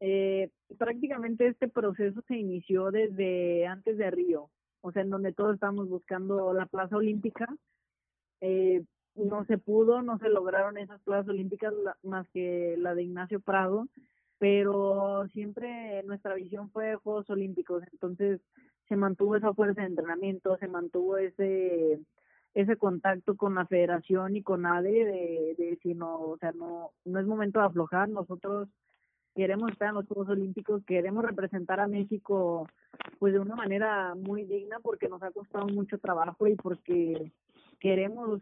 eh, 0.00 0.50
prácticamente 0.76 1.46
este 1.46 1.68
proceso 1.68 2.22
se 2.28 2.36
inició 2.36 2.90
desde 2.90 3.66
antes 3.66 3.96
de 3.96 4.10
Río, 4.10 4.50
o 4.82 4.92
sea, 4.92 5.02
en 5.02 5.10
donde 5.10 5.32
todos 5.32 5.54
estamos 5.54 5.88
buscando 5.88 6.52
la 6.52 6.66
plaza 6.66 6.96
olímpica. 6.96 7.46
Eh, 8.40 8.84
no 9.14 9.46
se 9.46 9.56
pudo, 9.56 10.02
no 10.02 10.18
se 10.18 10.28
lograron 10.28 10.76
esas 10.76 11.00
plazas 11.00 11.28
olímpicas 11.28 11.72
más 12.02 12.28
que 12.28 12.76
la 12.78 12.94
de 12.94 13.04
Ignacio 13.04 13.40
Prado, 13.40 13.88
pero 14.38 15.26
siempre 15.32 16.02
nuestra 16.02 16.34
visión 16.34 16.70
fue 16.70 16.96
Juegos 16.96 17.30
Olímpicos, 17.30 17.82
entonces 17.92 18.40
se 18.88 18.96
mantuvo 18.96 19.36
esa 19.36 19.52
fuerza 19.54 19.82
de 19.82 19.88
entrenamiento, 19.88 20.56
se 20.58 20.68
mantuvo 20.68 21.16
ese 21.18 22.00
ese 22.54 22.76
contacto 22.78 23.36
con 23.36 23.54
la 23.54 23.66
federación 23.66 24.34
y 24.34 24.42
con 24.42 24.64
ADE 24.64 25.04
de, 25.04 25.54
de 25.58 25.70
decir 25.72 25.94
no, 25.94 26.18
o 26.18 26.38
sea, 26.38 26.52
no, 26.52 26.92
no 27.04 27.20
es 27.20 27.26
momento 27.26 27.60
de 27.60 27.66
aflojar, 27.66 28.08
nosotros 28.08 28.66
queremos 29.34 29.70
estar 29.70 29.90
en 29.90 29.96
los 29.96 30.06
Juegos 30.06 30.30
Olímpicos, 30.30 30.82
queremos 30.86 31.22
representar 31.22 31.80
a 31.80 31.86
México 31.86 32.66
pues 33.18 33.34
de 33.34 33.40
una 33.40 33.54
manera 33.54 34.14
muy 34.14 34.44
digna 34.44 34.80
porque 34.80 35.08
nos 35.08 35.22
ha 35.22 35.30
costado 35.32 35.66
mucho 35.66 35.98
trabajo 35.98 36.46
y 36.46 36.54
porque 36.54 37.30
queremos 37.78 38.40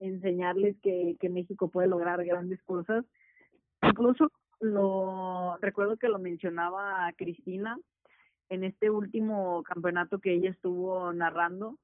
enseñarles 0.00 0.76
que, 0.82 1.16
que 1.18 1.30
México 1.30 1.68
puede 1.68 1.88
lograr 1.88 2.22
grandes 2.26 2.62
cosas. 2.64 3.06
Incluso 3.82 4.30
lo 4.60 5.56
recuerdo 5.62 5.96
que 5.96 6.08
lo 6.08 6.18
mencionaba 6.18 7.10
Cristina 7.16 7.78
en 8.48 8.64
este 8.64 8.90
último 8.90 9.62
campeonato 9.62 10.18
que 10.18 10.34
ella 10.34 10.50
estuvo 10.50 11.12
narrando. 11.12 11.78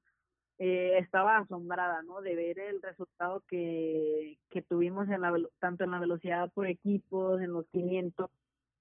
Eh, 0.57 0.97
estaba 0.99 1.37
asombrada, 1.37 2.01
¿no? 2.03 2.21
De 2.21 2.35
ver 2.35 2.59
el 2.59 2.81
resultado 2.81 3.43
que, 3.49 4.37
que 4.49 4.61
tuvimos 4.61 5.09
en 5.09 5.21
la 5.21 5.33
tanto 5.59 5.83
en 5.83 5.91
la 5.91 5.99
velocidad 5.99 6.51
por 6.53 6.67
equipos, 6.67 7.41
en 7.41 7.51
los 7.51 7.67
500 7.67 8.29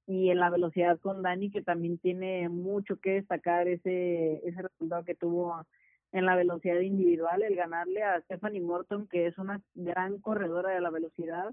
y 0.06 0.30
en 0.30 0.38
la 0.38 0.50
velocidad 0.50 1.00
con 1.00 1.22
Dani, 1.22 1.50
que 1.50 1.62
también 1.62 1.98
tiene 1.98 2.48
mucho 2.48 2.96
que 3.00 3.14
destacar 3.14 3.66
ese 3.68 4.40
ese 4.46 4.62
resultado 4.62 5.04
que 5.04 5.14
tuvo 5.16 5.66
en 6.14 6.26
la 6.26 6.36
velocidad 6.36 6.78
individual, 6.78 7.42
el 7.42 7.56
ganarle 7.56 8.04
a 8.04 8.20
Stephanie 8.20 8.60
Morton, 8.60 9.08
que 9.08 9.26
es 9.26 9.36
una 9.36 9.60
gran 9.74 10.20
corredora 10.20 10.70
de 10.70 10.80
la 10.80 10.90
velocidad, 10.90 11.52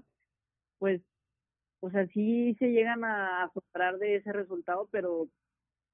pues, 0.78 1.02
o 1.80 1.90
sea, 1.90 2.06
sí 2.08 2.54
se 2.60 2.70
llegan 2.70 3.02
a 3.02 3.44
asombrar 3.44 3.98
de 3.98 4.16
ese 4.16 4.32
resultado, 4.32 4.88
pero 4.92 5.26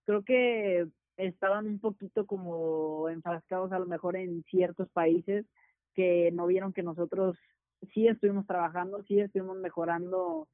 creo 0.09 0.25
que 0.25 0.89
estaban 1.19 1.67
un 1.67 1.81
poquito 1.81 2.25
como 2.25 3.11
enfrascados 3.11 3.73
a 3.73 3.79
lo 3.79 3.85
mejor 3.85 4.17
en 4.17 4.43
ciertos 4.45 4.89
países 4.89 5.45
que 5.93 6.31
no 6.33 6.47
vieron 6.47 6.73
que 6.73 6.83
nosotros 6.83 7.37
sí 7.93 8.09
estuvimos 8.09 8.47
trabajando, 8.47 9.03
sí 9.03 9.21
estuvimos 9.21 9.59
mejorando 9.59 10.49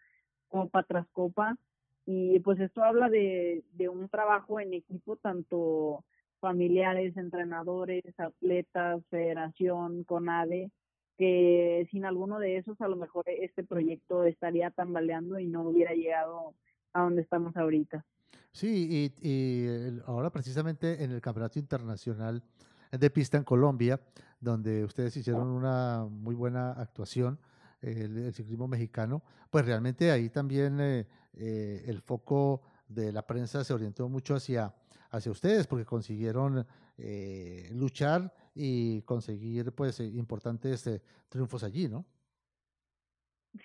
copa 0.49 0.83
tras 0.83 1.07
copa. 1.11 1.57
Y 2.05 2.41
pues 2.41 2.59
esto 2.59 2.83
habla 2.83 3.09
de, 3.09 3.63
de 3.75 3.89
un 3.89 4.09
trabajo 4.09 4.59
en 4.59 4.75
equipo 4.75 5.15
tanto 5.19 6.05
familiares, 6.41 7.17
entrenadores, 7.17 8.03
atletas, 8.19 9.05
federación, 9.09 10.03
CONADE, 10.03 10.73
que 11.17 11.87
sin 11.93 12.05
alguno 12.07 12.41
de 12.41 12.57
esos 12.57 12.81
a 12.81 12.89
lo 12.89 12.97
mejor 12.97 13.25
este 13.29 13.63
proyecto 13.63 14.25
estaría 14.25 14.73
tambaleando 14.73 15.39
y 15.39 15.47
no 15.47 15.63
hubiera 15.63 15.93
llegado 15.93 16.55
a 16.95 17.03
donde 17.03 17.23
estamos 17.23 17.57
ahorita. 17.57 18.05
Sí, 18.53 19.13
y, 19.21 20.01
ahora 20.07 20.31
precisamente 20.31 21.03
en 21.03 21.11
el 21.11 21.21
Campeonato 21.21 21.59
Internacional 21.59 22.43
de 22.91 23.11
Pista 23.11 23.37
en 23.37 23.45
Colombia, 23.45 24.01
donde 24.41 24.85
ustedes 24.85 25.17
hicieron 25.17 25.49
una 25.49 26.07
muy 26.09 26.35
buena 26.35 26.73
actuación, 26.73 27.39
el, 27.83 28.33
ciclismo 28.33 28.67
mexicano, 28.69 29.23
pues 29.51 29.67
realmente 29.67 30.11
ahí 30.11 30.31
también 30.31 30.81
eh, 30.81 31.07
eh, 31.35 31.85
el 31.87 32.01
foco 32.01 32.63
de 32.89 33.13
la 33.13 33.27
prensa 33.27 33.63
se 33.65 33.75
orientó 33.75 34.09
mucho 34.09 34.37
hacia 34.37 34.73
hacia 35.15 35.31
ustedes 35.31 35.67
porque 35.67 35.85
consiguieron 35.85 36.67
eh, 36.99 37.71
luchar 37.73 38.35
y 38.55 39.03
conseguir 39.03 39.73
pues 39.73 40.01
importantes 40.01 40.87
eh, 40.89 41.01
triunfos 41.29 41.63
allí, 41.63 41.89
¿no? 41.89 42.05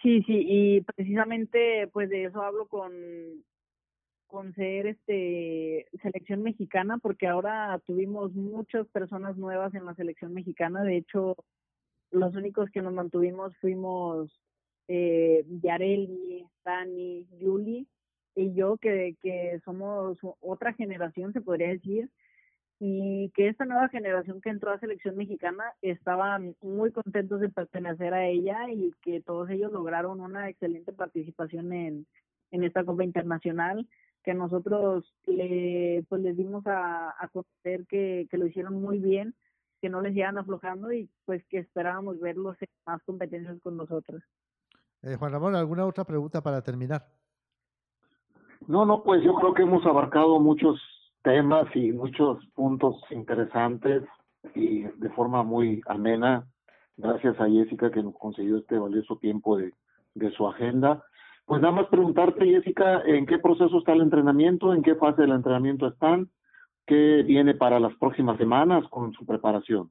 Sí, 0.02 0.22
sí, 0.24 0.46
y 0.48 0.82
precisamente 0.82 1.88
pues 1.88 2.10
de 2.10 2.26
eso 2.26 2.42
hablo 2.44 2.68
con 2.68 2.94
con 4.28 4.54
ser 4.54 4.86
este 4.86 5.88
selección 6.04 6.44
mexicana 6.44 7.00
porque 7.00 7.28
ahora 7.28 7.82
tuvimos 7.88 8.34
muchas 8.36 8.88
personas 8.90 9.36
nuevas 9.38 9.74
en 9.74 9.86
la 9.86 9.96
selección 9.96 10.34
mexicana, 10.34 10.84
de 10.84 10.98
hecho 10.98 11.36
los 12.12 12.36
únicos 12.36 12.70
que 12.70 12.82
nos 12.82 12.94
mantuvimos 12.94 13.58
fuimos 13.58 14.32
eh, 14.88 15.46
Yareli, 15.64 16.46
Dani, 16.64 17.26
Yuli 17.40 17.88
y 18.36 18.54
yo 18.54 18.78
que, 18.78 19.16
que 19.22 19.60
somos 19.66 20.20
otra 20.40 20.74
generación, 20.74 21.34
se 21.34 21.42
podría 21.42 21.70
decir, 21.70 22.10
y 22.80 23.30
que 23.32 23.50
esta 23.50 23.66
nueva 23.66 23.90
generación 23.90 24.40
que 24.40 24.50
entró 24.50 24.72
a 24.72 24.80
selección 24.80 25.18
mexicana 25.18 25.66
estaban 25.82 26.56
muy 26.62 26.92
contentos 26.92 27.42
de 27.42 27.50
pertenecer 27.50 28.14
a 28.14 28.26
ella 28.26 28.72
y 28.72 28.94
que 29.02 29.22
todos 29.22 29.50
ellos 29.50 29.72
lograron 29.72 30.22
una 30.22 30.48
excelente 30.50 30.94
participación 30.94 31.74
en, 31.74 32.08
en 32.52 32.64
esta 32.64 32.86
Copa 32.86 33.04
Internacional 33.04 33.86
que 34.24 34.34
nosotros 34.34 35.14
le, 35.26 36.06
pues 36.08 36.22
les 36.22 36.38
dimos 36.38 36.66
a, 36.68 37.16
a 37.20 37.28
conocer 37.30 37.86
que, 37.88 38.28
que 38.30 38.38
lo 38.38 38.48
hicieron 38.48 38.82
muy 38.82 39.00
bien, 39.00 39.34
que 39.82 39.90
no 39.90 40.02
les 40.02 40.16
iban 40.16 40.38
aflojando 40.38 40.92
y 40.92 41.10
pues 41.26 41.44
que 41.48 41.60
esperábamos 41.60 42.20
verlos 42.20 42.56
en 42.62 42.68
más 42.86 43.02
competencias 43.04 43.60
con 43.62 43.76
nosotros. 43.76 44.22
Eh, 45.02 45.16
Juan 45.16 45.32
Ramón, 45.32 45.56
¿alguna 45.56 45.86
otra 45.86 46.04
pregunta 46.04 46.42
para 46.42 46.62
terminar? 46.62 47.08
No, 48.68 48.86
no, 48.86 49.04
pues 49.04 49.24
yo 49.24 49.34
creo 49.36 49.54
que 49.54 49.64
hemos 49.64 49.86
abarcado 49.86 50.40
muchos 50.40 50.80
temas 51.24 51.68
y 51.76 51.92
muchos 51.92 52.46
puntos 52.54 52.96
interesantes 53.12 54.04
y 54.56 54.84
de 54.84 55.10
forma 55.12 55.44
muy 55.44 55.82
amena. 55.88 56.48
Gracias 56.98 57.40
a 57.40 57.50
Jessica 57.50 57.92
que 57.92 58.04
nos 58.04 58.18
concedió 58.18 58.58
este 58.58 58.78
valioso 58.78 59.18
tiempo 59.18 59.58
de, 59.58 59.74
de 60.16 60.32
su 60.32 60.48
agenda. 60.48 61.04
Pues 61.46 61.62
nada 61.62 61.74
más 61.74 61.88
preguntarte, 61.88 62.46
Jessica, 62.46 63.02
¿en 63.06 63.26
qué 63.26 63.40
proceso 63.40 63.80
está 63.80 63.94
el 63.94 64.02
entrenamiento? 64.02 64.74
¿En 64.74 64.84
qué 64.84 64.96
fase 64.96 65.24
del 65.24 65.32
entrenamiento 65.32 65.88
están? 65.88 66.30
¿Qué 66.86 67.24
viene 67.24 67.56
para 67.56 67.80
las 67.80 67.96
próximas 67.96 68.38
semanas 68.38 68.88
con 68.90 69.14
su 69.14 69.26
preparación? 69.26 69.90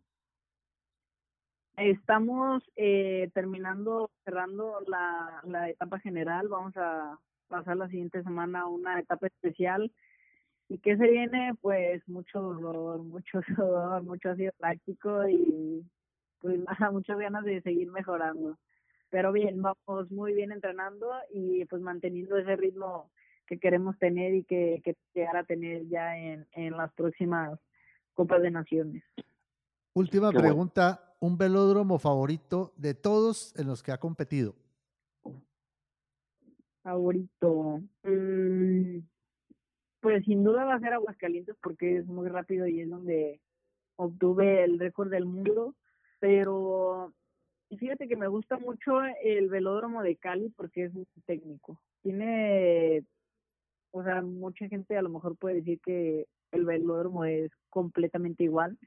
Estamos 1.77 2.63
eh, 2.77 3.31
terminando, 3.35 4.11
cerrando 4.25 4.81
la, 4.87 5.41
la 5.45 5.71
etapa 5.71 5.99
general. 6.01 6.49
Vamos 6.49 6.77
a 6.77 7.19
pasar 7.49 7.77
la 7.77 7.89
siguiente 7.89 8.23
semana 8.23 8.67
una 8.67 8.99
etapa 8.99 9.29
especial. 9.29 9.93
¿Y 10.69 10.78
qué 10.78 10.97
se 10.97 11.09
viene? 11.09 11.55
Pues 11.61 12.07
mucho 12.09 12.40
dolor, 12.40 13.03
mucho 13.03 13.40
sudor, 13.57 14.03
mucho 14.03 14.31
ácido 14.31 14.53
práctico 14.59 15.28
y 15.28 15.85
pues 16.40 16.59
nada, 16.81 16.90
muchas 16.90 17.19
ganas 17.19 17.45
de 17.45 17.62
seguir 17.62 17.90
mejorando. 17.90 18.59
Pero 19.11 19.32
bien, 19.32 19.62
vamos 19.62 20.11
muy 20.11 20.35
bien 20.35 20.53
entrenando 20.53 21.11
y 21.32 21.65
pues 21.65 21.81
manteniendo 21.81 22.36
ese 22.36 22.57
ritmo 22.57 23.11
que 23.47 23.59
queremos 23.59 23.99
tener 23.99 24.35
y 24.35 24.45
que, 24.45 24.82
que 24.85 24.95
llegar 25.15 25.39
a 25.39 25.45
tener 25.45 25.89
ya 25.89 26.19
en, 26.19 26.47
en 26.53 26.77
las 26.77 26.93
próximas 26.93 27.59
Copas 28.12 28.43
de 28.43 28.51
Naciones. 28.51 29.03
Última 29.95 30.31
pregunta, 30.31 31.15
¿un 31.20 31.39
velódromo 31.39 31.99
favorito 31.99 32.74
de 32.77 32.93
todos 32.93 33.55
en 33.59 33.66
los 33.66 33.82
que 33.82 33.93
ha 33.93 33.99
competido? 33.99 34.55
favorito. 36.89 37.82
Mm, 38.03 39.01
pues 40.09 40.24
sin 40.24 40.43
duda 40.43 40.64
va 40.64 40.76
a 40.76 40.80
ser 40.80 40.94
Aguascalientes 40.94 41.55
porque 41.62 41.98
es 41.98 42.06
muy 42.06 42.30
rápido 42.30 42.66
y 42.66 42.80
es 42.80 42.89
donde 42.89 43.43
obtuve 43.97 44.64
el 44.64 44.78
récord 44.78 45.10
del 45.10 45.26
mundo. 45.26 45.74
Pero 46.18 47.12
fíjate 47.78 48.09
que 48.09 48.16
me 48.16 48.26
gusta 48.26 48.56
mucho 48.56 49.02
el 49.22 49.51
velódromo 49.51 50.02
de 50.02 50.16
Cali 50.16 50.48
porque 50.56 50.85
es 50.85 50.94
muy 50.94 51.05
técnico. 51.26 51.78
Tiene, 52.01 53.05
o 53.90 54.02
sea, 54.02 54.22
mucha 54.22 54.66
gente 54.68 54.97
a 54.97 55.02
lo 55.02 55.10
mejor 55.10 55.36
puede 55.36 55.56
decir 55.56 55.78
que 55.85 56.26
el 56.52 56.64
velódromo 56.64 57.26
es 57.26 57.51
completamente 57.68 58.44
igual, 58.44 58.78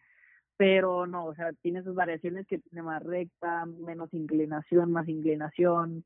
pero 0.58 1.06
no, 1.06 1.28
o 1.28 1.36
sea, 1.36 1.54
tiene 1.62 1.84
sus 1.84 1.94
variaciones 1.94 2.48
que 2.48 2.58
tiene 2.58 2.82
más 2.82 3.04
recta, 3.04 3.68
menos 3.68 4.12
inclinación, 4.12 4.92
más 4.92 5.08
inclinación. 5.08 6.04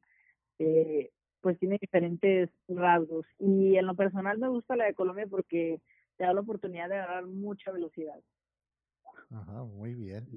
Eh, 0.59 1.09
pues 1.45 1.59
tiene 1.59 1.77
diferentes 1.80 2.49
rasgos. 2.67 3.23
Y 3.38 3.76
en 3.76 3.85
lo 3.85 3.93
personal 3.95 4.39
me 4.39 4.49
gusta 4.49 4.76
la 4.76 4.85
de 4.85 4.95
Colombia 4.95 5.27
porque 5.30 5.80
te 6.17 6.23
da 6.23 6.34
la 6.34 6.41
oportunidad 6.41 6.89
de 6.89 6.95
agarrar 6.95 7.27
mucha 7.27 7.72
velocidad. 7.72 8.19
Ajá, 9.30 9.63
muy 9.63 9.93
bien. 9.93 10.27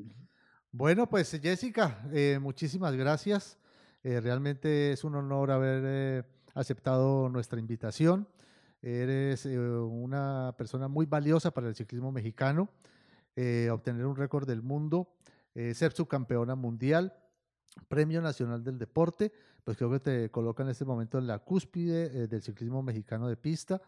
Bueno, 0.71 1.09
pues 1.09 1.31
Jessica, 1.43 2.03
eh, 2.13 2.39
muchísimas 2.39 2.95
gracias. 2.95 3.59
Eh, 4.03 4.21
realmente 4.21 4.93
es 4.93 5.03
un 5.03 5.15
honor 5.15 5.51
haber 5.51 5.83
eh, 5.87 6.23
aceptado 6.53 7.31
nuestra 7.31 7.59
invitación. 7.59 8.29
Eres 8.83 9.47
una 9.47 10.55
persona 10.59 10.89
muy 10.89 11.07
valiosa 11.07 11.53
para 11.53 11.69
el 11.69 11.75
ciclismo 11.75 12.13
mexicano. 12.13 12.69
obtener 13.73 14.05
un 14.05 14.15
récord 14.15 14.47
del 14.47 14.61
mundo, 14.61 15.17
ser 15.55 15.93
subcampeona 15.93 16.55
mundial, 16.55 17.15
Premio 17.89 18.21
Nacional 18.21 18.63
del 18.63 18.79
Deporte, 18.79 19.33
pues 19.69 19.77
creo 19.77 19.91
que 19.91 20.01
te 20.01 20.31
coloca 20.31 20.63
en 20.63 20.71
este 20.71 20.87
momento 20.87 21.19
en 21.19 21.27
la 21.27 21.41
cúspide 21.41 22.27
del 22.27 22.41
ciclismo 22.41 22.83
mexicano 22.83 23.29
de 23.29 23.37
pista. 23.37 23.83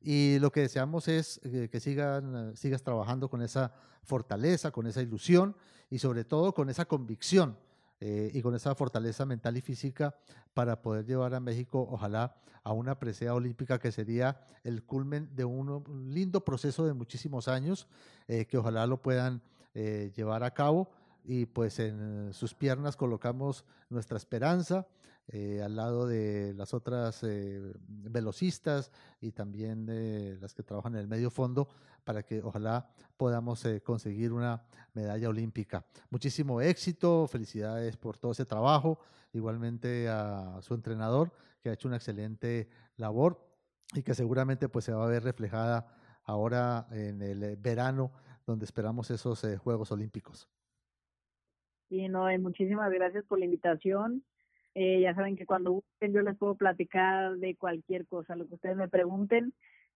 Y 0.00 0.38
lo 0.38 0.50
que 0.50 0.62
deseamos 0.62 1.08
es 1.08 1.42
que 1.42 1.78
sigan, 1.78 2.56
sigas 2.56 2.82
trabajando 2.82 3.28
con 3.28 3.42
esa 3.42 3.70
fortaleza, 4.02 4.70
con 4.70 4.86
esa 4.86 5.02
ilusión 5.02 5.54
y 5.90 5.98
sobre 5.98 6.24
todo 6.24 6.54
con 6.54 6.70
esa 6.70 6.86
convicción 6.86 7.58
eh, 8.00 8.30
y 8.32 8.40
con 8.40 8.54
esa 8.54 8.74
fortaleza 8.74 9.26
mental 9.26 9.58
y 9.58 9.60
física 9.60 10.14
para 10.54 10.80
poder 10.80 11.04
llevar 11.04 11.34
a 11.34 11.40
México, 11.40 11.86
ojalá, 11.90 12.34
a 12.64 12.72
una 12.72 12.98
presea 12.98 13.34
olímpica 13.34 13.78
que 13.78 13.92
sería 13.92 14.40
el 14.64 14.84
culmen 14.84 15.28
de 15.36 15.44
un, 15.44 16.14
lindo 16.14 16.46
proceso 16.46 16.86
de 16.86 16.94
muchísimos 16.94 17.46
años, 17.46 17.88
eh, 18.26 18.46
que 18.46 18.56
ojalá 18.56 18.86
lo 18.86 19.02
puedan 19.02 19.42
eh, 19.74 20.10
llevar 20.16 20.44
a 20.44 20.54
cabo 20.54 20.88
y 21.26 21.44
pues 21.44 21.78
en 21.78 22.32
sus 22.32 22.54
piernas 22.54 22.96
colocamos 22.96 23.66
nuestra 23.90 24.16
esperanza 24.16 24.86
eh, 25.28 25.60
al 25.60 25.74
lado 25.74 26.06
de 26.06 26.54
las 26.54 26.72
otras 26.72 27.24
eh, 27.24 27.60
velocistas 27.88 28.92
y 29.20 29.32
también 29.32 29.84
de 29.84 30.38
las 30.40 30.54
que 30.54 30.62
trabajan 30.62 30.94
en 30.94 31.00
el 31.00 31.08
medio 31.08 31.30
fondo 31.30 31.68
para 32.04 32.22
que 32.22 32.40
ojalá 32.42 32.88
podamos 33.16 33.64
eh, 33.64 33.82
conseguir 33.82 34.32
una 34.32 34.62
medalla 34.94 35.28
olímpica. 35.28 35.84
Muchísimo 36.10 36.60
éxito, 36.60 37.26
felicidades 37.26 37.96
por 37.96 38.18
todo 38.18 38.30
ese 38.30 38.44
trabajo, 38.44 39.00
igualmente 39.32 40.08
a 40.08 40.60
su 40.62 40.74
entrenador 40.74 41.32
que 41.60 41.70
ha 41.70 41.72
hecho 41.72 41.88
una 41.88 41.96
excelente 41.96 42.68
labor 42.96 43.44
y 43.94 44.04
que 44.04 44.14
seguramente 44.14 44.68
pues 44.68 44.84
se 44.84 44.92
va 44.92 45.04
a 45.04 45.08
ver 45.08 45.24
reflejada 45.24 45.92
ahora 46.22 46.86
en 46.92 47.20
el 47.20 47.56
verano 47.56 48.12
donde 48.46 48.64
esperamos 48.64 49.10
esos 49.10 49.44
Juegos 49.58 49.90
Olímpicos. 49.90 50.48
Sí, 51.88 52.08
no, 52.08 52.26
muchísimas 52.38 52.92
gracias 52.92 53.24
por 53.24 53.40
la 53.40 53.46
invitación. 53.46 54.24
Eh, 54.78 55.00
ya 55.00 55.14
saben 55.14 55.36
que 55.36 55.46
cuando 55.46 55.72
busquen 55.72 56.12
yo 56.12 56.20
les 56.20 56.36
puedo 56.36 56.54
platicar 56.54 57.38
de 57.38 57.56
cualquier 57.56 58.06
cosa, 58.06 58.36
lo 58.36 58.46
que 58.46 58.56
ustedes 58.56 58.76
me 58.76 58.88
pregunten. 58.88 59.54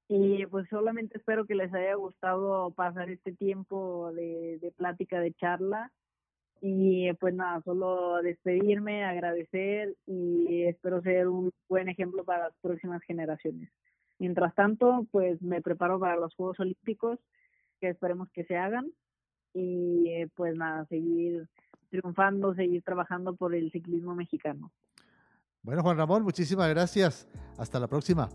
Y 0.09 0.47
pues 0.47 0.67
solamente 0.71 1.19
espero 1.19 1.45
que 1.45 1.55
les 1.55 1.73
haya 1.75 1.95
gustado 1.97 2.71
pasar 2.71 3.11
este 3.11 3.33
tiempo 3.33 4.11
de, 4.15 4.59
de 4.59 4.73
plática, 4.73 5.21
de 5.21 5.35
charla. 5.35 5.93
Y 6.63 7.13
pues 7.15 7.35
nada, 7.35 7.61
solo 7.61 8.23
despedirme, 8.23 9.05
agradecer 9.05 9.97
y 10.07 10.65
espero 10.65 11.03
ser 11.03 11.29
un 11.29 11.51
buen 11.69 11.91
ejemplo 11.91 12.25
para 12.25 12.45
las 12.45 12.57
próximas 12.63 13.03
generaciones. 13.03 13.71
Mientras 14.19 14.55
tanto, 14.55 15.07
pues 15.11 15.43
me 15.43 15.61
preparo 15.61 16.01
para 16.01 16.17
los 16.17 16.35
Juegos 16.35 16.59
Olímpicos, 16.59 17.19
que 17.83 17.91
esperemos 17.91 18.31
que 18.31 18.45
se 18.45 18.57
hagan. 18.57 18.91
Y 19.53 20.25
pues 20.37 20.57
nada, 20.57 20.87
seguir 20.87 21.47
triunfando, 21.91 22.55
seguir 22.55 22.83
trabajando 22.83 23.35
por 23.35 23.55
el 23.55 23.71
ciclismo 23.71 24.15
mexicano. 24.15 24.71
Bueno, 25.63 25.83
Juan 25.83 25.99
Ramón, 25.99 26.23
muchísimas 26.23 26.69
gracias. 26.71 27.29
Hasta 27.59 27.79
la 27.79 27.87
próxima. 27.87 28.29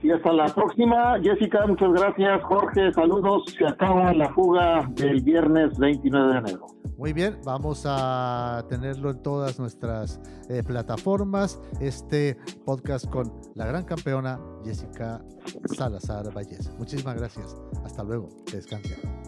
Sí, 0.00 0.10
hasta 0.10 0.32
la 0.32 0.46
próxima. 0.46 1.18
Jessica, 1.20 1.66
muchas 1.66 1.92
gracias. 1.92 2.42
Jorge, 2.44 2.92
saludos. 2.92 3.44
Se 3.58 3.66
acaba 3.66 4.12
la 4.14 4.32
fuga 4.32 4.88
del 4.94 5.22
viernes 5.22 5.76
29 5.78 6.32
de 6.32 6.38
enero. 6.38 6.66
Muy 6.96 7.12
bien, 7.12 7.38
vamos 7.44 7.84
a 7.86 8.64
tenerlo 8.68 9.10
en 9.10 9.22
todas 9.22 9.58
nuestras 9.58 10.20
eh, 10.48 10.62
plataformas. 10.62 11.60
Este 11.80 12.36
podcast 12.64 13.08
con 13.08 13.30
la 13.54 13.66
gran 13.66 13.84
campeona 13.84 14.40
Jessica 14.64 15.22
Salazar 15.76 16.32
Valles. 16.34 16.72
Muchísimas 16.78 17.16
gracias. 17.16 17.56
Hasta 17.84 18.02
luego. 18.02 18.28
Que 18.46 18.56
descansen. 18.56 19.27